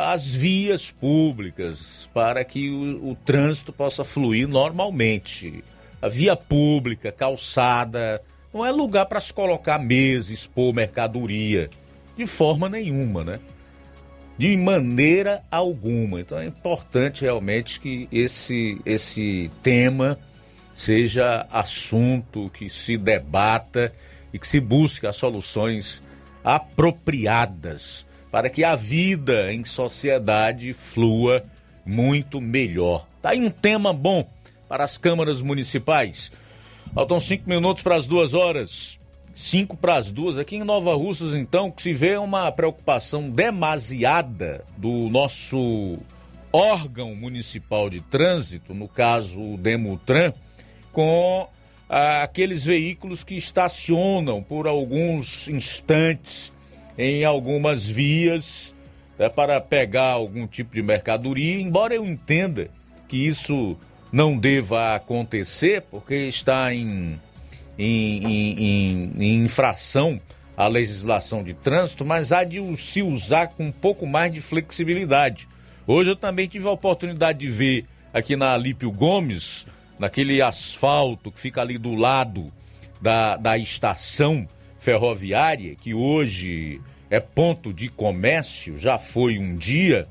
as 0.09 0.27
vias 0.31 0.91
públicas 0.91 2.07
para 2.13 2.45
que 2.45 2.69
o, 2.69 3.09
o 3.09 3.15
trânsito 3.15 3.73
possa 3.73 4.03
fluir 4.03 4.47
normalmente. 4.47 5.63
A 5.99 6.07
via 6.07 6.35
pública, 6.35 7.11
calçada, 7.11 8.21
não 8.55 8.65
é 8.65 8.71
lugar 8.71 9.05
para 9.05 9.19
se 9.19 9.33
colocar 9.33 9.77
mesa, 9.77 10.33
expor 10.33 10.73
mercadoria. 10.73 11.69
De 12.15 12.25
forma 12.25 12.69
nenhuma, 12.69 13.21
né? 13.21 13.39
De 14.37 14.55
maneira 14.55 15.43
alguma. 15.51 16.21
Então 16.21 16.37
é 16.37 16.45
importante 16.45 17.23
realmente 17.23 17.81
que 17.81 18.07
esse, 18.09 18.79
esse 18.85 19.51
tema 19.61 20.17
seja 20.73 21.45
assunto 21.51 22.49
que 22.49 22.69
se 22.69 22.97
debata 22.97 23.91
e 24.31 24.39
que 24.39 24.47
se 24.47 24.61
busque 24.61 25.05
as 25.05 25.17
soluções 25.17 26.01
apropriadas 26.41 28.07
para 28.31 28.49
que 28.49 28.63
a 28.63 28.73
vida 28.77 29.51
em 29.51 29.65
sociedade 29.65 30.71
flua 30.71 31.43
muito 31.85 32.39
melhor. 32.39 33.05
Tá 33.21 33.31
aí 33.31 33.41
um 33.41 33.49
tema 33.49 33.91
bom 33.91 34.25
para 34.69 34.85
as 34.85 34.97
câmaras 34.97 35.41
municipais. 35.41 36.31
Faltam 36.95 37.19
cinco 37.19 37.49
minutos 37.49 37.83
para 37.83 37.95
as 37.95 38.07
duas 38.07 38.33
horas. 38.33 38.97
5 39.35 39.75
para 39.75 39.97
as 39.97 40.09
duas. 40.09 40.37
Aqui 40.37 40.55
em 40.55 40.63
Nova 40.63 40.95
Russas, 40.95 41.35
então, 41.35 41.69
que 41.69 41.81
se 41.81 41.93
vê 41.93 42.15
uma 42.15 42.49
preocupação 42.53 43.29
demasiada 43.29 44.63
do 44.77 45.09
nosso 45.09 45.97
órgão 46.53 47.13
municipal 47.13 47.89
de 47.89 47.99
trânsito, 47.99 48.73
no 48.73 48.87
caso 48.87 49.41
o 49.41 49.57
Demutran, 49.57 50.31
com 50.93 51.45
ah, 51.89 52.23
aqueles 52.23 52.63
veículos 52.63 53.25
que 53.25 53.35
estacionam 53.35 54.41
por 54.41 54.65
alguns 54.65 55.49
instantes 55.49 56.53
em 56.97 57.25
algumas 57.25 57.85
vias 57.85 58.73
né, 59.19 59.27
para 59.27 59.59
pegar 59.59 60.11
algum 60.11 60.47
tipo 60.47 60.73
de 60.73 60.81
mercadoria, 60.81 61.59
embora 61.59 61.93
eu 61.93 62.05
entenda 62.05 62.69
que 63.09 63.17
isso 63.17 63.75
não 64.15 64.37
deva 64.37 64.95
acontecer, 64.95 65.81
porque 65.91 66.15
está 66.15 66.73
em, 66.73 67.19
em, 67.77 68.23
em, 68.23 69.13
em 69.19 69.43
infração 69.43 70.21
à 70.55 70.67
legislação 70.67 71.43
de 71.43 71.53
trânsito, 71.53 72.05
mas 72.05 72.31
há 72.31 72.45
de 72.45 72.61
se 72.77 73.03
usar 73.03 73.47
com 73.47 73.65
um 73.65 73.71
pouco 73.73 74.07
mais 74.07 74.31
de 74.31 74.39
flexibilidade. 74.39 75.49
Hoje 75.85 76.11
eu 76.11 76.15
também 76.15 76.47
tive 76.47 76.65
a 76.65 76.71
oportunidade 76.71 77.39
de 77.39 77.49
ver 77.49 77.85
aqui 78.13 78.37
na 78.37 78.53
Alípio 78.53 78.89
Gomes, 78.89 79.67
naquele 79.99 80.41
asfalto 80.41 81.29
que 81.29 81.39
fica 81.41 81.59
ali 81.59 81.77
do 81.77 81.93
lado 81.93 82.53
da, 83.01 83.35
da 83.35 83.57
estação 83.57 84.47
ferroviária, 84.79 85.75
que 85.75 85.93
hoje 85.93 86.79
é 87.09 87.19
ponto 87.19 87.73
de 87.73 87.89
comércio, 87.89 88.79
já 88.79 88.97
foi 88.97 89.37
um 89.37 89.57
dia, 89.57 90.07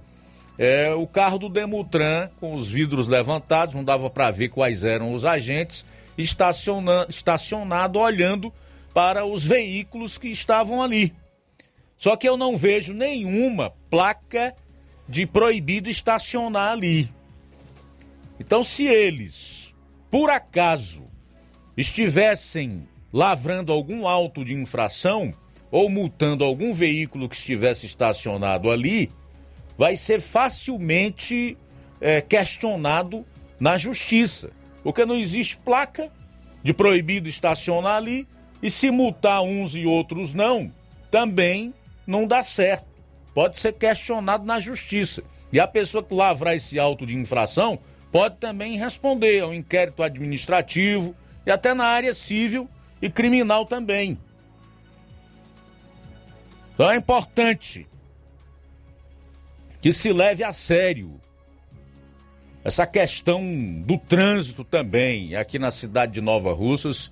é 0.59 0.93
o 0.93 1.06
carro 1.06 1.39
do 1.39 1.48
Demutran 1.48 2.28
com 2.39 2.55
os 2.55 2.68
vidros 2.68 3.09
levantados, 3.09 3.74
não 3.74 3.85
dava 3.85 4.09
para 4.09 4.31
ver 4.31 4.48
quais 4.48 4.85
eram 4.85 5.12
os 5.14 5.24
agentes, 5.24 5.85
estacionando, 6.16 7.10
estacionado 7.10 7.98
olhando 7.98 8.52
para 8.93 9.24
os 9.24 9.44
veículos 9.44 10.16
que 10.16 10.28
estavam 10.28 10.81
ali. 10.81 11.12
Só 11.97 12.16
que 12.16 12.28
eu 12.28 12.36
não 12.36 12.56
vejo 12.56 12.93
nenhuma 12.93 13.72
placa 13.90 14.55
de 15.09 15.26
proibido 15.26 15.90
estacionar 15.90 16.72
ali. 16.72 17.12
Então, 18.39 18.62
se 18.62 18.86
eles, 18.86 19.74
por 20.10 20.31
acaso, 20.31 21.05
estivessem 21.76 22.89
lavrando 23.12 23.72
algum 23.72 24.06
auto 24.06 24.44
de 24.44 24.55
infração 24.55 25.32
ou 25.70 25.89
multando 25.89 26.44
algum 26.44 26.72
veículo 26.72 27.28
que 27.28 27.36
estivesse 27.36 27.86
estacionado 27.86 28.70
ali, 28.70 29.10
vai 29.76 29.96
ser 29.96 30.20
facilmente 30.20 31.56
é, 32.01 32.20
questionado 32.20 33.24
na 33.59 33.76
justiça. 33.76 34.51
Porque 34.82 35.05
não 35.05 35.16
existe 35.16 35.56
placa 35.56 36.10
de 36.62 36.72
proibido 36.72 37.28
estacionar 37.28 37.96
ali, 37.96 38.26
e 38.62 38.70
se 38.70 38.90
multar 38.90 39.42
uns 39.42 39.74
e 39.74 39.84
outros 39.84 40.32
não, 40.32 40.72
também 41.10 41.74
não 42.06 42.26
dá 42.26 42.42
certo 42.42 42.94
pode 43.34 43.59
ser 43.59 43.72
questionado 43.72 44.44
na 44.44 44.60
justiça. 44.60 45.24
E 45.52 45.59
a 45.59 45.66
pessoa 45.66 46.02
que 46.02 46.14
lavrar 46.14 46.55
esse 46.55 46.78
auto 46.78 47.05
de 47.05 47.16
infração 47.16 47.78
pode 48.10 48.36
também 48.36 48.78
responder 48.78 49.40
ao 49.40 49.52
inquérito 49.52 50.02
administrativo 50.02 51.14
e 51.44 51.51
até 51.51 51.74
na 51.74 51.84
área 51.84 52.14
civil 52.14 52.68
e 53.02 53.10
criminal 53.10 53.66
também. 53.66 54.18
Então 56.74 56.90
é 56.90 56.96
importante 56.96 57.86
que 59.85 59.93
se 59.93 60.15
leve 60.15 60.43
a 60.43 60.51
sério 60.51 61.20
essa 62.65 62.86
questão 62.86 63.44
do 63.82 63.98
trânsito 63.98 64.65
também 64.65 65.36
aqui 65.36 65.59
na 65.59 65.70
cidade 65.70 66.12
de 66.12 66.23
Nova 66.23 66.55
Russas 66.55 67.11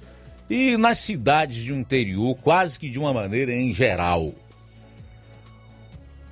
e 0.48 0.78
nas 0.78 0.96
cidades 0.96 1.66
do 1.66 1.74
interior, 1.74 2.34
quase 2.36 2.80
que 2.80 2.88
de 2.88 2.98
uma 2.98 3.12
maneira 3.12 3.52
em 3.52 3.74
geral. 3.74 4.32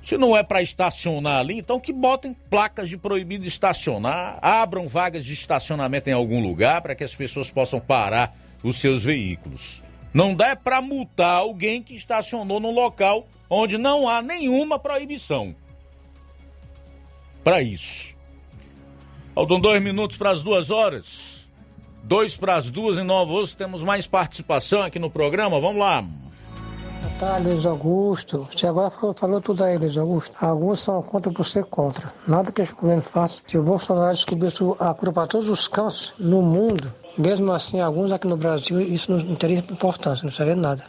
Se 0.01 0.17
não 0.17 0.35
é 0.35 0.41
para 0.41 0.63
estacionar 0.63 1.41
ali, 1.41 1.59
então 1.59 1.79
que 1.79 1.93
botem 1.93 2.35
placas 2.49 2.89
de 2.89 2.97
proibido 2.97 3.45
estacionar, 3.45 4.39
abram 4.41 4.87
vagas 4.87 5.23
de 5.23 5.33
estacionamento 5.33 6.09
em 6.09 6.13
algum 6.13 6.41
lugar 6.41 6.81
para 6.81 6.95
que 6.95 7.03
as 7.03 7.13
pessoas 7.13 7.51
possam 7.51 7.79
parar 7.79 8.35
os 8.63 8.77
seus 8.77 9.03
veículos. 9.03 9.83
Não 10.11 10.33
dá 10.33 10.55
para 10.55 10.81
multar 10.81 11.35
alguém 11.35 11.83
que 11.83 11.93
estacionou 11.93 12.59
num 12.59 12.73
local 12.73 13.27
onde 13.47 13.77
não 13.77 14.09
há 14.09 14.23
nenhuma 14.23 14.79
proibição. 14.79 15.55
Para 17.43 17.61
isso. 17.61 18.15
Faltam 19.33 19.59
dois 19.59 19.81
minutos 19.81 20.17
para 20.17 20.31
as 20.31 20.41
duas 20.41 20.69
horas. 20.69 21.47
Dois 22.03 22.35
para 22.35 22.55
as 22.55 22.69
duas 22.69 22.97
em 22.97 23.03
Nova 23.03 23.31
Osso. 23.31 23.55
Temos 23.55 23.83
mais 23.83 24.05
participação 24.05 24.81
aqui 24.81 24.99
no 24.99 25.09
programa. 25.09 25.59
Vamos 25.59 25.79
lá. 25.79 26.03
Tá, 27.21 27.37
Luiz 27.37 27.67
Augusto. 27.67 28.47
Você 28.51 28.65
agora 28.65 28.89
falou, 28.89 29.13
falou, 29.13 29.39
tudo 29.39 29.63
aí, 29.63 29.77
Luiz 29.77 29.95
Augusto. 29.95 30.35
Alguns 30.41 30.81
são 30.81 31.03
contra 31.03 31.31
por 31.31 31.45
ser 31.45 31.65
contra. 31.65 32.11
Nada 32.27 32.51
que 32.51 32.63
o 32.63 32.75
governo 32.75 33.03
faça. 33.03 33.43
Se 33.45 33.59
o 33.59 33.63
Bolsonaro 33.63 34.11
descobrisse 34.11 34.57
a 34.79 34.91
cura 34.93 35.11
para 35.11 35.27
todos 35.27 35.47
os 35.47 35.67
cânceres 35.67 36.13
no 36.17 36.41
mundo, 36.41 36.91
mesmo 37.15 37.51
assim, 37.51 37.79
alguns 37.79 38.11
aqui 38.11 38.25
no 38.25 38.37
Brasil, 38.37 38.81
isso 38.81 39.11
não, 39.11 39.35
teria 39.35 39.59
importância, 39.59 40.23
não 40.23 40.31
seria 40.31 40.55
nada. 40.55 40.83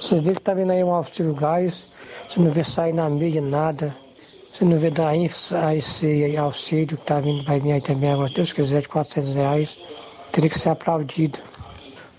Você 0.00 0.18
vê 0.18 0.34
que 0.34 0.40
tá 0.40 0.54
vindo 0.54 0.70
aí 0.70 0.82
um 0.82 0.94
auxílio 0.94 1.34
gás, 1.34 1.84
você 2.26 2.40
não 2.40 2.50
vê 2.50 2.64
sair 2.64 2.94
na 2.94 3.10
mídia 3.10 3.42
nada. 3.42 3.94
Você 4.60 4.66
não 4.66 4.78
vê 4.78 4.90
da 4.90 5.16
esse 5.16 6.36
auxílio 6.36 6.88
que 6.88 6.96
tá 6.98 7.18
vindo, 7.18 7.42
vai 7.44 7.58
vir 7.58 7.72
aí 7.72 7.80
também 7.80 8.12
agora, 8.12 8.28
Deus 8.28 8.52
quiser, 8.52 8.82
de 8.82 8.88
400 8.88 9.34
reais. 9.34 9.78
Teria 10.32 10.50
que 10.50 10.58
ser 10.58 10.68
aplaudido 10.68 11.38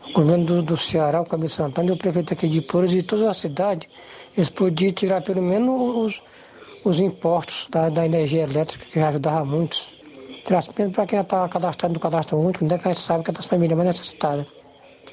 o 0.10 0.12
governo 0.12 0.46
do, 0.46 0.64
do 0.64 0.76
Ceará, 0.76 1.22
o 1.22 1.24
Camilo 1.24 1.50
Santana 1.52 1.90
e 1.90 1.92
o 1.92 1.98
prefeito 1.98 2.34
aqui 2.34 2.48
de 2.48 2.60
Pouros 2.64 2.96
e 2.96 3.04
toda 3.04 3.30
a 3.30 3.34
cidade, 3.36 3.88
eles 4.36 4.50
podiam 4.50 4.92
tirar 4.92 5.22
pelo 5.22 5.40
menos 5.40 5.96
os, 5.96 6.24
os 6.84 7.00
impostos 7.00 7.68
da, 7.70 7.90
da 7.90 8.08
energia 8.08 8.42
elétrica, 8.42 8.86
que 8.86 9.00
ajudava 9.00 9.46
muitos. 9.46 9.94
Tirasse 10.44 10.72
menos 10.76 10.96
para 10.96 11.06
quem 11.06 11.20
está 11.20 11.48
cadastrado 11.48 11.94
no 11.94 12.00
cadastro 12.00 12.40
único, 12.40 12.66
onde 12.66 12.74
é 12.74 12.78
que 12.80 12.88
a 12.88 12.92
gente 12.92 13.04
sabe 13.04 13.24
que 13.24 13.30
é 13.30 13.34
das 13.34 13.46
famílias 13.46 13.78
mais 13.78 13.90
necessitadas. 13.90 14.48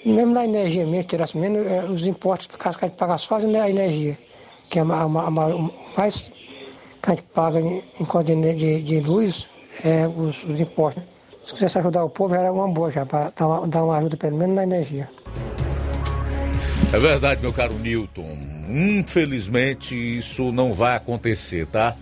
Mesmo 0.03 0.33
na 0.33 0.47
energia 0.47 0.87
mesmo, 0.87 1.11
tirasse 1.11 1.37
menos 1.37 1.67
é, 1.67 1.85
os 1.85 2.07
impostos, 2.07 2.47
ficasse 2.47 2.79
que 2.79 2.87
a 2.87 2.89
gente 2.89 2.97
paga 2.97 3.19
só 3.19 3.37
a 3.37 3.69
energia, 3.69 4.17
que 4.71 4.79
é 4.79 4.83
a, 4.83 4.85
a, 4.87 5.05
a, 5.05 5.31
mais 5.95 6.38
que 7.03 7.11
a 7.11 7.15
gente 7.15 7.25
paga 7.35 7.61
em, 7.61 7.83
conta 8.07 8.35
de, 8.35 8.83
de, 8.83 9.01
luz, 9.01 9.47
é 9.85 10.07
os, 10.07 10.45
os 10.45 10.61
impostos. 10.61 11.03
Se 11.47 11.55
quisesse 11.55 11.79
ajudar 11.79 12.05
o 12.05 12.11
povo, 12.11 12.35
era 12.35 12.53
uma 12.53 12.69
boa 12.69 12.91
já, 12.91 13.07
para 13.07 13.31
dar 13.31 13.47
uma, 13.47 13.67
dar 13.67 13.85
uma 13.85 13.97
ajuda 13.99 14.17
pelo 14.17 14.37
menos 14.37 14.57
na 14.57 14.65
energia. 14.65 15.09
É 16.93 16.99
verdade, 16.99 17.41
meu 17.41 17.53
caro 17.53 17.75
Newton. 17.75 18.39
Infelizmente, 18.69 19.95
isso 19.95 20.53
não 20.53 20.73
vai 20.73 20.97
acontecer, 20.97 21.67
tá? 21.67 21.97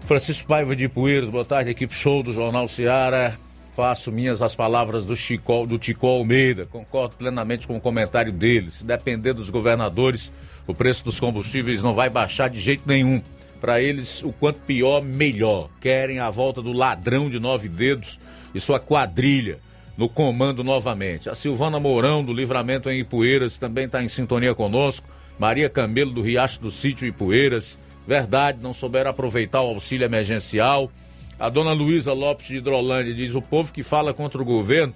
Francisco 0.00 0.48
Paiva 0.48 0.76
de 0.76 0.88
Poeiras, 0.88 1.30
boa 1.30 1.44
tarde, 1.44 1.70
equipe 1.70 1.94
show 1.94 2.22
do 2.22 2.32
Jornal 2.32 2.68
Seara. 2.68 3.36
Faço 3.72 4.12
minhas 4.12 4.40
as 4.42 4.54
palavras 4.54 5.04
do 5.04 5.16
Chico, 5.16 5.66
do 5.66 5.78
Tico 5.78 6.06
Almeida. 6.06 6.66
Concordo 6.66 7.16
plenamente 7.16 7.66
com 7.66 7.76
o 7.76 7.80
comentário 7.80 8.30
dele. 8.30 8.70
Se 8.70 8.84
depender 8.84 9.32
dos 9.32 9.50
governadores, 9.50 10.30
o 10.66 10.74
preço 10.74 11.04
dos 11.04 11.18
combustíveis 11.18 11.82
não 11.82 11.92
vai 11.92 12.08
baixar 12.08 12.48
de 12.48 12.60
jeito 12.60 12.82
nenhum. 12.86 13.20
Para 13.64 13.80
eles, 13.80 14.22
o 14.22 14.30
quanto 14.30 14.60
pior, 14.60 15.02
melhor. 15.02 15.70
Querem 15.80 16.18
a 16.18 16.28
volta 16.28 16.60
do 16.60 16.70
ladrão 16.70 17.30
de 17.30 17.40
nove 17.40 17.66
dedos 17.66 18.20
e 18.54 18.60
sua 18.60 18.78
quadrilha 18.78 19.58
no 19.96 20.06
comando 20.06 20.62
novamente. 20.62 21.30
A 21.30 21.34
Silvana 21.34 21.80
Mourão, 21.80 22.22
do 22.22 22.30
Livramento 22.30 22.90
em 22.90 23.00
Ipueiras, 23.00 23.56
também 23.56 23.86
está 23.86 24.02
em 24.02 24.08
sintonia 24.08 24.54
conosco. 24.54 25.08
Maria 25.38 25.70
Camelo, 25.70 26.10
do 26.10 26.20
Riacho 26.20 26.60
do 26.60 26.70
Sítio 26.70 27.08
Ipueiras. 27.08 27.78
Verdade, 28.06 28.58
não 28.60 28.74
souberam 28.74 29.10
aproveitar 29.10 29.62
o 29.62 29.68
auxílio 29.68 30.04
emergencial. 30.04 30.92
A 31.38 31.48
dona 31.48 31.72
Luísa 31.72 32.12
Lopes 32.12 32.48
de 32.48 32.56
Hidrolândia 32.56 33.14
diz: 33.14 33.34
o 33.34 33.40
povo 33.40 33.72
que 33.72 33.82
fala 33.82 34.12
contra 34.12 34.42
o 34.42 34.44
governo 34.44 34.92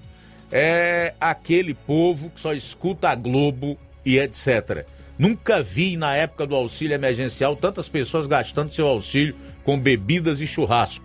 é 0.53 1.15
aquele 1.19 1.73
povo 1.73 2.29
que 2.29 2.39
só 2.43 2.53
escuta 2.53 3.09
a 3.09 3.15
Globo 3.15 3.79
e 4.05 4.19
etc. 4.19 4.85
Nunca 5.19 5.63
vi 5.63 5.97
na 5.97 6.15
época 6.15 6.47
do 6.47 6.55
auxílio 6.55 6.95
emergencial 6.95 7.57
tantas 7.57 7.89
pessoas 7.89 8.27
gastando 8.27 8.73
seu 8.73 8.87
auxílio 8.87 9.35
com 9.65 9.79
bebidas 9.79 10.41
e 10.41 10.47
churrasco. 10.47 11.05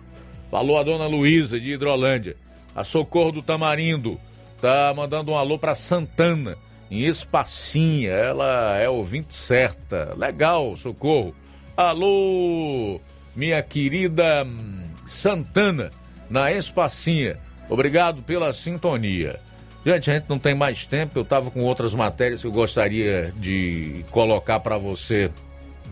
Falou 0.50 0.78
a 0.78 0.84
dona 0.84 1.06
Luísa 1.06 1.58
de 1.58 1.72
Hidrolândia. 1.72 2.36
A 2.76 2.84
Socorro 2.84 3.32
do 3.32 3.42
Tamarindo 3.42 4.20
tá 4.60 4.92
mandando 4.94 5.32
um 5.32 5.36
alô 5.36 5.58
para 5.58 5.74
Santana, 5.74 6.56
em 6.88 7.00
Espacinha. 7.00 8.10
Ela 8.10 8.78
é 8.78 8.88
ouvinte 8.88 9.34
certa. 9.34 10.14
Legal, 10.16 10.76
Socorro. 10.76 11.34
Alô, 11.76 13.00
minha 13.34 13.60
querida 13.64 14.44
hum, 14.44 14.88
Santana, 15.06 15.90
na 16.30 16.52
Espacinha. 16.52 17.36
Obrigado 17.68 18.22
pela 18.22 18.52
sintonia. 18.52 19.40
Gente, 19.84 20.10
a 20.10 20.14
gente 20.14 20.26
não 20.28 20.38
tem 20.38 20.54
mais 20.54 20.86
tempo. 20.86 21.18
Eu 21.18 21.22
estava 21.22 21.50
com 21.50 21.60
outras 21.60 21.92
matérias 21.92 22.40
que 22.40 22.46
eu 22.46 22.52
gostaria 22.52 23.32
de 23.36 24.04
colocar 24.10 24.60
para 24.60 24.78
você 24.78 25.30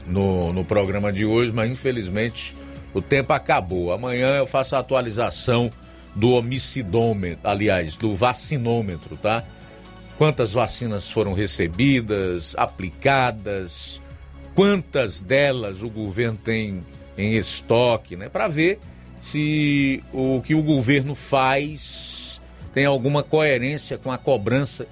no, 0.06 0.52
no 0.52 0.64
programa 0.64 1.12
de 1.12 1.24
hoje, 1.24 1.52
mas 1.52 1.70
infelizmente 1.70 2.56
o 2.94 3.02
tempo 3.02 3.32
acabou. 3.32 3.93
Amanhã 3.93 4.36
eu 4.36 4.47
faço 4.47 4.77
a 4.77 4.78
atualização 4.78 5.70
do 6.14 6.32
homicidômetro, 6.32 7.48
aliás, 7.48 7.97
do 7.97 8.14
vacinômetro, 8.14 9.16
tá? 9.16 9.44
quantas 10.23 10.52
vacinas 10.52 11.10
foram 11.10 11.32
recebidas, 11.32 12.55
aplicadas, 12.56 14.01
quantas 14.55 15.20
delas 15.20 15.82
o 15.82 15.90
governo 15.90 16.39
tem 16.39 16.86
em 17.19 17.35
estoque, 17.35 18.14
né? 18.14 18.28
Para 18.28 18.47
ver 18.47 18.78
se 19.20 20.01
o 20.12 20.40
que 20.40 20.55
o 20.55 20.62
governo 20.62 21.16
faz 21.16 22.21
tem 22.72 22.86
alguma 22.86 23.22
coerência 23.22 23.98
com 23.98 24.10
a 24.10 24.18
cobrança 24.18 24.86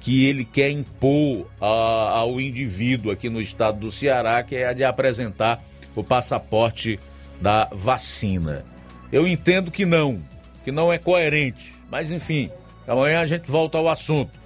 que 0.00 0.24
ele 0.24 0.44
quer 0.44 0.70
impor 0.70 1.46
a, 1.60 2.18
ao 2.18 2.40
indivíduo 2.40 3.12
aqui 3.12 3.28
no 3.28 3.40
estado 3.40 3.78
do 3.78 3.92
Ceará, 3.92 4.42
que 4.42 4.56
é 4.56 4.68
a 4.68 4.72
de 4.72 4.82
apresentar 4.82 5.62
o 5.94 6.02
passaporte 6.02 6.98
da 7.40 7.68
vacina. 7.72 8.64
Eu 9.12 9.26
entendo 9.26 9.70
que 9.70 9.84
não, 9.84 10.22
que 10.64 10.72
não 10.72 10.92
é 10.92 10.98
coerente, 10.98 11.74
mas 11.90 12.10
enfim, 12.10 12.50
amanhã 12.86 13.20
a 13.20 13.26
gente 13.26 13.50
volta 13.50 13.76
ao 13.76 13.88
assunto. 13.88 14.40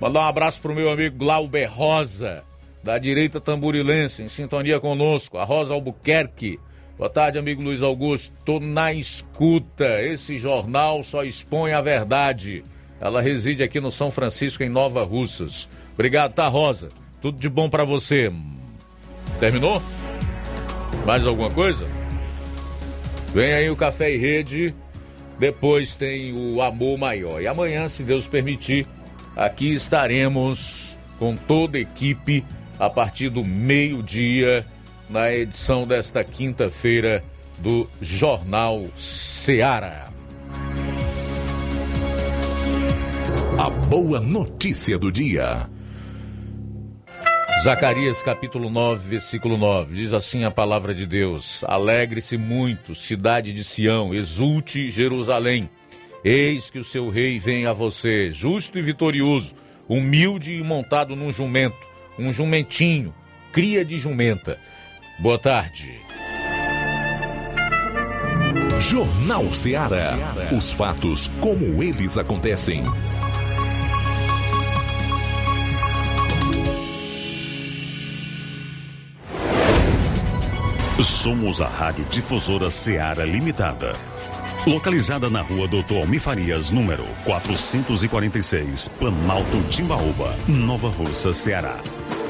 Mandar 0.00 0.20
um 0.20 0.24
abraço 0.24 0.60
pro 0.60 0.74
meu 0.74 0.90
amigo 0.90 1.16
Glauber 1.16 1.66
Rosa, 1.66 2.44
da 2.82 2.98
direita 2.98 3.40
tamburilense, 3.40 4.22
em 4.22 4.28
sintonia 4.28 4.80
conosco, 4.80 5.38
a 5.38 5.44
Rosa 5.44 5.74
Albuquerque. 5.74 6.58
Boa 6.98 7.08
tarde, 7.08 7.38
amigo 7.38 7.62
Luiz 7.62 7.80
Augusto. 7.80 8.34
Tô 8.44 8.58
na 8.58 8.92
escuta. 8.92 10.02
Esse 10.02 10.36
jornal 10.36 11.04
só 11.04 11.22
expõe 11.22 11.72
a 11.72 11.80
verdade. 11.80 12.64
Ela 13.00 13.22
reside 13.22 13.62
aqui 13.62 13.80
no 13.80 13.92
São 13.92 14.10
Francisco, 14.10 14.64
em 14.64 14.68
Nova 14.68 15.04
Russas. 15.04 15.68
Obrigado, 15.94 16.34
tá, 16.34 16.48
Rosa? 16.48 16.88
Tudo 17.22 17.38
de 17.38 17.48
bom 17.48 17.70
para 17.70 17.84
você. 17.84 18.32
Terminou? 19.38 19.80
Mais 21.06 21.24
alguma 21.24 21.52
coisa? 21.52 21.86
Vem 23.32 23.52
aí 23.52 23.70
o 23.70 23.76
Café 23.76 24.12
e 24.12 24.18
Rede. 24.18 24.74
Depois 25.38 25.94
tem 25.94 26.32
o 26.32 26.60
Amor 26.60 26.98
Maior. 26.98 27.40
E 27.40 27.46
amanhã, 27.46 27.88
se 27.88 28.02
Deus 28.02 28.26
permitir, 28.26 28.88
aqui 29.36 29.72
estaremos 29.72 30.98
com 31.16 31.36
toda 31.36 31.78
a 31.78 31.80
equipe 31.80 32.44
a 32.76 32.90
partir 32.90 33.28
do 33.28 33.44
meio-dia 33.44 34.66
na 35.08 35.32
edição 35.32 35.86
desta 35.86 36.22
quinta-feira 36.22 37.24
do 37.58 37.88
Jornal 38.00 38.86
Seara. 38.96 40.08
A 43.58 43.70
boa 43.70 44.20
notícia 44.20 44.98
do 44.98 45.10
dia. 45.10 45.68
Zacarias 47.62 48.22
capítulo 48.22 48.70
9, 48.70 49.08
versículo 49.08 49.56
9. 49.56 49.96
Diz 49.96 50.12
assim 50.12 50.44
a 50.44 50.50
palavra 50.50 50.94
de 50.94 51.06
Deus: 51.06 51.64
Alegre-se 51.64 52.36
muito, 52.36 52.94
cidade 52.94 53.52
de 53.52 53.64
Sião, 53.64 54.14
exulte 54.14 54.90
Jerusalém. 54.90 55.68
Eis 56.22 56.70
que 56.70 56.78
o 56.78 56.84
seu 56.84 57.08
rei 57.08 57.38
vem 57.38 57.66
a 57.66 57.72
você, 57.72 58.30
justo 58.30 58.78
e 58.78 58.82
vitorioso, 58.82 59.56
humilde 59.88 60.54
e 60.54 60.62
montado 60.62 61.16
num 61.16 61.32
jumento, 61.32 61.88
um 62.18 62.30
jumentinho, 62.30 63.14
cria 63.52 63.84
de 63.84 63.98
jumenta. 63.98 64.58
Boa 65.18 65.36
tarde. 65.36 66.00
Jornal 68.80 69.52
Ceará. 69.52 70.16
Os 70.56 70.70
fatos 70.70 71.28
como 71.40 71.82
eles 71.82 72.16
acontecem. 72.16 72.84
Somos 81.02 81.60
a 81.60 81.66
Rádio 81.66 82.04
Difusora 82.04 82.70
Ceará 82.70 83.24
Limitada. 83.24 83.90
Localizada 84.66 85.30
na 85.30 85.40
rua 85.40 85.66
Doutor 85.66 86.02
Almifarias, 86.02 86.70
número 86.70 87.04
446, 87.24 88.88
Planalto 88.98 89.62
Timbaúba, 89.70 90.36
Nova 90.46 90.88
Russa, 90.88 91.32
Ceará. 91.32 91.80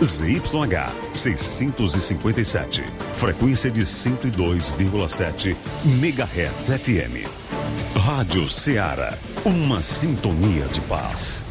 ZYH 0.03 0.93
657, 1.13 2.85
frequência 3.15 3.71
de 3.71 3.83
102,7 3.83 5.57
MHz 5.85 6.71
FM. 6.81 7.27
Rádio 7.99 8.49
Ceará, 8.49 9.19
uma 9.45 9.83
sintonia 9.83 10.67
de 10.67 10.81
paz. 10.83 11.48